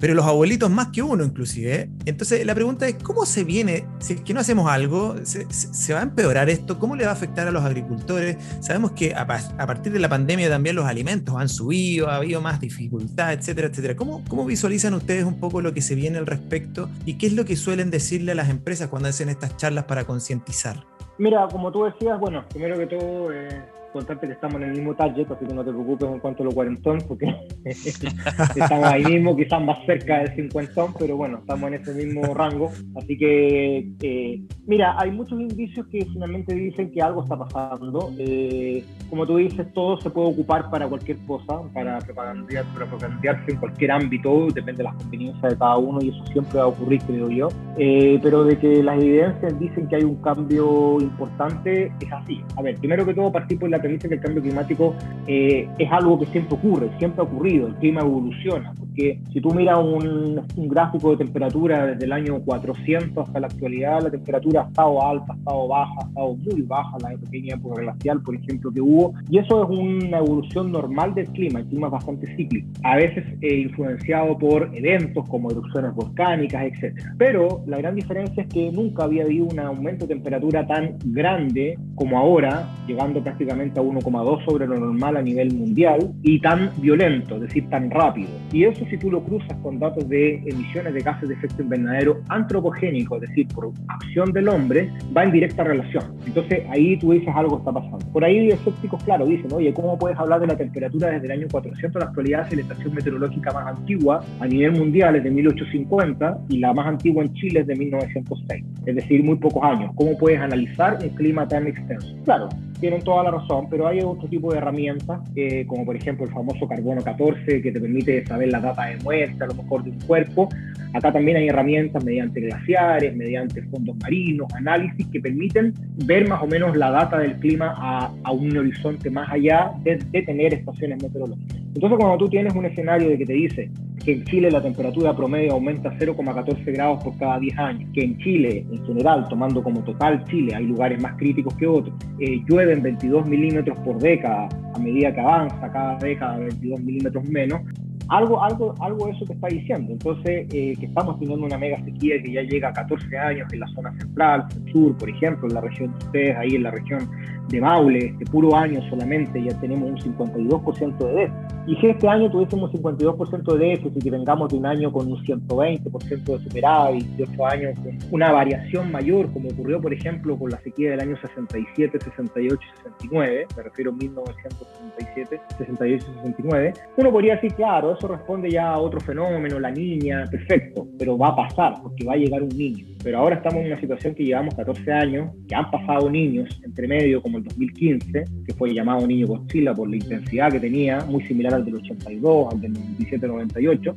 pero 0.01 0.13
los 0.13 0.25
abuelitos 0.25 0.69
más 0.69 0.89
que 0.89 1.01
uno 1.01 1.23
inclusive. 1.23 1.89
Entonces 2.03 2.45
la 2.45 2.53
pregunta 2.53 2.85
es, 2.85 2.95
¿cómo 3.01 3.25
se 3.25 3.45
viene? 3.45 3.85
Si 3.99 4.15
es 4.15 4.21
que 4.21 4.33
no 4.33 4.41
hacemos 4.41 4.69
algo, 4.69 5.15
¿se, 5.23 5.93
va 5.93 6.01
a 6.01 6.03
empeorar 6.03 6.49
esto? 6.49 6.79
¿Cómo 6.79 6.97
le 6.97 7.05
va 7.05 7.11
a 7.11 7.13
afectar 7.13 7.47
a 7.47 7.51
los 7.51 7.63
agricultores? 7.63 8.35
Sabemos 8.59 8.91
que 8.91 9.15
a, 9.15 9.25
partir 9.25 9.93
de 9.93 9.99
la 9.99 10.09
pandemia 10.09 10.49
también 10.49 10.75
los 10.75 10.85
alimentos 10.85 11.33
han 11.37 11.47
subido, 11.47 12.09
ha 12.09 12.17
habido 12.17 12.41
más 12.41 12.59
dificultad, 12.59 13.31
etcétera, 13.31 13.69
etcétera. 13.69 13.95
¿Cómo, 13.95 14.21
¿Cómo 14.27 14.43
visualizan 14.45 14.93
ustedes 14.95 15.23
un 15.23 15.39
poco 15.39 15.61
lo 15.61 15.73
que 15.73 15.81
se 15.81 15.95
viene 15.95 16.17
al 16.17 16.25
respecto 16.25 16.89
y 17.05 17.13
qué 17.13 17.27
es 17.27 17.33
lo 17.33 17.45
que 17.45 17.55
suelen 17.55 17.89
decirle 17.89 18.33
a 18.33 18.35
las 18.35 18.49
empresas 18.49 18.89
cuando 18.89 19.07
hacen 19.07 19.29
estas 19.29 19.55
charlas 19.55 19.85
para 19.85 20.03
concientizar? 20.03 20.83
Mira, 21.17 21.47
como 21.49 21.71
tú 21.71 21.85
decías, 21.85 22.19
bueno, 22.19 22.43
primero 22.49 22.77
que 22.77 22.87
todo, 22.87 23.31
eh, 23.31 23.63
contarte 23.93 24.27
que 24.27 24.33
estamos 24.33 24.55
en 24.55 24.69
el 24.69 24.71
mismo 24.71 24.95
target, 24.95 25.31
así 25.31 25.45
que 25.45 25.53
no 25.53 25.63
te 25.63 25.71
preocupes 25.71 26.09
en 26.09 26.19
cuanto 26.19 26.43
a 26.43 26.45
los 26.47 26.53
cuarentón, 26.53 26.99
porque 27.07 27.33
estamos 27.65 28.85
ahí 28.85 29.05
mismo, 29.05 29.35
quizás 29.37 29.63
más 29.63 29.85
cerca 29.85 30.19
del 30.19 30.35
cincuentón, 30.35 30.93
pero 30.97 31.15
bueno, 31.15 31.37
estamos 31.37 31.67
en 31.69 31.75
ese 31.75 31.93
mismo 31.93 32.33
rango. 32.33 32.71
Así 32.95 33.17
que, 33.17 33.87
eh, 34.01 34.41
mira, 34.65 34.95
hay 34.99 35.11
muchos 35.11 35.39
indicios 35.39 35.85
que 35.87 36.05
finalmente 36.05 36.53
dicen 36.53 36.91
que 36.91 37.01
algo 37.01 37.23
está 37.23 37.37
pasando. 37.37 38.11
Eh, 38.17 38.83
como 39.09 39.25
tú 39.25 39.37
dices, 39.37 39.71
todo 39.73 39.99
se 40.01 40.09
puede 40.09 40.29
ocupar 40.29 40.69
para 40.69 40.87
cualquier 40.87 41.17
cosa, 41.27 41.61
para 41.73 41.99
propagandear, 41.99 42.65
para 42.73 42.87
propagandearse 42.87 43.51
en 43.51 43.57
cualquier 43.57 43.91
ámbito, 43.91 44.47
depende 44.47 44.79
de 44.79 44.83
las 44.85 44.95
conveniencias 44.95 45.51
de 45.51 45.57
cada 45.57 45.77
uno 45.77 45.99
y 46.01 46.09
eso 46.09 46.25
siempre 46.27 46.57
va 46.57 46.65
a 46.65 46.67
ocurrir, 46.67 47.01
creo 47.03 47.29
yo. 47.29 47.49
Eh, 47.77 48.19
pero 48.23 48.43
de 48.43 48.57
que 48.57 48.81
las 48.81 49.01
evidencias 49.01 49.59
dicen 49.59 49.87
que 49.87 49.97
hay 49.97 50.03
un 50.03 50.15
cambio 50.15 50.99
importante, 50.99 51.91
es 51.99 52.11
así. 52.11 52.41
A 52.57 52.61
ver, 52.63 52.75
primero 52.77 53.05
que 53.05 53.13
todo, 53.13 53.31
partir 53.31 53.59
por 53.59 53.69
la 53.69 53.82
dice 53.89 54.07
que 54.07 54.15
el 54.15 54.21
cambio 54.21 54.41
climático 54.41 54.95
eh, 55.27 55.67
es 55.77 55.91
algo 55.91 56.19
que 56.19 56.25
siempre 56.27 56.55
ocurre, 56.55 56.89
siempre 56.99 57.21
ha 57.21 57.23
ocurrido, 57.23 57.67
el 57.67 57.75
clima 57.75 58.01
evoluciona, 58.01 58.73
porque 58.77 59.19
si 59.31 59.41
tú 59.41 59.53
miras 59.53 59.79
un, 59.79 60.41
un, 60.55 60.67
gráfico 60.67 61.11
de 61.11 61.17
temperatura 61.17 61.85
desde 61.87 62.05
el 62.05 62.11
año 62.11 62.39
400 62.41 63.27
hasta 63.27 63.39
la 63.39 63.47
actualidad, 63.47 64.01
la 64.01 64.11
temperatura 64.11 64.61
ha 64.61 64.67
estado 64.67 65.05
alta, 65.05 65.33
ha 65.33 65.35
estado 65.35 65.67
baja, 65.67 65.93
ha 65.97 66.07
estado 66.07 66.35
muy 66.35 66.61
baja, 66.61 66.97
la 67.01 67.17
pequeña 67.17 67.55
época 67.55 67.81
glacial, 67.81 68.21
por 68.21 68.35
ejemplo, 68.35 68.71
que 68.71 68.81
hubo, 68.81 69.13
y 69.29 69.37
eso 69.37 69.63
es 69.63 69.69
una 69.69 70.17
evolución 70.17 70.71
normal 70.71 71.13
del 71.13 71.27
clima, 71.27 71.59
el 71.59 71.65
clima 71.65 71.87
es 71.87 71.93
bastante 71.93 72.35
cíclico, 72.35 72.67
a 72.83 72.95
veces 72.95 73.25
eh, 73.41 73.55
influenciado 73.59 74.37
por 74.37 74.69
eventos 74.73 75.27
como 75.29 75.51
erupciones 75.51 75.93
volcánicas, 75.93 76.63
etc. 76.63 76.95
Pero 77.17 77.63
la 77.67 77.77
gran 77.77 77.95
diferencia 77.95 78.43
es 78.43 78.49
que 78.49 78.71
nunca 78.71 79.03
había 79.03 79.23
habido 79.23 79.45
un 79.45 79.59
aumento 79.59 80.05
de 80.05 80.15
temperatura 80.15 80.65
tan 80.65 80.97
grande 81.05 81.77
como 81.95 82.17
ahora, 82.17 82.69
llegando 82.87 83.21
prácticamente 83.23 83.72
1,2 83.81 84.45
sobre 84.45 84.67
lo 84.67 84.79
normal 84.79 85.17
a 85.17 85.21
nivel 85.21 85.53
mundial 85.53 86.11
y 86.21 86.39
tan 86.39 86.71
violento, 86.77 87.35
es 87.35 87.41
decir, 87.41 87.69
tan 87.69 87.89
rápido. 87.89 88.29
Y 88.51 88.65
eso 88.65 88.85
si 88.89 88.97
tú 88.97 89.11
lo 89.11 89.23
cruzas 89.23 89.57
con 89.61 89.79
datos 89.79 90.07
de 90.09 90.35
emisiones 90.45 90.93
de 90.93 91.01
gases 91.01 91.29
de 91.29 91.35
efecto 91.35 91.63
invernadero 91.63 92.21
antropogénico, 92.29 93.15
es 93.15 93.21
decir, 93.29 93.47
por 93.47 93.71
acción 93.87 94.31
del 94.31 94.49
hombre, 94.49 94.89
va 95.15 95.23
en 95.23 95.31
directa 95.31 95.63
relación. 95.63 96.03
Entonces 96.25 96.63
ahí 96.69 96.97
tú 96.97 97.11
dices 97.11 97.33
algo 97.35 97.57
está 97.57 97.71
pasando. 97.71 97.99
Por 98.11 98.23
ahí 98.23 98.49
escépticos, 98.49 99.03
claro, 99.03 99.25
dicen, 99.25 99.51
oye, 99.53 99.73
¿cómo 99.73 99.97
puedes 99.97 100.17
hablar 100.17 100.39
de 100.41 100.47
la 100.47 100.57
temperatura 100.57 101.09
desde 101.09 101.25
el 101.25 101.31
año 101.31 101.47
400 101.51 101.95
a 101.95 101.99
la 101.99 102.05
actualidad 102.09 102.49
si 102.49 102.55
la 102.55 102.61
estación 102.63 102.93
meteorológica 102.93 103.51
más 103.51 103.67
antigua 103.67 104.23
a 104.39 104.47
nivel 104.47 104.73
mundial 104.73 105.15
es 105.15 105.23
de 105.23 105.31
1850 105.31 106.37
y 106.49 106.59
la 106.59 106.73
más 106.73 106.87
antigua 106.87 107.23
en 107.23 107.33
Chile 107.33 107.61
es 107.61 107.67
de 107.67 107.75
1906? 107.75 108.65
Es 108.85 108.95
decir, 108.95 109.23
muy 109.23 109.35
pocos 109.37 109.63
años. 109.63 109.91
¿Cómo 109.95 110.17
puedes 110.17 110.39
analizar 110.39 110.97
un 111.01 111.09
clima 111.09 111.47
tan 111.47 111.67
extenso? 111.67 112.15
Claro, 112.25 112.49
tienen 112.83 113.01
toda 113.01 113.23
la 113.23 113.31
razón, 113.31 113.67
pero 113.69 113.87
hay 113.87 114.01
otro 114.01 114.27
tipo 114.27 114.51
de 114.51 114.57
herramientas, 114.57 115.21
eh, 115.37 115.65
como 115.65 115.85
por 115.85 115.95
ejemplo 115.95 116.25
el 116.25 116.33
famoso 116.33 116.67
carbono 116.67 117.01
14, 117.01 117.61
que 117.61 117.71
te 117.71 117.79
permite 117.79 118.25
saber 118.25 118.49
la 118.49 118.59
data 118.59 118.87
de 118.87 118.97
muerte, 118.97 119.41
a 119.41 119.47
lo 119.47 119.53
mejor 119.53 119.85
de 119.85 119.91
un 119.91 119.99
cuerpo. 120.01 120.49
Acá 120.93 121.13
también 121.13 121.37
hay 121.37 121.47
herramientas 121.47 122.03
mediante 122.03 122.41
glaciares, 122.41 123.15
mediante 123.15 123.61
fondos 123.63 123.95
marinos, 124.01 124.53
análisis 124.53 125.07
que 125.07 125.21
permiten 125.21 125.73
ver 126.05 126.27
más 126.27 126.43
o 126.43 126.47
menos 126.47 126.75
la 126.75 126.91
data 126.91 127.19
del 127.19 127.37
clima 127.37 127.73
a, 127.77 128.31
un 128.33 128.57
horizonte 128.57 129.09
más 129.09 129.31
allá 129.31 129.71
de, 129.85 129.95
de 130.11 130.21
tener 130.23 130.53
estaciones 130.53 131.01
meteorológicas. 131.01 131.63
Entonces, 131.75 131.97
cuando 131.97 132.17
tú 132.17 132.29
tienes 132.29 132.53
un 132.53 132.65
escenario 132.65 133.07
de 133.07 133.17
que 133.17 133.25
te 133.25 133.33
dice 133.33 133.71
que 134.03 134.13
en 134.13 134.23
Chile 134.25 134.51
la 134.51 134.61
temperatura 134.61 135.15
promedio 135.15 135.53
aumenta 135.53 135.91
0,14 135.97 136.65
grados 136.73 137.03
por 137.03 137.17
cada 137.17 137.39
10 137.39 137.57
años, 137.57 137.89
que 137.93 138.03
en 138.03 138.17
Chile, 138.17 138.65
en 138.69 138.85
general, 138.85 139.27
tomando 139.29 139.63
como 139.63 139.81
total 139.83 140.23
Chile, 140.25 140.53
hay 140.55 140.65
lugares 140.65 141.01
más 141.01 141.15
críticos 141.15 141.55
que 141.55 141.65
otros, 141.65 141.95
eh, 142.19 142.41
llueven 142.73 142.83
22 142.83 143.25
milímetros 143.25 143.77
por 143.79 143.97
década, 143.99 144.49
a 144.73 144.79
medida 144.79 145.13
que 145.13 145.19
avanza 145.19 145.71
cada 145.71 145.97
década 145.97 146.37
22 146.37 146.79
milímetros 146.81 147.23
menos, 147.29 147.61
algo, 148.09 148.43
algo, 148.43 148.73
algo 148.81 149.07
eso 149.07 149.25
te 149.25 149.33
está 149.33 149.47
diciendo. 149.47 149.91
Entonces, 149.91 150.47
eh, 150.53 150.75
que 150.79 150.85
estamos 150.85 151.19
teniendo 151.19 151.45
una 151.45 151.57
mega 151.57 151.83
sequía 151.83 152.21
que 152.21 152.33
ya 152.33 152.41
llega 152.41 152.69
a 152.69 152.73
14 152.73 153.17
años 153.17 153.51
en 153.53 153.59
la 153.59 153.67
zona 153.67 153.97
central, 153.97 154.45
sur, 154.71 154.97
por 154.97 155.09
ejemplo, 155.09 155.47
en 155.47 155.53
la 155.53 155.61
región 155.61 155.91
de 155.91 156.05
ustedes, 156.05 156.37
ahí 156.37 156.55
en 156.55 156.63
la 156.63 156.71
región 156.71 157.09
de 157.49 157.61
Maule, 157.61 158.07
este 158.07 158.25
puro 158.25 158.55
año 158.55 158.81
solamente 158.89 159.43
ya 159.43 159.59
tenemos 159.59 159.89
un 159.89 159.97
52% 160.17 160.97
de 160.97 161.13
déficit. 161.13 161.53
Y 161.67 161.75
si 161.77 161.87
este 161.87 162.07
año 162.07 162.29
tuviésemos 162.29 162.73
un 162.73 162.81
52% 162.81 163.57
de 163.57 163.65
déficit 163.67 164.05
y 164.05 164.09
vengamos 164.09 164.49
de 164.49 164.57
un 164.57 164.65
año 164.65 164.91
con 164.91 165.11
un 165.11 165.17
120% 165.23 166.23
de 166.23 166.39
superávit, 166.39 167.05
de 167.05 167.23
otro 167.23 167.45
años 167.47 167.79
con 167.79 167.97
una 168.11 168.31
variación 168.31 168.91
mayor, 168.91 169.31
como 169.31 169.49
ocurrió, 169.49 169.81
por 169.81 169.93
ejemplo, 169.93 170.37
con 170.37 170.51
la 170.51 170.59
sequía 170.61 170.91
del 170.91 170.99
año 170.99 171.15
67, 171.17 171.99
68 172.03 172.59
y 172.61 172.77
69, 172.77 173.47
me 173.55 173.63
refiero 173.63 173.91
a 173.91 173.95
1967, 173.95 175.41
68 175.57 175.95
y 175.95 176.15
69, 176.15 176.73
uno 176.97 177.11
podría 177.11 177.35
decir, 177.35 177.53
claro, 177.53 177.93
eso 177.93 178.07
responde 178.07 178.49
ya 178.49 178.71
a 178.71 178.79
otro 178.79 178.99
fenómeno, 178.99 179.59
la 179.59 179.71
niña, 179.71 180.25
perfecto, 180.29 180.87
pero 180.97 181.17
va 181.17 181.29
a 181.29 181.35
pasar 181.35 181.75
porque 181.81 182.05
va 182.05 182.13
a 182.13 182.17
llegar 182.17 182.43
un 182.43 182.49
niño. 182.49 182.85
Pero 183.03 183.19
ahora 183.19 183.35
estamos 183.35 183.61
en 183.61 183.67
una 183.67 183.79
situación 183.79 184.15
que 184.15 184.23
llevamos 184.23 184.55
14 184.55 184.91
años, 184.91 185.31
que 185.47 185.55
han 185.55 185.69
pasado 185.69 186.09
niños 186.09 186.59
entre 186.63 186.87
medio, 186.87 187.21
como 187.21 187.32
el 187.37 187.43
2015, 187.43 188.23
que 188.45 188.53
fue 188.53 188.73
llamado 188.73 189.05
Niño 189.05 189.27
Godzilla 189.27 189.73
por 189.73 189.89
la 189.89 189.95
intensidad 189.95 190.51
que 190.51 190.59
tenía, 190.59 191.03
muy 191.05 191.23
similar 191.23 191.53
al 191.53 191.65
del 191.65 191.75
82, 191.75 192.53
al 192.53 192.61
del 192.61 192.73
97-98. 192.73 193.95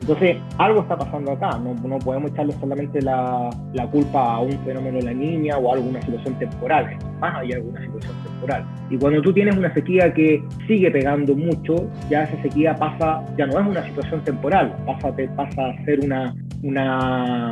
Entonces, 0.00 0.36
algo 0.58 0.82
está 0.82 0.98
pasando 0.98 1.32
acá, 1.32 1.58
no, 1.58 1.74
no 1.88 1.98
podemos 1.98 2.30
echarle 2.30 2.52
solamente 2.60 3.00
la, 3.00 3.48
la, 3.72 3.86
culpa 3.86 4.34
a 4.34 4.40
un 4.40 4.52
fenómeno 4.64 4.98
de 4.98 5.04
la 5.04 5.14
niña 5.14 5.56
o 5.56 5.70
a 5.70 5.76
alguna 5.76 6.02
situación 6.02 6.38
temporal, 6.38 6.98
más 7.20 7.36
hay 7.36 7.52
alguna 7.52 7.80
situación 7.80 8.14
temporal. 8.24 8.66
Y 8.90 8.98
cuando 8.98 9.22
tú 9.22 9.32
tienes 9.32 9.56
una 9.56 9.72
sequía 9.72 10.12
que 10.12 10.44
sigue 10.66 10.90
pegando 10.90 11.34
mucho, 11.34 11.90
ya 12.10 12.24
esa 12.24 12.42
sequía 12.42 12.74
pasa, 12.74 13.24
ya 13.38 13.46
no 13.46 13.58
es 13.58 13.66
una 13.66 13.82
situación 13.86 14.22
temporal, 14.24 14.76
pasa, 14.84 15.14
pasa 15.36 15.68
a 15.68 15.84
ser 15.86 16.00
una, 16.00 16.34
una, 16.62 17.50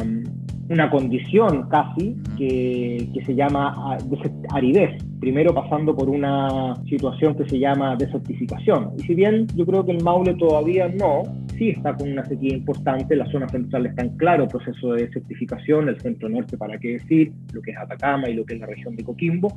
una 0.68 0.90
condición 0.90 1.68
casi 1.68 2.16
que, 2.37 3.09
que 3.12 3.25
se 3.25 3.35
llama 3.35 3.98
aridez 4.53 5.03
primero 5.22 5.55
pasando 5.55 5.94
por 5.94 6.09
una 6.09 6.75
situación 6.88 7.37
que 7.37 7.48
se 7.48 7.59
llama 7.61 7.94
desertificación. 7.94 8.90
Y 8.98 9.03
si 9.03 9.14
bien 9.14 9.46
yo 9.55 9.64
creo 9.64 9.85
que 9.85 9.92
el 9.92 10.03
Maule 10.03 10.35
todavía 10.35 10.88
no, 10.88 11.22
sí 11.62 11.70
está 11.70 11.94
con 11.94 12.11
una 12.11 12.25
sequía 12.25 12.55
importante, 12.55 13.14
la 13.14 13.27
zona 13.31 13.48
central 13.48 13.87
está 13.87 14.03
en 14.03 14.16
claro 14.16 14.48
proceso 14.48 14.94
de 14.94 15.06
desertificación, 15.06 15.88
el 15.88 16.00
centro 16.00 16.29
norte 16.29 16.56
para 16.56 16.77
qué 16.79 16.94
decir, 16.94 17.33
lo 17.52 17.63
que 17.63 17.71
es 17.71 17.79
Atacama 17.79 18.29
y 18.29 18.35
lo 18.35 18.44
que 18.44 18.54
es 18.54 18.60
la 18.60 18.67
región 18.67 18.96
de 18.96 19.04
Coquimbo, 19.04 19.56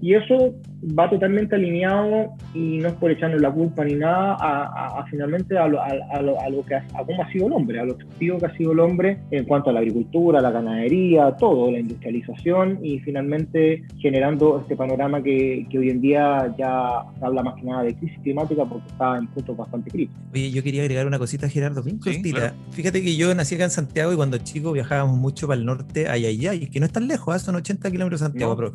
y 0.00 0.14
eso 0.14 0.54
va 0.98 1.08
totalmente 1.08 1.54
alineado 1.54 2.34
y 2.54 2.78
no 2.78 2.88
es 2.88 2.94
por 2.94 3.10
echarnos 3.12 3.40
la 3.40 3.52
culpa 3.52 3.84
ni 3.84 3.94
nada 3.94 4.36
a, 4.40 5.04
finalmente 5.08 5.56
a 5.56 5.68
lo, 5.68 5.78
que 6.66 6.74
a 6.74 7.04
cómo 7.06 7.22
ha 7.22 7.30
sido 7.30 7.46
el 7.46 7.52
hombre, 7.52 7.78
a 7.78 7.84
lo 7.84 7.92
activo 7.92 8.38
que 8.38 8.46
ha 8.46 8.56
sido 8.56 8.72
el 8.72 8.80
hombre 8.80 9.18
en 9.30 9.44
cuanto 9.44 9.70
a 9.70 9.72
la 9.72 9.78
agricultura, 9.78 10.40
la 10.40 10.50
ganadería, 10.50 11.36
todo, 11.36 11.70
la 11.70 11.78
industrialización 11.78 12.80
y 12.82 12.98
finalmente 12.98 13.84
generando 13.98 14.60
este 14.60 14.74
panorama 14.74 15.22
que, 15.22 15.66
hoy 15.72 15.90
en 15.90 16.00
día 16.00 16.52
ya 16.58 17.04
se 17.18 17.24
habla 17.24 17.44
más 17.44 17.54
que 17.54 17.62
nada 17.62 17.84
de 17.84 17.94
crisis 17.94 18.18
climática 18.22 18.64
porque 18.64 18.88
está 18.88 19.18
en 19.18 19.28
puntos 19.28 19.56
bastante 19.56 19.90
críticos. 19.90 20.20
Oye, 20.32 20.50
yo 20.50 20.64
quería 20.64 20.82
agregar 20.82 21.06
una 21.06 21.20
cosita, 21.20 21.41
Gerardo, 21.48 21.82
bien 21.82 22.00
Fíjate 22.72 23.02
que 23.02 23.16
yo 23.16 23.34
nací 23.34 23.54
acá 23.54 23.64
en 23.64 23.70
Santiago 23.70 24.12
y 24.12 24.16
cuando 24.16 24.38
chico 24.38 24.72
viajábamos 24.72 25.18
mucho 25.18 25.46
para 25.46 25.58
el 25.58 25.66
norte, 25.66 26.08
ay, 26.08 26.26
ay, 26.26 26.46
ay, 26.46 26.66
que 26.68 26.80
no 26.80 26.86
es 26.86 26.92
tan 26.92 27.08
lejos, 27.08 27.34
¿eh? 27.36 27.38
son 27.38 27.56
80 27.56 27.90
kilómetros 27.90 28.20
de 28.20 28.26
Santiago 28.26 28.56
no. 28.56 28.72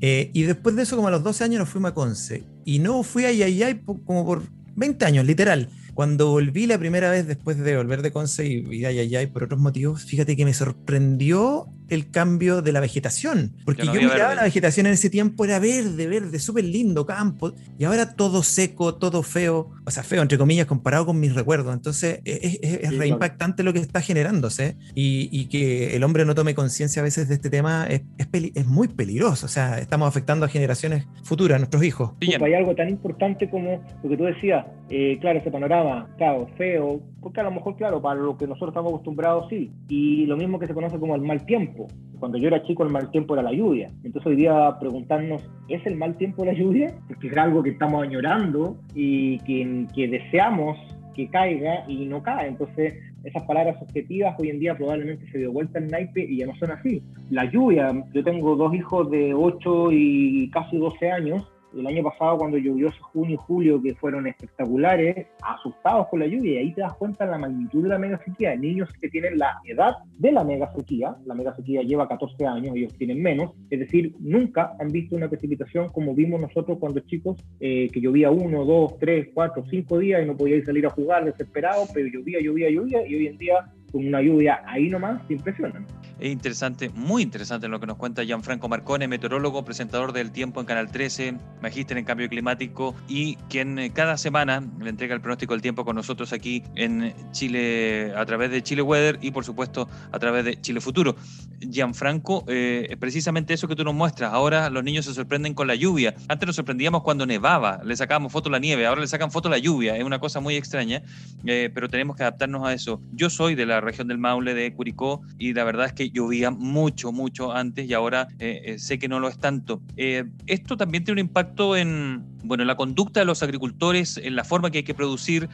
Eh, 0.00 0.30
y 0.32 0.42
después 0.42 0.76
de 0.76 0.82
eso, 0.82 0.96
como 0.96 1.08
a 1.08 1.10
los 1.10 1.22
12 1.22 1.44
años, 1.44 1.60
nos 1.60 1.68
fuimos 1.68 1.90
a 1.90 1.94
Conce. 1.94 2.44
Y 2.64 2.78
no 2.78 3.02
fui 3.02 3.24
a 3.24 3.28
ay, 3.28 3.42
ay, 3.42 3.62
ay, 3.62 3.82
como 3.84 4.24
por 4.24 4.42
20 4.76 5.04
años, 5.04 5.26
literal. 5.26 5.68
Cuando 5.94 6.30
volví 6.30 6.66
la 6.66 6.78
primera 6.78 7.10
vez 7.10 7.26
después 7.26 7.58
de 7.58 7.76
volver 7.76 8.02
de 8.02 8.12
Conce 8.12 8.46
y, 8.46 8.66
y 8.70 8.84
ay, 8.84 8.98
ay, 8.98 9.16
ay, 9.16 9.26
por 9.26 9.44
otros 9.44 9.60
motivos, 9.60 10.04
fíjate 10.04 10.36
que 10.36 10.44
me 10.44 10.54
sorprendió 10.54 11.66
el 11.88 12.10
cambio 12.10 12.62
de 12.62 12.72
la 12.72 12.80
vegetación. 12.80 13.52
Porque 13.64 13.86
yo 13.86 13.92
miraba 13.92 14.34
la 14.34 14.44
vegetación 14.44 14.86
en 14.86 14.92
ese 14.92 15.10
tiempo, 15.10 15.44
era 15.44 15.58
verde, 15.58 16.06
verde, 16.06 16.38
súper 16.38 16.64
lindo 16.64 17.06
campo. 17.06 17.52
Y 17.78 17.84
ahora 17.84 18.14
todo 18.14 18.42
seco, 18.42 18.94
todo 18.94 19.22
feo. 19.22 19.70
O 19.84 19.90
sea, 19.90 20.02
feo, 20.02 20.22
entre 20.22 20.38
comillas, 20.38 20.66
comparado 20.66 21.06
con 21.06 21.20
mis 21.20 21.34
recuerdos. 21.34 21.74
Entonces, 21.74 22.20
es, 22.24 22.58
es, 22.62 22.96
reimpactante 22.96 23.62
lo 23.62 23.72
que 23.72 23.80
está 23.80 24.00
generándose. 24.00 24.76
Y, 24.94 25.28
y 25.32 25.46
que 25.46 25.96
el 25.96 26.04
hombre 26.04 26.24
no 26.24 26.34
tome 26.34 26.54
conciencia 26.54 27.00
a 27.00 27.02
veces 27.02 27.28
de 27.28 27.34
este 27.34 27.50
tema 27.50 27.86
es, 27.88 28.02
es, 28.32 28.66
muy 28.66 28.88
peligroso. 28.88 29.46
O 29.46 29.48
sea, 29.48 29.78
estamos 29.78 30.08
afectando 30.08 30.46
a 30.46 30.48
generaciones 30.48 31.06
futuras, 31.24 31.56
a 31.56 31.58
nuestros 31.58 31.84
hijos. 31.84 32.12
Hay 32.20 32.54
algo 32.54 32.74
tan 32.74 32.88
importante 32.88 33.48
como 33.48 33.82
lo 34.02 34.08
que 34.08 34.16
tú 34.16 34.24
decías. 34.24 34.64
Eh, 34.90 35.18
claro, 35.20 35.38
ese 35.38 35.50
panorama, 35.50 36.08
claro, 36.16 36.48
feo. 36.56 37.00
Porque 37.22 37.40
a 37.40 37.44
lo 37.44 37.52
mejor, 37.52 37.76
claro, 37.76 38.02
para 38.02 38.20
lo 38.20 38.36
que 38.36 38.46
nosotros 38.46 38.70
estamos 38.70 38.92
acostumbrados, 38.92 39.46
sí. 39.48 39.70
Y 39.88 40.26
lo 40.26 40.36
mismo 40.36 40.58
que 40.58 40.66
se 40.66 40.74
conoce 40.74 40.98
como 40.98 41.14
el 41.14 41.22
mal 41.22 41.46
tiempo 41.46 41.86
cuando 42.22 42.38
yo 42.38 42.46
era 42.46 42.62
chico 42.62 42.84
el 42.84 42.90
mal 42.90 43.10
tiempo 43.10 43.34
era 43.34 43.42
la 43.42 43.52
lluvia. 43.52 43.90
Entonces 44.04 44.30
hoy 44.30 44.36
día 44.36 44.78
preguntarnos, 44.78 45.42
¿es 45.68 45.84
el 45.86 45.96
mal 45.96 46.16
tiempo 46.16 46.44
la 46.44 46.52
lluvia? 46.52 46.94
Porque 47.08 47.26
es 47.26 47.36
algo 47.36 47.64
que 47.64 47.70
estamos 47.70 48.00
añorando 48.00 48.76
y 48.94 49.40
que, 49.40 49.88
que 49.92 50.06
deseamos 50.06 50.78
que 51.16 51.28
caiga 51.28 51.84
y 51.88 52.06
no 52.06 52.22
cae. 52.22 52.46
Entonces 52.46 52.94
esas 53.24 53.42
palabras 53.42 53.76
objetivas 53.82 54.36
hoy 54.38 54.50
en 54.50 54.60
día 54.60 54.76
probablemente 54.76 55.26
se 55.32 55.38
dio 55.38 55.50
vuelta 55.50 55.80
el 55.80 55.88
naipe 55.88 56.22
y 56.22 56.38
ya 56.38 56.46
no 56.46 56.54
son 56.54 56.70
así. 56.70 57.02
La 57.30 57.50
lluvia, 57.50 57.92
yo 58.14 58.22
tengo 58.22 58.54
dos 58.54 58.72
hijos 58.72 59.10
de 59.10 59.34
8 59.34 59.88
y 59.90 60.48
casi 60.50 60.76
12 60.76 61.10
años 61.10 61.51
el 61.76 61.86
año 61.86 62.02
pasado 62.02 62.38
cuando 62.38 62.58
llovió 62.58 62.90
junio 63.00 63.34
y 63.34 63.36
julio, 63.36 63.82
que 63.82 63.94
fueron 63.94 64.26
espectaculares, 64.26 65.26
asustados 65.42 66.08
con 66.08 66.20
la 66.20 66.26
lluvia, 66.26 66.54
y 66.54 66.58
ahí 66.58 66.74
te 66.74 66.80
das 66.80 66.94
cuenta 66.94 67.24
de 67.24 67.30
la 67.30 67.38
magnitud 67.38 67.82
de 67.82 67.88
la 67.88 67.98
mega 67.98 68.18
sequía. 68.24 68.54
Niños 68.56 68.88
que 69.00 69.08
tienen 69.08 69.38
la 69.38 69.60
edad 69.64 69.94
de 70.18 70.32
la 70.32 70.44
mega 70.44 70.72
sequía, 70.72 71.16
la 71.24 71.34
mega 71.34 71.54
sequía 71.54 71.82
lleva 71.82 72.08
14 72.08 72.46
años, 72.46 72.76
ellos 72.76 72.94
tienen 72.96 73.22
menos, 73.22 73.52
es 73.70 73.80
decir, 73.80 74.14
nunca 74.20 74.72
han 74.78 74.88
visto 74.88 75.16
una 75.16 75.28
precipitación 75.28 75.88
como 75.88 76.14
vimos 76.14 76.40
nosotros 76.40 76.78
cuando 76.78 77.00
chicos, 77.00 77.36
eh, 77.60 77.88
que 77.92 78.00
llovía 78.00 78.30
uno, 78.30 78.64
dos, 78.64 78.98
tres, 78.98 79.28
cuatro, 79.34 79.64
cinco 79.70 79.98
días 79.98 80.22
y 80.22 80.26
no 80.26 80.36
podíais 80.36 80.64
salir 80.64 80.86
a 80.86 80.90
jugar 80.90 81.24
desesperado, 81.24 81.84
pero 81.92 82.08
llovía, 82.08 82.40
llovía, 82.40 82.70
llovía, 82.70 83.06
y 83.06 83.14
hoy 83.14 83.26
en 83.26 83.38
día 83.38 83.54
con 83.90 84.06
una 84.06 84.22
lluvia 84.22 84.62
ahí 84.66 84.88
nomás 84.88 85.26
te 85.28 85.34
impresionan. 85.34 85.86
Es 86.18 86.30
interesante, 86.30 86.90
muy 86.90 87.22
interesante 87.22 87.68
lo 87.68 87.80
que 87.80 87.86
nos 87.86 87.96
cuenta 87.96 88.24
Gianfranco 88.24 88.68
Marcone, 88.68 89.08
meteorólogo, 89.08 89.64
presentador 89.64 90.12
del 90.12 90.30
Tiempo 90.30 90.60
en 90.60 90.66
Canal 90.66 90.90
13, 90.90 91.36
magíster 91.60 91.98
en 91.98 92.04
cambio 92.04 92.28
climático 92.28 92.94
y 93.08 93.36
quien 93.48 93.78
eh, 93.78 93.92
cada 93.92 94.16
semana 94.16 94.62
le 94.80 94.90
entrega 94.90 95.14
el 95.14 95.20
pronóstico 95.20 95.54
del 95.54 95.62
tiempo 95.62 95.84
con 95.84 95.96
nosotros 95.96 96.32
aquí 96.32 96.62
en 96.76 97.12
Chile 97.32 98.12
a 98.16 98.24
través 98.24 98.50
de 98.50 98.62
Chile 98.62 98.82
Weather 98.82 99.18
y 99.20 99.30
por 99.30 99.44
supuesto 99.44 99.88
a 100.10 100.18
través 100.18 100.44
de 100.44 100.60
Chile 100.60 100.80
Futuro. 100.80 101.16
Gianfranco, 101.60 102.44
eh, 102.48 102.86
es 102.90 102.96
precisamente 102.96 103.54
eso 103.54 103.68
que 103.68 103.76
tú 103.76 103.84
nos 103.84 103.94
muestras. 103.94 104.32
Ahora 104.32 104.70
los 104.70 104.84
niños 104.84 105.04
se 105.04 105.14
sorprenden 105.14 105.54
con 105.54 105.66
la 105.66 105.74
lluvia. 105.74 106.14
Antes 106.28 106.46
nos 106.46 106.56
sorprendíamos 106.56 107.02
cuando 107.02 107.26
nevaba, 107.26 107.80
le 107.84 107.96
sacábamos 107.96 108.32
foto 108.32 108.50
la 108.50 108.58
nieve, 108.58 108.86
ahora 108.86 109.00
le 109.00 109.06
sacan 109.06 109.30
foto 109.30 109.48
a 109.48 109.50
la 109.50 109.58
lluvia. 109.58 109.96
Es 109.96 110.04
una 110.04 110.18
cosa 110.18 110.40
muy 110.40 110.56
extraña, 110.56 111.02
eh, 111.44 111.70
pero 111.74 111.88
tenemos 111.88 112.16
que 112.16 112.22
adaptarnos 112.22 112.66
a 112.66 112.72
eso. 112.72 113.00
Yo 113.12 113.30
soy 113.30 113.54
de 113.54 113.66
la 113.66 113.80
región 113.80 114.08
del 114.08 114.18
Maule, 114.18 114.54
de 114.54 114.72
Curicó, 114.74 115.22
y 115.38 115.54
la 115.54 115.64
verdad 115.64 115.86
es 115.86 115.92
que 115.92 116.11
llovía 116.12 116.50
mucho, 116.50 117.12
mucho 117.12 117.52
antes 117.52 117.88
y 117.88 117.94
ahora 117.94 118.28
eh, 118.38 118.62
eh, 118.64 118.78
sé 118.78 118.98
que 118.98 119.08
no 119.08 119.20
lo 119.20 119.28
es 119.28 119.38
tanto. 119.38 119.82
Eh, 119.96 120.24
esto 120.46 120.76
también 120.76 121.04
tiene 121.04 121.20
un 121.20 121.26
impacto 121.26 121.76
en, 121.76 122.31
bueno, 122.42 122.62
en 122.62 122.66
la 122.66 122.76
conducta 122.76 123.20
de 123.20 123.26
los 123.26 123.42
agricultores, 123.42 124.18
en 124.18 124.36
la 124.36 124.44
forma 124.44 124.70
que 124.70 124.78
hay 124.78 124.84
que 124.84 124.94
producir. 124.94 125.48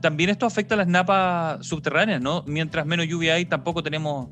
también 0.00 0.30
esto 0.30 0.46
afecta 0.46 0.74
a 0.74 0.78
las 0.78 0.88
napas 0.88 1.66
subterráneas, 1.66 2.20
¿no? 2.20 2.44
Mientras 2.46 2.86
menos 2.86 3.06
lluvia 3.06 3.34
hay, 3.34 3.44
tampoco 3.44 3.82
tenemos 3.82 4.28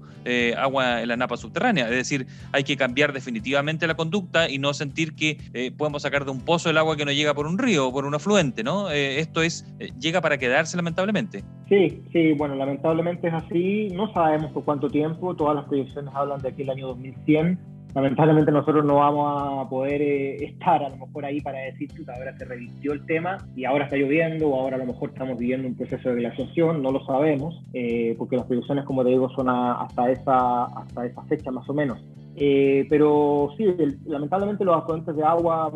agua 0.57 1.03
en 1.03 1.09
la 1.09 1.17
napa 1.17 1.37
subterránea. 1.37 1.85
Es 1.85 1.97
decir, 1.97 2.27
hay 2.53 2.65
que 2.65 2.77
cambiar 2.77 3.13
definitivamente 3.13 3.87
la 3.87 3.95
conducta 3.95 4.49
y 4.49 4.59
no 4.59 4.75
sentir 4.75 5.15
que 5.15 5.73
podemos 5.77 6.03
sacar 6.03 6.25
de 6.25 6.31
un 6.31 6.41
pozo 6.41 6.71
el 6.71 6.79
agua 6.79 6.97
que 6.97 7.05
no 7.05 7.13
llega 7.13 7.35
por 7.35 7.47
un 7.47 7.59
río 7.59 7.89
o 7.89 7.93
por 7.93 8.05
un 8.05 8.15
afluente, 8.15 8.63
¿no? 8.63 8.91
esto 8.91 9.43
es, 9.43 9.67
llega 9.99 10.21
para 10.21 10.39
quedarse 10.39 10.77
lamentablemente. 10.77 11.45
Sí, 11.69 12.03
sí, 12.13 12.33
bueno, 12.35 12.55
lamentablemente 12.55 13.29
es 13.29 13.35
así. 13.35 13.89
No 13.95 14.13
sabemos 14.13 14.53
por 14.53 14.65
cuánto 14.65 14.89
tiempo. 14.89 15.35
Todas 15.35 15.57
las 15.57 15.65
proyecciones 15.65 16.13
hablan 16.15 16.41
de 16.41 16.49
aquí 16.49 16.63
el 16.63 16.71
año 16.71 16.89
2100. 16.89 17.59
Lamentablemente 17.95 18.51
nosotros 18.51 18.85
no 18.87 18.97
vamos 18.97 19.67
a 19.67 19.69
poder 19.69 20.01
eh, 20.01 20.37
estar 20.45 20.83
a 20.83 20.89
lo 20.89 20.97
mejor 20.97 21.27
ahí 21.27 21.41
para 21.43 21.59
decir, 21.59 21.89
que 21.89 22.11
ahora 22.11 22.37
se 22.39 22.47
revistió 22.47 22.93
el 22.93 23.05
tema 23.05 23.37
y 23.55 23.67
ahora 23.67 23.85
está 23.85 23.97
lloviendo 23.97 24.49
o 24.49 24.59
ahora 24.59 24.77
a 24.77 24.79
lo 24.79 24.87
mejor 24.87 25.11
estamos 25.11 25.39
viviendo 25.39 25.69
un 25.69 25.75
proceso 25.75 26.09
de 26.09 26.17
glaciación, 26.17 26.83
no 26.83 26.91
lo 26.91 27.05
sabemos, 27.05 27.63
eh, 27.75 28.15
porque 28.17 28.37
las 28.37 28.47
proyecciones, 28.47 28.87
como 28.87 29.05
te 29.05 29.11
digo, 29.11 29.29
son 29.31 29.51
hasta, 29.51 30.11
esa, 30.11 30.65
hasta 30.65 31.05
esa 31.05 31.23
fecha 31.25 31.51
más 31.51 31.69
o 31.69 31.75
menos. 31.75 31.99
Eh, 32.35 32.87
pero 32.89 33.51
sí, 33.59 33.67
lamentablemente 34.07 34.65
los 34.65 34.75
afluentes 34.75 35.15
de 35.15 35.23
agua 35.23 35.71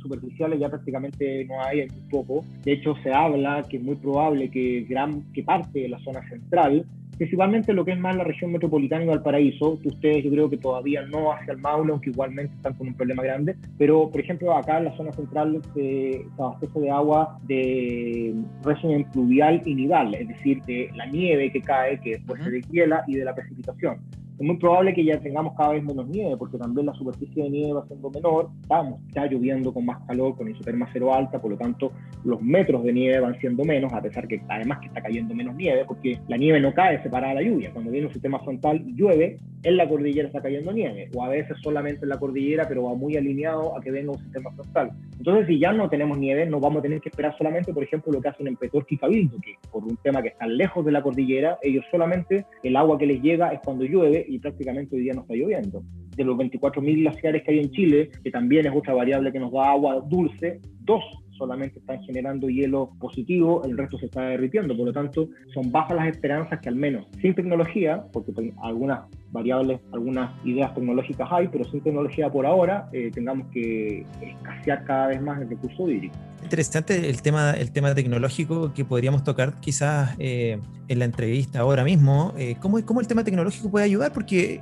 superficiales 0.00 0.60
ya 0.60 0.68
prácticamente 0.68 1.44
no 1.46 1.60
hay, 1.64 1.80
hay 1.80 1.88
muy 1.88 2.08
poco. 2.08 2.44
De 2.62 2.74
hecho, 2.74 2.94
se 3.02 3.12
habla 3.12 3.64
que 3.68 3.78
es 3.78 3.82
muy 3.82 3.96
probable 3.96 4.48
que 4.50 4.86
gran 4.88 5.32
que 5.32 5.42
parte 5.42 5.80
de 5.80 5.88
la 5.88 5.98
zona 5.98 6.22
central 6.28 6.86
principalmente 7.16 7.72
lo 7.72 7.84
que 7.84 7.92
es 7.92 7.98
más 7.98 8.16
la 8.16 8.24
región 8.24 8.52
metropolitana 8.52 9.04
y 9.04 9.08
Valparaíso, 9.08 9.78
que 9.80 9.88
ustedes 9.88 10.24
yo 10.24 10.30
creo 10.30 10.50
que 10.50 10.56
todavía 10.56 11.02
no 11.02 11.32
hacia 11.32 11.52
el 11.52 11.58
Maule, 11.58 11.92
aunque 11.92 12.10
igualmente 12.10 12.54
están 12.54 12.74
con 12.74 12.88
un 12.88 12.94
problema 12.94 13.22
grande, 13.22 13.56
pero 13.78 14.10
por 14.10 14.20
ejemplo 14.20 14.56
acá 14.56 14.78
en 14.78 14.86
la 14.86 14.96
zona 14.96 15.12
central 15.12 15.60
se, 15.74 16.24
abastece 16.38 16.80
de 16.80 16.90
agua 16.90 17.38
de 17.46 18.34
régimen 18.62 19.04
pluvial 19.10 19.62
y 19.64 19.74
nidal, 19.74 20.14
es 20.14 20.28
decir, 20.28 20.62
de 20.62 20.90
la 20.94 21.06
nieve 21.06 21.50
que 21.52 21.60
cae, 21.60 22.00
que 22.00 22.10
después 22.10 22.42
se 22.42 22.50
deshiela, 22.50 23.04
y 23.06 23.14
de 23.16 23.24
la 23.24 23.34
precipitación 23.34 23.98
es 24.38 24.46
muy 24.46 24.56
probable 24.58 24.92
que 24.92 25.04
ya 25.04 25.18
tengamos 25.18 25.54
cada 25.56 25.72
vez 25.72 25.82
menos 25.82 26.06
nieve, 26.08 26.36
porque 26.36 26.58
también 26.58 26.86
la 26.86 26.94
superficie 26.94 27.44
de 27.44 27.50
nieve 27.50 27.72
va 27.72 27.86
siendo 27.86 28.10
menor, 28.10 28.50
estamos 28.60 29.00
ya 29.14 29.26
lloviendo 29.26 29.72
con 29.72 29.86
más 29.86 29.98
calor, 30.06 30.36
con 30.36 30.50
isoterma 30.50 30.88
cero 30.92 31.14
alta, 31.14 31.40
por 31.40 31.52
lo 31.52 31.56
tanto 31.56 31.92
los 32.24 32.42
metros 32.42 32.84
de 32.84 32.92
nieve 32.92 33.20
van 33.20 33.38
siendo 33.40 33.64
menos, 33.64 33.92
a 33.92 34.02
pesar 34.02 34.28
que 34.28 34.42
además 34.48 34.80
que 34.80 34.88
está 34.88 35.00
cayendo 35.00 35.34
menos 35.34 35.54
nieve, 35.56 35.84
porque 35.86 36.18
la 36.28 36.36
nieve 36.36 36.60
no 36.60 36.74
cae 36.74 37.02
separada 37.02 37.34
de 37.34 37.42
la 37.42 37.50
lluvia, 37.50 37.70
cuando 37.72 37.90
viene 37.90 38.08
un 38.08 38.12
sistema 38.12 38.38
frontal 38.40 38.84
llueve, 38.94 39.38
en 39.62 39.76
la 39.76 39.88
cordillera 39.88 40.28
está 40.28 40.42
cayendo 40.42 40.70
nieve, 40.72 41.10
o 41.14 41.24
a 41.24 41.28
veces 41.28 41.56
solamente 41.62 42.04
en 42.04 42.10
la 42.10 42.18
cordillera, 42.18 42.66
pero 42.68 42.84
va 42.84 42.94
muy 42.94 43.16
alineado 43.16 43.76
a 43.76 43.80
que 43.80 43.90
venga 43.90 44.12
un 44.12 44.18
sistema 44.18 44.52
frontal. 44.52 44.90
Entonces, 45.18 45.46
si 45.46 45.58
ya 45.58 45.72
no 45.72 45.88
tenemos 45.88 46.18
nieve, 46.18 46.46
no 46.46 46.60
vamos 46.60 46.80
a 46.80 46.82
tener 46.82 47.00
que 47.00 47.08
esperar 47.08 47.36
solamente, 47.36 47.72
por 47.72 47.82
ejemplo, 47.82 48.12
lo 48.12 48.20
que 48.20 48.28
hacen 48.28 48.46
en 48.46 48.56
Petorca 48.56 48.94
y 48.94 48.98
Cabildo, 48.98 49.38
que 49.40 49.54
por 49.72 49.82
un 49.82 49.96
tema 49.96 50.22
que 50.22 50.28
están 50.28 50.56
lejos 50.56 50.84
de 50.84 50.92
la 50.92 51.02
cordillera, 51.02 51.58
ellos 51.62 51.84
solamente, 51.90 52.44
el 52.62 52.76
agua 52.76 52.98
que 52.98 53.06
les 53.06 53.20
llega 53.22 53.52
es 53.52 53.60
cuando 53.64 53.84
llueve 53.84 54.25
y 54.26 54.38
prácticamente 54.38 54.96
hoy 54.96 55.02
día 55.02 55.12
no 55.14 55.22
está 55.22 55.34
lloviendo. 55.34 55.82
De 56.16 56.24
los 56.24 56.36
24.000 56.36 57.00
glaciares 57.00 57.42
que 57.42 57.52
hay 57.52 57.58
en 57.60 57.70
Chile, 57.70 58.10
que 58.22 58.30
también 58.30 58.66
es 58.66 58.72
otra 58.74 58.94
variable 58.94 59.32
que 59.32 59.40
nos 59.40 59.52
da 59.52 59.70
agua 59.70 60.04
dulce, 60.08 60.60
dos 60.80 61.02
solamente 61.36 61.78
están 61.78 62.02
generando 62.02 62.48
hielo 62.48 62.90
positivo, 62.98 63.62
el 63.64 63.76
resto 63.76 63.98
se 63.98 64.06
está 64.06 64.22
derritiendo. 64.22 64.76
Por 64.76 64.86
lo 64.86 64.92
tanto, 64.92 65.28
son 65.52 65.70
bajas 65.70 65.96
las 65.96 66.08
esperanzas 66.08 66.60
que 66.60 66.68
al 66.68 66.76
menos 66.76 67.06
sin 67.20 67.34
tecnología, 67.34 68.04
porque 68.12 68.32
algunas 68.62 69.00
variables, 69.32 69.80
algunas 69.92 70.30
ideas 70.44 70.74
tecnológicas 70.74 71.28
hay, 71.30 71.48
pero 71.48 71.64
sin 71.64 71.80
tecnología 71.80 72.30
por 72.30 72.46
ahora, 72.46 72.88
eh, 72.92 73.10
tengamos 73.12 73.48
que 73.48 74.04
escasear 74.20 74.84
cada 74.84 75.08
vez 75.08 75.20
más 75.20 75.40
el 75.40 75.48
recurso 75.48 75.88
hídrico. 75.90 76.14
Interesante 76.42 77.10
el 77.10 77.22
tema, 77.22 77.52
el 77.52 77.72
tema 77.72 77.92
tecnológico 77.94 78.72
que 78.72 78.84
podríamos 78.84 79.24
tocar 79.24 79.54
quizás 79.58 80.14
eh, 80.18 80.60
en 80.86 80.98
la 80.98 81.04
entrevista 81.04 81.60
ahora 81.60 81.82
mismo. 81.82 82.34
Eh, 82.38 82.56
¿cómo, 82.60 82.84
¿cómo, 82.84 83.00
el 83.00 83.08
tema 83.08 83.24
tecnológico 83.24 83.68
puede 83.68 83.84
ayudar? 83.84 84.12
Porque 84.12 84.60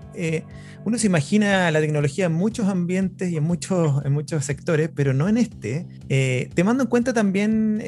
uno 0.85 0.97
se 0.97 1.09
imagina 1.09 1.71
la 1.71 1.81
tecnología 1.81 2.27
en 2.27 2.33
muchos 2.33 2.69
ambientes 2.69 3.31
y 3.31 3.37
en 3.37 3.45
muchos, 3.45 4.03
en 4.05 4.13
muchos 4.13 4.45
sectores, 4.47 4.89
pero 4.95 5.13
no 5.13 5.29
en 5.29 5.37
este. 5.37 5.87
te 6.09 6.65
mando 6.65 6.85
en 6.85 6.89
cuenta 6.89 7.13
también, 7.13 7.83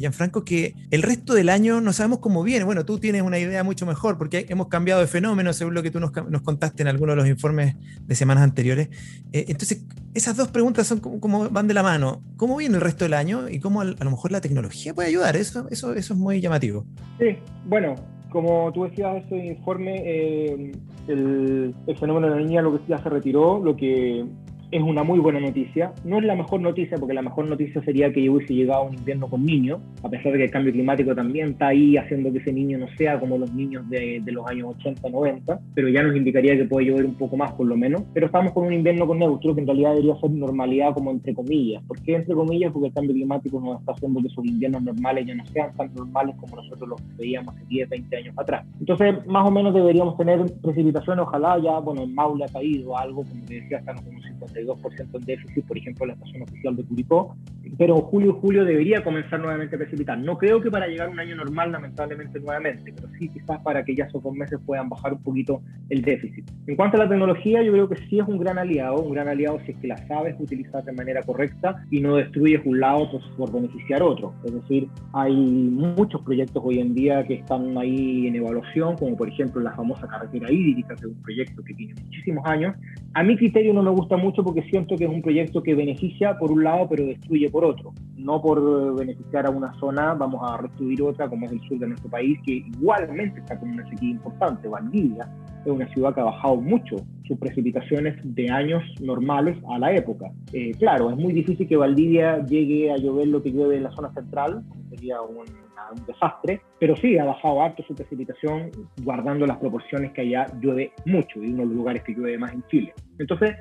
Gianfranco, 0.00 0.44
que 0.44 0.74
el 0.90 1.02
resto 1.02 1.34
del 1.34 1.50
año 1.50 1.80
no 1.80 1.92
sabemos 1.92 2.18
cómo 2.18 2.42
viene. 2.42 2.64
Bueno, 2.64 2.84
tú 2.84 2.98
tienes 2.98 3.22
una 3.22 3.38
idea 3.38 3.62
mucho 3.62 3.86
mejor 3.86 4.18
porque 4.18 4.46
hemos 4.48 4.66
cambiado 4.66 5.00
de 5.00 5.06
fenómeno 5.06 5.52
según 5.52 5.74
lo 5.74 5.84
que 5.84 5.92
tú 5.92 5.99
tú 6.00 6.30
nos, 6.30 6.42
contaste 6.42 6.82
en 6.82 6.88
algunos 6.88 7.14
de 7.14 7.22
los 7.22 7.28
informes 7.28 7.76
de 8.06 8.14
semanas 8.14 8.44
anteriores. 8.44 8.88
Eh, 9.32 9.46
entonces, 9.48 9.84
esas 10.14 10.36
dos 10.36 10.48
preguntas 10.48 10.86
son 10.86 11.00
como, 11.00 11.48
van 11.50 11.68
de 11.68 11.74
la 11.74 11.82
mano. 11.82 12.22
¿Cómo 12.36 12.56
viene 12.56 12.76
el 12.76 12.80
resto 12.80 13.04
del 13.04 13.14
año 13.14 13.48
y 13.48 13.60
cómo 13.60 13.80
a, 13.80 13.84
lo 13.84 14.10
mejor 14.10 14.32
la 14.32 14.40
tecnología 14.40 14.94
puede 14.94 15.08
ayudar? 15.08 15.36
Eso, 15.36 15.68
eso, 15.70 15.94
eso 15.94 16.14
es 16.14 16.18
muy 16.18 16.40
llamativo. 16.40 16.84
Sí, 17.18 17.36
bueno, 17.66 17.94
como 18.30 18.72
tú 18.72 18.84
decías, 18.84 19.24
ese 19.24 19.36
informe, 19.36 20.02
eh, 20.04 20.72
el, 21.08 21.74
el, 21.86 21.98
fenómeno 21.98 22.28
de 22.28 22.40
la 22.40 22.46
niña 22.46 22.62
lo 22.62 22.78
que 22.78 22.86
ya 22.88 22.98
se 22.98 23.08
retiró, 23.08 23.62
lo 23.62 23.76
que 23.76 24.24
es 24.70 24.82
una 24.82 25.02
muy 25.02 25.18
buena 25.18 25.40
noticia. 25.40 25.92
No 26.04 26.18
es 26.18 26.24
la 26.24 26.34
mejor 26.34 26.60
noticia, 26.60 26.96
porque 26.96 27.14
la 27.14 27.22
mejor 27.22 27.48
noticia 27.48 27.82
sería 27.82 28.12
que 28.12 28.22
yo 28.22 28.34
hubiese 28.34 28.54
llegado 28.54 28.82
a 28.82 28.86
un 28.86 28.94
invierno 28.94 29.28
con 29.28 29.44
niños, 29.44 29.80
a 30.02 30.08
pesar 30.08 30.32
de 30.32 30.38
que 30.38 30.44
el 30.44 30.50
cambio 30.50 30.72
climático 30.72 31.14
también 31.14 31.50
está 31.50 31.68
ahí 31.68 31.96
haciendo 31.96 32.32
que 32.32 32.38
ese 32.38 32.52
niño 32.52 32.78
no 32.78 32.86
sea 32.96 33.18
como 33.18 33.38
los 33.38 33.52
niños 33.52 33.88
de, 33.88 34.20
de 34.24 34.32
los 34.32 34.46
años 34.46 34.74
80, 34.78 35.08
90, 35.08 35.60
pero 35.74 35.88
ya 35.88 36.02
nos 36.02 36.16
indicaría 36.16 36.56
que 36.56 36.64
puede 36.64 36.86
llover 36.86 37.04
un 37.04 37.14
poco 37.14 37.36
más 37.36 37.52
por 37.52 37.66
lo 37.66 37.76
menos. 37.76 38.02
Pero 38.14 38.26
estamos 38.26 38.52
con 38.52 38.66
un 38.66 38.72
invierno 38.72 39.06
con 39.06 39.18
neutro, 39.18 39.54
que 39.54 39.60
en 39.60 39.66
realidad 39.66 39.90
debería 39.90 40.16
ser 40.20 40.30
normalidad 40.30 40.94
como 40.94 41.10
entre 41.10 41.34
comillas. 41.34 41.82
¿Por 41.84 42.00
qué 42.02 42.16
entre 42.16 42.34
comillas? 42.34 42.72
Porque 42.72 42.88
el 42.88 42.94
cambio 42.94 43.14
climático 43.14 43.60
nos 43.60 43.80
está 43.80 43.92
haciendo 43.92 44.22
que 44.22 44.28
sus 44.28 44.44
inviernos 44.46 44.82
normales 44.82 45.26
ya 45.26 45.34
no 45.34 45.46
sean 45.46 45.74
tan 45.74 45.92
normales 45.94 46.36
como 46.38 46.56
nosotros 46.56 46.88
los 46.88 47.16
veíamos 47.16 47.54
hace 47.54 47.64
10, 47.66 47.88
20 47.88 48.16
años 48.16 48.34
atrás. 48.38 48.66
Entonces, 48.78 49.26
más 49.26 49.46
o 49.46 49.50
menos 49.50 49.74
deberíamos 49.74 50.16
tener 50.16 50.40
precipitaciones, 50.62 51.24
ojalá 51.26 51.58
ya, 51.58 51.78
bueno, 51.78 52.02
en 52.02 52.14
Maule 52.14 52.44
ha 52.44 52.48
caído 52.48 52.96
algo, 52.96 53.24
como 53.24 53.44
te 53.44 53.54
decía, 53.54 53.78
hasta 53.78 53.94
no 53.94 54.02
como 54.02 54.20
50 54.20 54.59
42% 54.66 55.08
en 55.14 55.24
déficit, 55.24 55.66
por 55.66 55.78
ejemplo, 55.78 56.06
la 56.06 56.14
estación 56.14 56.42
oficial 56.42 56.76
de 56.76 56.84
Curicó, 56.84 57.36
pero 57.78 57.96
julio 57.96 58.34
julio 58.34 58.64
debería 58.64 59.02
comenzar 59.02 59.40
nuevamente 59.40 59.76
a 59.76 59.78
precipitar. 59.78 60.18
No 60.18 60.36
creo 60.38 60.60
que 60.60 60.70
para 60.70 60.86
llegar 60.86 61.08
a 61.08 61.10
un 61.10 61.18
año 61.18 61.36
normal, 61.36 61.72
lamentablemente, 61.72 62.40
nuevamente, 62.40 62.92
pero 62.94 63.08
sí 63.18 63.28
quizás 63.28 63.60
para 63.62 63.84
que 63.84 63.94
ya 63.94 64.04
esos 64.04 64.22
dos 64.22 64.34
meses 64.34 64.58
puedan 64.64 64.88
bajar 64.88 65.14
un 65.14 65.22
poquito 65.22 65.62
el 65.88 66.02
déficit. 66.02 66.50
En 66.66 66.76
cuanto 66.76 66.96
a 66.96 67.04
la 67.04 67.08
tecnología, 67.08 67.62
yo 67.62 67.72
creo 67.72 67.88
que 67.88 67.96
sí 68.08 68.18
es 68.18 68.26
un 68.26 68.38
gran 68.38 68.58
aliado, 68.58 69.02
un 69.02 69.12
gran 69.12 69.28
aliado 69.28 69.60
si 69.64 69.72
es 69.72 69.78
que 69.78 69.88
la 69.88 69.96
sabes 70.06 70.36
utilizar 70.38 70.84
de 70.84 70.92
manera 70.92 71.22
correcta 71.22 71.84
y 71.90 72.00
no 72.00 72.16
destruyes 72.16 72.60
un 72.64 72.80
lado 72.80 73.10
pues, 73.10 73.24
por 73.36 73.52
beneficiar 73.52 74.02
otro. 74.02 74.34
Es 74.44 74.52
decir, 74.52 74.88
hay 75.12 75.34
muchos 75.34 76.22
proyectos 76.22 76.62
hoy 76.64 76.80
en 76.80 76.94
día 76.94 77.24
que 77.26 77.34
están 77.34 77.76
ahí 77.76 78.26
en 78.26 78.36
evaluación, 78.36 78.96
como 78.96 79.16
por 79.16 79.28
ejemplo 79.28 79.60
la 79.60 79.72
famosa 79.72 80.06
carretera 80.06 80.50
hídrica, 80.50 80.94
que 80.96 81.06
es 81.06 81.12
un 81.12 81.22
proyecto 81.22 81.62
que 81.62 81.74
tiene 81.74 81.94
muchísimos 81.94 82.44
años, 82.46 82.76
a 83.12 83.24
mi 83.24 83.36
criterio 83.36 83.74
no 83.74 83.82
me 83.82 83.90
gusta 83.90 84.16
mucho 84.16 84.44
porque 84.44 84.62
siento 84.62 84.94
que 84.96 85.04
es 85.04 85.10
un 85.10 85.20
proyecto 85.20 85.64
que 85.64 85.74
beneficia 85.74 86.38
por 86.38 86.52
un 86.52 86.62
lado, 86.62 86.88
pero 86.88 87.04
destruye 87.04 87.50
por 87.50 87.64
otro. 87.64 87.92
No 88.16 88.40
por 88.40 88.94
beneficiar 88.94 89.46
a 89.46 89.50
una 89.50 89.74
zona, 89.80 90.14
vamos 90.14 90.40
a 90.44 90.62
destruir 90.62 91.02
otra, 91.02 91.28
como 91.28 91.46
es 91.46 91.52
el 91.52 91.60
sur 91.62 91.80
de 91.80 91.88
nuestro 91.88 92.08
país, 92.08 92.38
que 92.46 92.52
igualmente 92.52 93.40
está 93.40 93.58
con 93.58 93.70
una 93.70 93.84
sequía 93.90 94.10
importante. 94.10 94.68
Valdivia 94.68 95.28
es 95.64 95.72
una 95.72 95.88
ciudad 95.88 96.14
que 96.14 96.20
ha 96.20 96.24
bajado 96.24 96.56
mucho 96.56 96.96
sus 97.26 97.36
precipitaciones 97.36 98.16
de 98.22 98.48
años 98.48 98.82
normales 99.00 99.58
a 99.68 99.80
la 99.80 99.92
época. 99.92 100.30
Eh, 100.52 100.70
claro, 100.78 101.10
es 101.10 101.16
muy 101.16 101.32
difícil 101.32 101.66
que 101.66 101.76
Valdivia 101.76 102.46
llegue 102.46 102.92
a 102.92 102.96
llover 102.96 103.26
lo 103.26 103.42
que 103.42 103.50
llueve 103.50 103.76
en 103.76 103.82
la 103.82 103.90
zona 103.90 104.12
central, 104.14 104.62
sería 104.88 105.20
un, 105.20 105.44
un 105.90 106.04
desastre, 106.06 106.60
pero 106.78 106.96
sí 106.96 107.18
ha 107.18 107.24
bajado 107.24 107.62
harto 107.62 107.82
su 107.82 107.94
precipitación 107.94 108.70
guardando 109.02 109.46
las 109.46 109.58
proporciones 109.58 110.12
que 110.12 110.22
allá 110.22 110.46
llueve 110.60 110.92
mucho 111.06 111.42
y 111.42 111.48
uno 111.48 111.62
de 111.62 111.66
los 111.66 111.76
lugares 111.76 112.02
que 112.04 112.12
llueve 112.12 112.38
más 112.38 112.52
en 112.52 112.62
Chile. 112.68 112.94
Entonces, 113.18 113.56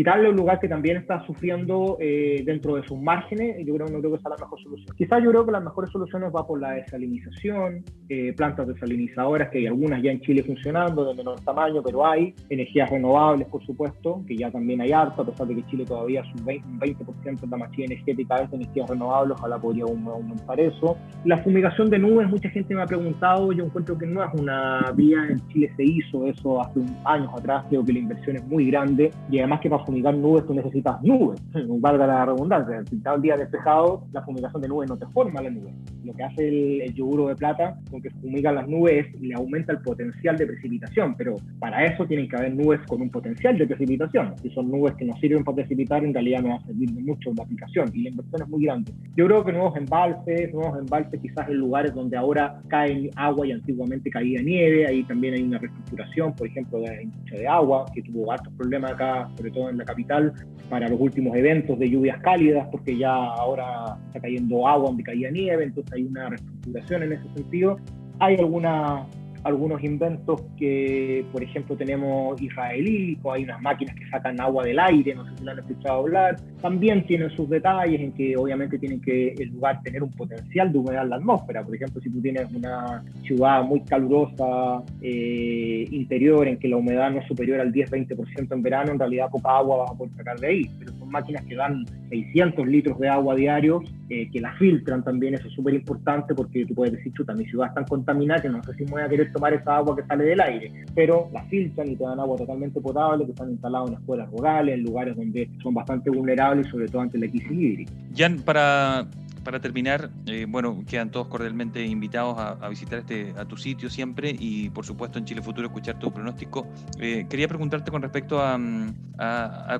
quitarle 0.00 0.30
un 0.30 0.36
lugar 0.36 0.58
que 0.58 0.66
también 0.66 0.96
está 0.96 1.22
sufriendo 1.26 1.98
eh, 2.00 2.42
dentro 2.46 2.76
de 2.76 2.82
sus 2.84 2.98
márgenes, 2.98 3.58
yo 3.66 3.74
creo, 3.74 3.86
no 3.88 3.98
creo 3.98 4.12
que 4.12 4.22
sea 4.22 4.30
la 4.30 4.36
mejor 4.38 4.58
solución. 4.62 4.96
Quizás 4.96 5.22
yo 5.22 5.28
creo 5.28 5.44
que 5.44 5.52
las 5.52 5.62
mejores 5.62 5.90
soluciones 5.90 6.32
va 6.34 6.46
por 6.46 6.58
la 6.58 6.70
desalinización, 6.70 7.84
eh, 8.08 8.32
plantas 8.32 8.66
desalinizadoras, 8.66 9.50
que 9.50 9.58
hay 9.58 9.66
algunas 9.66 10.02
ya 10.02 10.10
en 10.10 10.22
Chile 10.22 10.42
funcionando, 10.42 11.04
de 11.04 11.14
menor 11.14 11.38
tamaño, 11.40 11.82
pero 11.82 12.06
hay, 12.06 12.34
energías 12.48 12.88
renovables, 12.88 13.46
por 13.48 13.62
supuesto, 13.66 14.24
que 14.26 14.38
ya 14.38 14.50
también 14.50 14.80
hay 14.80 14.90
harto, 14.90 15.20
a 15.20 15.26
pesar 15.26 15.46
de 15.48 15.56
que 15.56 15.66
Chile 15.66 15.84
todavía 15.84 16.22
20%, 16.22 16.64
un 16.64 16.80
20% 16.80 17.40
de 17.40 17.46
la 17.46 17.56
matriz 17.58 17.84
energética 17.90 18.36
es 18.36 18.50
de 18.50 18.56
energías 18.56 18.88
renovables, 18.88 19.36
ojalá 19.38 19.58
podría 19.58 19.84
aumentar 19.84 20.58
eso. 20.58 20.96
La 21.26 21.36
fumigación 21.36 21.90
de 21.90 21.98
nubes, 21.98 22.26
mucha 22.26 22.48
gente 22.48 22.74
me 22.74 22.80
ha 22.80 22.86
preguntado, 22.86 23.52
yo 23.52 23.66
encuentro 23.66 23.98
que 23.98 24.06
no 24.06 24.24
es 24.24 24.30
una 24.40 24.92
vía, 24.94 25.26
en 25.28 25.46
Chile 25.48 25.70
se 25.76 25.84
hizo 25.84 26.26
eso 26.26 26.58
hace 26.62 26.80
años 27.04 27.30
atrás, 27.36 27.66
creo 27.68 27.84
que 27.84 27.92
la 27.92 27.98
inversión 27.98 28.36
es 28.36 28.46
muy 28.46 28.70
grande, 28.70 29.10
y 29.30 29.40
además 29.40 29.60
que 29.60 29.68
para 29.68 29.89
fumigar 29.90 30.14
nubes 30.14 30.46
tú 30.46 30.54
necesitas 30.54 31.02
nubes, 31.02 31.40
valga 31.80 32.06
la 32.06 32.24
redundancia. 32.24 32.84
Si 32.88 32.96
está 32.96 33.14
el 33.14 33.22
día 33.22 33.36
despejado, 33.36 34.04
la 34.12 34.22
fumigación 34.22 34.62
de 34.62 34.68
nubes 34.68 34.88
no 34.88 34.96
te 34.96 35.06
forma 35.06 35.42
la 35.42 35.50
nube. 35.50 35.72
Lo 36.04 36.14
que 36.14 36.22
hace 36.22 36.48
el, 36.48 36.80
el 36.82 36.94
yoguro 36.94 37.26
de 37.28 37.34
plata 37.34 37.78
con 37.90 38.00
que 38.00 38.10
fumiga 38.10 38.52
las 38.52 38.68
nubes 38.68 39.06
es 39.06 39.20
le 39.20 39.34
aumenta 39.34 39.72
el 39.72 39.80
potencial 39.80 40.36
de 40.36 40.46
precipitación, 40.46 41.14
pero 41.16 41.36
para 41.58 41.84
eso 41.84 42.06
tienen 42.06 42.28
que 42.28 42.36
haber 42.36 42.54
nubes 42.54 42.80
con 42.86 43.02
un 43.02 43.10
potencial 43.10 43.58
de 43.58 43.66
precipitación. 43.66 44.34
Si 44.42 44.50
son 44.50 44.70
nubes 44.70 44.94
que 44.94 45.04
no 45.04 45.16
sirven 45.16 45.44
para 45.44 45.56
precipitar, 45.56 46.04
en 46.04 46.14
realidad 46.14 46.42
no 46.42 46.50
va 46.50 46.56
a 46.56 46.66
servir 46.66 46.90
mucho 46.92 47.32
la 47.36 47.42
aplicación 47.42 47.90
y 47.92 48.04
la 48.04 48.10
inversión 48.10 48.42
es 48.42 48.48
muy 48.48 48.64
grande. 48.64 48.92
Yo 49.16 49.26
creo 49.26 49.44
que 49.44 49.52
nuevos 49.52 49.76
embalses, 49.76 50.52
nuevos 50.54 50.78
embalses 50.78 51.20
quizás 51.20 51.48
en 51.48 51.56
lugares 51.56 51.94
donde 51.94 52.16
ahora 52.16 52.60
cae 52.68 53.10
agua 53.16 53.46
y 53.46 53.52
antiguamente 53.52 54.10
caía 54.10 54.40
nieve, 54.42 54.86
ahí 54.86 55.02
también 55.04 55.34
hay 55.34 55.42
una 55.42 55.58
reestructuración, 55.58 56.34
por 56.34 56.46
ejemplo, 56.46 56.80
de 56.80 56.86
la 56.86 57.02
industria 57.02 57.40
de 57.40 57.48
agua, 57.48 57.86
que 57.92 58.02
tuvo 58.02 58.30
altos 58.30 58.52
problemas 58.54 58.92
acá, 58.92 59.28
sobre 59.36 59.50
todo 59.50 59.69
en 59.70 59.78
la 59.78 59.84
capital 59.84 60.32
para 60.68 60.88
los 60.88 61.00
últimos 61.00 61.36
eventos 61.36 61.78
de 61.78 61.90
lluvias 61.90 62.20
cálidas, 62.22 62.68
porque 62.70 62.96
ya 62.96 63.12
ahora 63.12 63.98
está 64.06 64.20
cayendo 64.20 64.66
agua 64.66 64.88
donde 64.88 65.02
caía 65.02 65.30
nieve, 65.30 65.64
entonces 65.64 65.92
hay 65.92 66.04
una 66.04 66.28
reestructuración 66.28 67.02
en 67.02 67.12
ese 67.12 67.28
sentido. 67.34 67.76
Hay 68.18 68.36
alguna 68.36 69.06
algunos 69.44 69.82
inventos 69.82 70.42
que, 70.58 71.24
por 71.32 71.42
ejemplo, 71.42 71.76
tenemos 71.76 72.40
israelí, 72.40 73.18
hay 73.32 73.44
unas 73.44 73.60
máquinas 73.62 73.94
que 73.96 74.08
sacan 74.08 74.40
agua 74.40 74.64
del 74.64 74.78
aire, 74.78 75.14
no 75.14 75.24
sé 75.24 75.36
si 75.38 75.44
lo 75.44 75.52
han 75.52 75.58
escuchado 75.58 76.00
hablar, 76.00 76.36
también 76.60 77.06
tienen 77.06 77.30
sus 77.30 77.48
detalles 77.48 78.00
en 78.00 78.12
que 78.12 78.36
obviamente 78.36 78.78
tienen 78.78 79.00
que 79.00 79.34
el 79.38 79.48
lugar 79.50 79.80
tener 79.82 80.02
un 80.02 80.10
potencial 80.10 80.72
de 80.72 80.78
humedad 80.78 81.04
en 81.04 81.10
la 81.10 81.16
atmósfera. 81.16 81.64
Por 81.64 81.74
ejemplo, 81.74 82.00
si 82.00 82.10
tú 82.10 82.20
tienes 82.20 82.52
una 82.52 83.02
ciudad 83.22 83.62
muy 83.64 83.80
calurosa 83.80 84.82
eh, 85.00 85.86
interior 85.90 86.46
en 86.46 86.58
que 86.58 86.68
la 86.68 86.76
humedad 86.76 87.10
no 87.10 87.20
es 87.20 87.26
superior 87.26 87.60
al 87.60 87.72
10-20% 87.72 88.52
en 88.52 88.62
verano, 88.62 88.92
en 88.92 88.98
realidad 88.98 89.30
poca 89.30 89.56
agua 89.56 89.78
vas 89.78 89.90
a 89.92 89.94
poder 89.94 90.14
sacar 90.16 90.38
de 90.38 90.46
ahí. 90.46 90.70
Pero 90.78 90.92
máquinas 91.10 91.44
que 91.44 91.54
dan 91.54 91.84
600 92.08 92.66
litros 92.66 92.98
de 92.98 93.08
agua 93.08 93.34
diarios, 93.34 93.82
eh, 94.08 94.28
que 94.30 94.40
la 94.40 94.52
filtran 94.54 95.02
también, 95.04 95.34
eso 95.34 95.48
es 95.48 95.54
súper 95.54 95.74
importante 95.74 96.34
porque 96.34 96.66
tú 96.66 96.74
puedes 96.74 96.94
decir, 96.94 97.12
chuta, 97.12 97.34
mi 97.34 97.44
ciudad 97.44 97.68
es 97.68 97.74
tan 97.74 97.84
contaminada 97.84 98.42
que 98.42 98.48
no 98.48 98.62
sé 98.62 98.74
si 98.74 98.84
me 98.84 98.92
voy 98.92 99.02
a 99.02 99.08
querer 99.08 99.32
tomar 99.32 99.52
esa 99.54 99.76
agua 99.76 99.96
que 99.96 100.04
sale 100.04 100.24
del 100.24 100.40
aire, 100.40 100.72
pero 100.94 101.28
la 101.32 101.44
filtran 101.44 101.90
y 101.90 101.96
te 101.96 102.04
dan 102.04 102.20
agua 102.20 102.36
totalmente 102.36 102.80
potable 102.80 103.24
que 103.24 103.32
están 103.32 103.50
instalados 103.50 103.90
en 103.90 103.96
escuelas 103.96 104.30
rurales, 104.30 104.74
en 104.74 104.84
lugares 104.84 105.16
donde 105.16 105.50
son 105.62 105.74
bastante 105.74 106.10
vulnerables 106.10 106.66
sobre 106.68 106.88
todo 106.88 107.02
ante 107.02 107.18
la 107.18 107.28
crisis 107.28 107.50
hídrica. 107.50 107.92
Jan, 108.16 108.38
para 108.38 109.06
para 109.42 109.60
terminar, 109.60 110.10
eh, 110.26 110.46
bueno, 110.48 110.84
quedan 110.86 111.10
todos 111.10 111.28
cordialmente 111.28 111.84
invitados 111.84 112.36
a, 112.38 112.68
visitar 112.68 113.00
este, 113.00 113.34
a 113.36 113.44
tu 113.44 113.56
sitio 113.56 113.90
siempre 113.90 114.34
y 114.38 114.70
por 114.70 114.84
supuesto 114.84 115.18
en 115.18 115.24
Chile 115.24 115.42
Futuro 115.42 115.66
escuchar 115.66 115.98
tu 115.98 116.12
pronóstico. 116.12 116.68
Eh, 116.98 117.26
quería 117.28 117.48
preguntarte 117.48 117.90
con 117.90 118.02
respecto 118.02 118.40
a, 118.40 118.58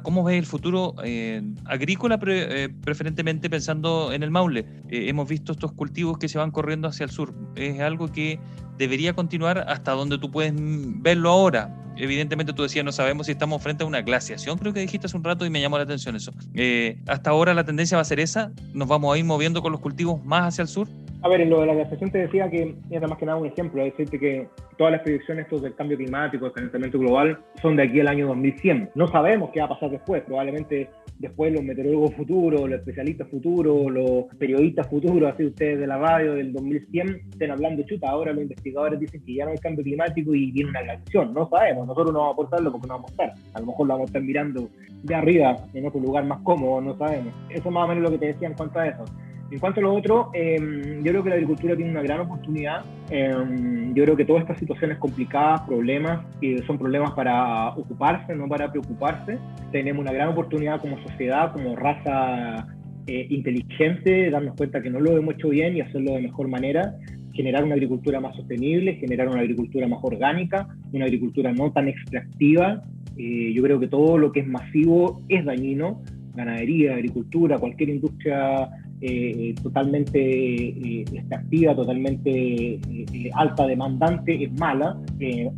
cómo 0.02 0.24
ves 0.24 0.38
el 0.38 0.46
futuro 0.46 0.94
eh, 1.02 1.42
agrícola, 1.64 2.18
preferentemente 2.18 3.48
pensando 3.48 4.12
en 4.12 4.22
el 4.22 4.30
Maule. 4.30 4.66
hemos 4.88 5.28
visto 5.28 5.52
estos 5.52 5.72
cultivos 5.72 6.18
que 6.18 6.28
se 6.28 6.38
van 6.38 6.50
corriendo 6.50 6.88
hacia 6.88 7.04
el 7.04 7.10
sur. 7.10 7.34
Es 7.54 7.80
algo 7.80 8.08
que 8.08 8.38
debería 8.80 9.12
continuar 9.12 9.66
hasta 9.68 9.92
donde 9.92 10.16
tú 10.16 10.30
puedes 10.30 10.54
verlo 10.56 11.28
ahora. 11.28 11.76
Evidentemente 11.98 12.54
tú 12.54 12.62
decías, 12.62 12.82
no 12.82 12.92
sabemos 12.92 13.26
si 13.26 13.32
estamos 13.32 13.62
frente 13.62 13.84
a 13.84 13.86
una 13.86 14.00
glaciación, 14.00 14.56
creo 14.56 14.72
que 14.72 14.80
dijiste 14.80 15.06
hace 15.06 15.18
un 15.18 15.22
rato 15.22 15.44
y 15.44 15.50
me 15.50 15.60
llamó 15.60 15.76
la 15.76 15.84
atención 15.84 16.16
eso. 16.16 16.32
Eh, 16.54 16.98
hasta 17.06 17.28
ahora 17.28 17.52
la 17.52 17.62
tendencia 17.62 17.98
va 17.98 18.00
a 18.00 18.06
ser 18.06 18.20
esa, 18.20 18.52
nos 18.72 18.88
vamos 18.88 19.14
a 19.14 19.18
ir 19.18 19.24
moviendo 19.26 19.60
con 19.60 19.70
los 19.70 19.82
cultivos 19.82 20.24
más 20.24 20.48
hacia 20.48 20.62
el 20.62 20.68
sur. 20.68 20.88
A 21.22 21.28
ver, 21.28 21.42
en 21.42 21.50
lo 21.50 21.60
de 21.60 21.66
la 21.66 21.74
glaciación 21.74 22.10
te 22.10 22.18
decía 22.18 22.48
que, 22.48 22.74
era 22.90 23.06
más 23.06 23.18
que 23.18 23.26
nada 23.26 23.36
un 23.36 23.46
ejemplo, 23.46 23.84
decirte 23.84 24.18
que 24.18 24.48
todas 24.78 24.92
las 24.92 25.02
predicciones 25.02 25.46
del 25.50 25.74
cambio 25.74 25.98
climático, 25.98 26.46
del 26.46 26.54
calentamiento 26.54 26.98
global, 26.98 27.38
son 27.60 27.76
de 27.76 27.82
aquí 27.82 28.00
al 28.00 28.08
año 28.08 28.26
2100. 28.28 28.90
No 28.94 29.06
sabemos 29.06 29.50
qué 29.52 29.60
va 29.60 29.66
a 29.66 29.68
pasar 29.68 29.90
después, 29.90 30.22
probablemente 30.22 30.88
después 31.18 31.52
los 31.52 31.62
meteorólogos 31.62 32.14
futuros, 32.14 32.62
los 32.62 32.78
especialistas 32.78 33.28
futuros, 33.28 33.92
los 33.92 34.24
periodistas 34.38 34.88
futuros, 34.88 35.34
así 35.34 35.44
ustedes 35.44 35.78
de 35.78 35.86
la 35.86 35.98
radio 35.98 36.32
del 36.32 36.54
2100, 36.54 37.20
estén 37.32 37.50
hablando 37.50 37.82
chuta. 37.82 38.08
Ahora 38.08 38.32
los 38.32 38.42
investigadores 38.42 38.98
dicen 38.98 39.22
que 39.22 39.34
ya 39.34 39.44
no 39.44 39.50
hay 39.50 39.58
cambio 39.58 39.84
climático 39.84 40.34
y 40.34 40.50
viene 40.50 40.70
una 40.70 40.80
glaciación. 40.80 41.34
No 41.34 41.46
sabemos, 41.50 41.86
nosotros 41.86 42.14
no 42.14 42.20
vamos 42.20 42.30
a 42.30 42.32
aportarlo 42.32 42.72
porque 42.72 42.86
no 42.88 42.94
vamos 42.94 43.10
a 43.10 43.24
estar. 43.24 43.34
A 43.52 43.60
lo 43.60 43.66
mejor 43.66 43.86
lo 43.86 43.92
vamos 43.92 44.06
a 44.06 44.08
estar 44.08 44.22
mirando 44.22 44.70
de 45.02 45.14
arriba, 45.14 45.56
en 45.74 45.86
otro 45.86 46.00
lugar 46.00 46.24
más 46.24 46.40
cómodo, 46.40 46.80
no 46.80 46.96
sabemos. 46.96 47.34
Eso 47.50 47.68
es 47.68 47.74
más 47.74 47.84
o 47.84 47.88
menos 47.88 48.04
lo 48.04 48.10
que 48.10 48.18
te 48.18 48.26
decía 48.28 48.48
en 48.48 48.54
cuanto 48.54 48.78
a 48.78 48.88
eso. 48.88 49.04
En 49.50 49.58
cuanto 49.58 49.80
a 49.80 49.82
lo 49.82 49.94
otro, 49.94 50.30
em, 50.32 51.02
yo 51.02 51.10
creo 51.10 51.22
que 51.24 51.28
la 51.28 51.34
agricultura 51.34 51.74
tiene 51.74 51.90
una 51.90 52.02
gran 52.02 52.20
oportunidad. 52.20 52.84
Em, 53.10 53.92
yo 53.94 54.04
creo 54.04 54.16
que 54.16 54.24
todas 54.24 54.42
estas 54.42 54.58
situaciones 54.58 54.98
complicadas, 54.98 55.62
problemas, 55.62 56.24
son 56.66 56.78
problemas 56.78 57.12
para 57.12 57.70
ocuparse, 57.70 58.34
no 58.36 58.46
para 58.48 58.70
preocuparse, 58.70 59.38
tenemos 59.72 60.00
una 60.02 60.12
gran 60.12 60.28
oportunidad 60.28 60.80
como 60.80 61.02
sociedad, 61.02 61.52
como 61.52 61.74
raza 61.74 62.66
eh, 63.06 63.26
inteligente, 63.30 64.30
darnos 64.30 64.54
cuenta 64.56 64.80
que 64.80 64.90
no 64.90 65.00
lo 65.00 65.16
hemos 65.16 65.34
hecho 65.34 65.48
bien 65.48 65.76
y 65.76 65.80
hacerlo 65.80 66.12
de 66.12 66.22
mejor 66.22 66.46
manera 66.46 66.94
generar 67.32 67.64
una 67.64 67.74
agricultura 67.74 68.20
más 68.20 68.36
sostenible, 68.36 68.96
generar 68.96 69.28
una 69.28 69.40
agricultura 69.40 69.86
más 69.88 70.00
orgánica, 70.02 70.68
una 70.92 71.06
agricultura 71.06 71.52
no 71.52 71.72
tan 71.72 71.88
extractiva. 71.88 72.82
Eh, 73.16 73.52
yo 73.54 73.62
creo 73.62 73.80
que 73.80 73.88
todo 73.88 74.18
lo 74.18 74.32
que 74.32 74.40
es 74.40 74.46
masivo 74.46 75.22
es 75.28 75.44
dañino, 75.44 76.02
ganadería, 76.34 76.94
agricultura, 76.94 77.58
cualquier 77.58 77.90
industria 77.90 78.68
eh, 79.02 79.54
totalmente 79.62 80.18
eh, 80.18 81.04
extractiva, 81.10 81.74
totalmente 81.74 82.30
eh, 82.74 83.30
alta, 83.34 83.66
demandante, 83.66 84.44
es 84.44 84.52
mala. 84.58 84.98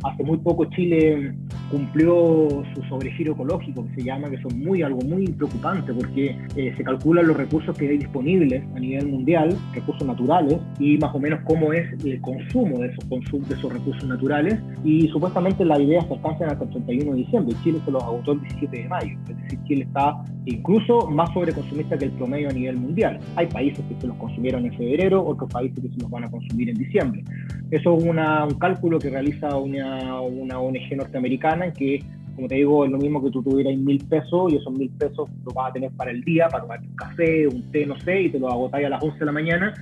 hace 0.03 0.23
muy 0.23 0.37
poco 0.37 0.63
Chile 0.65 1.33
cumplió 1.69 2.63
su 2.73 2.81
sobregiro 2.83 3.33
ecológico, 3.33 3.85
que 3.87 3.95
se 3.95 4.03
llama, 4.03 4.29
que 4.29 4.41
son 4.41 4.59
muy 4.59 4.81
algo 4.81 5.01
muy 5.01 5.27
preocupante 5.27 5.91
porque 5.91 6.37
se 6.55 6.83
calculan 6.83 7.27
los 7.27 7.35
recursos 7.35 7.75
que 7.77 7.89
hay 7.89 7.97
disponibles 7.97 8.63
a 8.75 8.79
nivel 8.79 9.07
mundial, 9.07 9.57
recursos 9.73 10.07
naturales, 10.07 10.59
y 10.79 10.97
más 10.99 11.13
o 11.13 11.19
menos 11.19 11.39
cómo 11.45 11.73
es 11.73 11.85
el 12.05 12.21
consumo 12.21 12.77
de 12.79 12.87
esos, 12.87 13.09
de 13.09 13.55
esos 13.55 13.73
recursos 13.73 14.07
naturales. 14.07 14.57
Y 14.85 15.07
supuestamente 15.09 15.65
la 15.65 15.81
idea 15.81 16.01
se 16.07 16.13
alcanza 16.13 16.45
hasta 16.45 16.63
el 16.63 16.69
31 16.69 17.11
de 17.11 17.17
diciembre. 17.17 17.55
Chile 17.63 17.79
se 17.83 17.91
los 17.91 18.03
agotó 18.03 18.33
el 18.33 18.41
17 18.41 18.77
de 18.77 18.87
mayo. 18.87 19.17
Es 19.29 19.37
decir, 19.43 19.59
Chile 19.65 19.83
está 19.83 20.23
incluso 20.45 21.09
más 21.09 21.33
sobreconsumista 21.33 21.97
que 21.97 22.05
el 22.05 22.11
promedio 22.11 22.49
a 22.49 22.53
nivel 22.53 22.77
mundial. 22.77 23.19
Hay 23.35 23.47
países 23.47 23.83
que 23.87 23.99
se 23.99 24.07
los 24.07 24.15
consumieron 24.17 24.65
en 24.65 24.73
febrero, 24.73 25.25
otros 25.25 25.51
países 25.51 25.79
que 25.79 25.89
se 25.89 25.99
los 25.99 26.09
van 26.09 26.25
a 26.25 26.31
consumir 26.31 26.69
en 26.69 26.77
diciembre. 26.77 27.23
Eso 27.71 27.97
es 27.97 28.03
un 28.03 28.59
cálculo 28.59 28.99
que 28.99 29.09
realiza 29.09 29.55
una, 29.57 30.21
una 30.21 30.59
ONG 30.59 30.95
norteamericana 30.95 31.71
que, 31.73 32.03
como 32.35 32.47
te 32.47 32.55
digo, 32.55 32.85
es 32.85 32.91
lo 32.91 32.97
mismo 32.97 33.23
que 33.23 33.31
tú 33.31 33.41
tuvieras 33.41 33.75
mil 33.77 34.03
pesos 34.05 34.53
y 34.53 34.57
esos 34.57 34.71
mil 34.73 34.89
pesos 34.91 35.29
los 35.45 35.53
vas 35.53 35.69
a 35.69 35.73
tener 35.73 35.91
para 35.91 36.11
el 36.11 36.23
día, 36.23 36.47
para 36.49 36.63
tomar 36.63 36.81
un 36.81 36.95
café, 36.95 37.47
un 37.47 37.63
té, 37.71 37.85
no 37.85 37.99
sé, 38.01 38.23
y 38.23 38.29
te 38.29 38.39
los 38.39 38.51
agotáis 38.51 38.85
a 38.85 38.89
las 38.89 39.03
11 39.03 39.19
de 39.19 39.25
la 39.25 39.31
mañana 39.31 39.73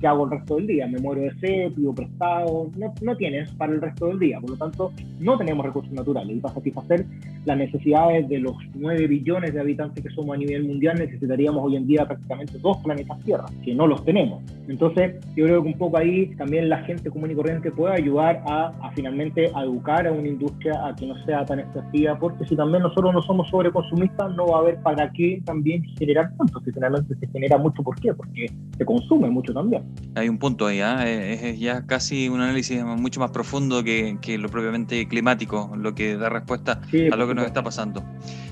¿qué 0.00 0.06
hago 0.06 0.24
el 0.24 0.30
resto 0.30 0.56
del 0.56 0.66
día? 0.66 0.86
¿Me 0.86 0.98
muero 0.98 1.22
de 1.22 1.32
sed, 1.40 1.72
pido 1.72 1.94
prestado? 1.94 2.70
No, 2.76 2.92
no 3.02 3.16
tienes 3.16 3.50
para 3.52 3.72
el 3.72 3.80
resto 3.80 4.08
del 4.08 4.18
día, 4.18 4.40
por 4.40 4.50
lo 4.50 4.56
tanto, 4.56 4.92
no 5.18 5.36
tenemos 5.36 5.64
recursos 5.64 5.92
naturales. 5.92 6.36
Y 6.36 6.40
para 6.40 6.54
satisfacer 6.54 7.06
las 7.44 7.56
necesidades 7.56 8.28
de 8.28 8.38
los 8.38 8.54
9 8.74 9.06
billones 9.06 9.54
de 9.54 9.60
habitantes 9.60 10.04
que 10.04 10.10
somos 10.10 10.34
a 10.34 10.38
nivel 10.38 10.64
mundial, 10.64 10.98
necesitaríamos 10.98 11.64
hoy 11.64 11.76
en 11.76 11.86
día 11.86 12.06
prácticamente 12.06 12.58
dos 12.58 12.76
planetas 12.78 13.18
Tierra, 13.24 13.46
que 13.64 13.74
no 13.74 13.86
los 13.86 14.04
tenemos. 14.04 14.42
Entonces, 14.68 15.14
yo 15.34 15.46
creo 15.46 15.62
que 15.62 15.68
un 15.68 15.78
poco 15.78 15.98
ahí 15.98 16.26
también 16.36 16.68
la 16.68 16.78
gente 16.84 17.10
común 17.10 17.30
y 17.30 17.34
corriente 17.34 17.70
puede 17.70 17.94
ayudar 17.94 18.42
a, 18.46 18.72
finalmente 18.94 19.50
a 19.54 19.62
educar 19.62 20.06
a 20.06 20.12
una 20.12 20.28
industria 20.28 20.86
a 20.86 20.94
que 20.94 21.06
no 21.06 21.14
sea 21.24 21.44
tan 21.44 21.60
extractiva, 21.60 22.18
porque 22.18 22.46
si 22.46 22.56
también 22.56 22.82
nosotros 22.82 23.12
no 23.12 23.22
somos 23.22 23.48
sobreconsumistas, 23.50 24.34
no 24.36 24.46
va 24.46 24.58
a 24.58 24.60
haber 24.60 24.80
para 24.82 25.10
qué 25.12 25.42
también 25.44 25.82
generar 25.98 26.30
tanto. 26.36 26.60
Si 26.60 26.72
finalmente 26.72 27.14
se 27.16 27.26
genera 27.28 27.58
mucho, 27.58 27.82
¿por 27.82 27.98
qué? 28.00 28.14
Porque 28.14 28.46
se 28.76 28.84
consume 28.84 29.28
mucho 29.28 29.52
también. 29.52 29.82
Hay 30.14 30.28
un 30.28 30.38
punto 30.38 30.66
ahí, 30.66 30.80
¿eh? 30.80 31.50
es, 31.50 31.58
ya 31.58 31.86
casi 31.86 32.28
un 32.28 32.40
análisis 32.40 32.82
mucho 32.84 33.20
más 33.20 33.30
profundo 33.30 33.82
que, 33.82 34.38
lo 34.38 34.48
propiamente 34.48 35.06
climático, 35.08 35.72
lo 35.76 35.94
que 35.94 36.16
da 36.16 36.28
respuesta 36.28 36.80
a 37.12 37.16
lo 37.16 37.26
que 37.30 37.34
nos 37.34 37.46
está 37.46 37.62
pasando. 37.62 38.04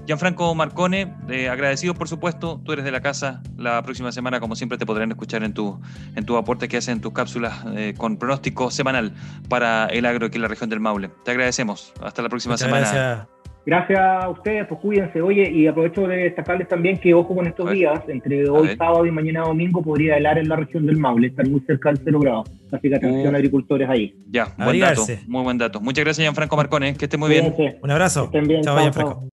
Gianfranco 0.07 0.55
Marcone, 0.55 1.15
eh, 1.29 1.49
agradecido 1.49 1.95
por 1.95 2.09
supuesto, 2.09 2.61
tú 2.65 2.73
eres 2.73 2.85
de 2.85 2.91
la 2.91 3.01
casa, 3.01 3.43
la 3.57 3.83
próxima 3.83 4.13
semana 4.13 4.41
como 4.41 4.57
siempre 4.57 4.79
te 4.79 4.87
podrán 4.87 5.11
escuchar 5.11 5.43
en 5.45 5.53
tu, 5.53 5.81
en 6.15 6.25
tu 6.25 6.37
aporte 6.37 6.69
que 6.69 6.79
haces 6.79 6.89
en 6.89 7.01
tus 7.01 7.13
cápsulas 7.13 7.65
eh, 7.77 7.95
con 7.97 8.17
pronóstico 8.17 8.71
semanal 8.71 9.13
para 9.49 9.87
el 9.87 10.07
agro 10.07 10.27
aquí 10.27 10.37
en 10.37 10.43
la 10.43 10.49
región 10.49 10.71
del 10.71 10.81
Maule. 10.81 11.11
Te 11.25 11.33
agradecemos, 11.33 11.93
hasta 12.03 12.23
la 12.23 12.29
próxima 12.29 12.57
semana. 12.57 12.91
Gracias 12.91 13.38
a 13.75 14.29
ustedes, 14.31 14.67
pues 14.67 14.81
cuídense. 14.81 15.21
Oye, 15.21 15.51
y 15.51 15.67
aprovecho 15.67 16.07
de 16.07 16.17
destacarles 16.17 16.69
también 16.69 16.99
que, 16.99 17.15
ojo 17.15 17.35
con 17.35 17.47
estos 17.47 17.71
días, 17.71 18.01
entre 18.09 18.49
hoy 18.49 18.77
sábado 18.77 19.05
y 19.05 19.11
mañana 19.11 19.41
domingo 19.41 19.83
podría 19.83 20.17
helar 20.17 20.39
en 20.39 20.49
la 20.49 20.57
región 20.57 20.87
del 20.87 20.97
Maule, 20.97 21.29
estar 21.29 21.47
muy 21.49 21.61
cerca 21.61 21.91
del 21.91 22.01
cero 22.03 22.21
grado. 22.21 22.45
Así 22.73 22.89
que 22.89 22.97
atención, 22.97 23.35
uh. 23.35 23.37
agricultores 23.37 23.89
ahí. 23.89 24.15
Ya, 24.31 24.55
buen 24.57 24.81
dato, 24.81 25.05
muy 25.27 25.43
buen 25.43 25.59
dato. 25.59 25.81
Muchas 25.81 26.05
gracias, 26.05 26.25
Gianfranco 26.25 26.57
Marcones, 26.57 26.97
que 26.97 27.05
esté 27.05 27.17
muy 27.17 27.31
bien. 27.31 27.55
Un 27.83 27.91
abrazo. 27.91 28.25
estén 28.25 28.47
bien. 28.47 28.63
Chao, 28.63 28.79
Gianfranco. 28.79 29.29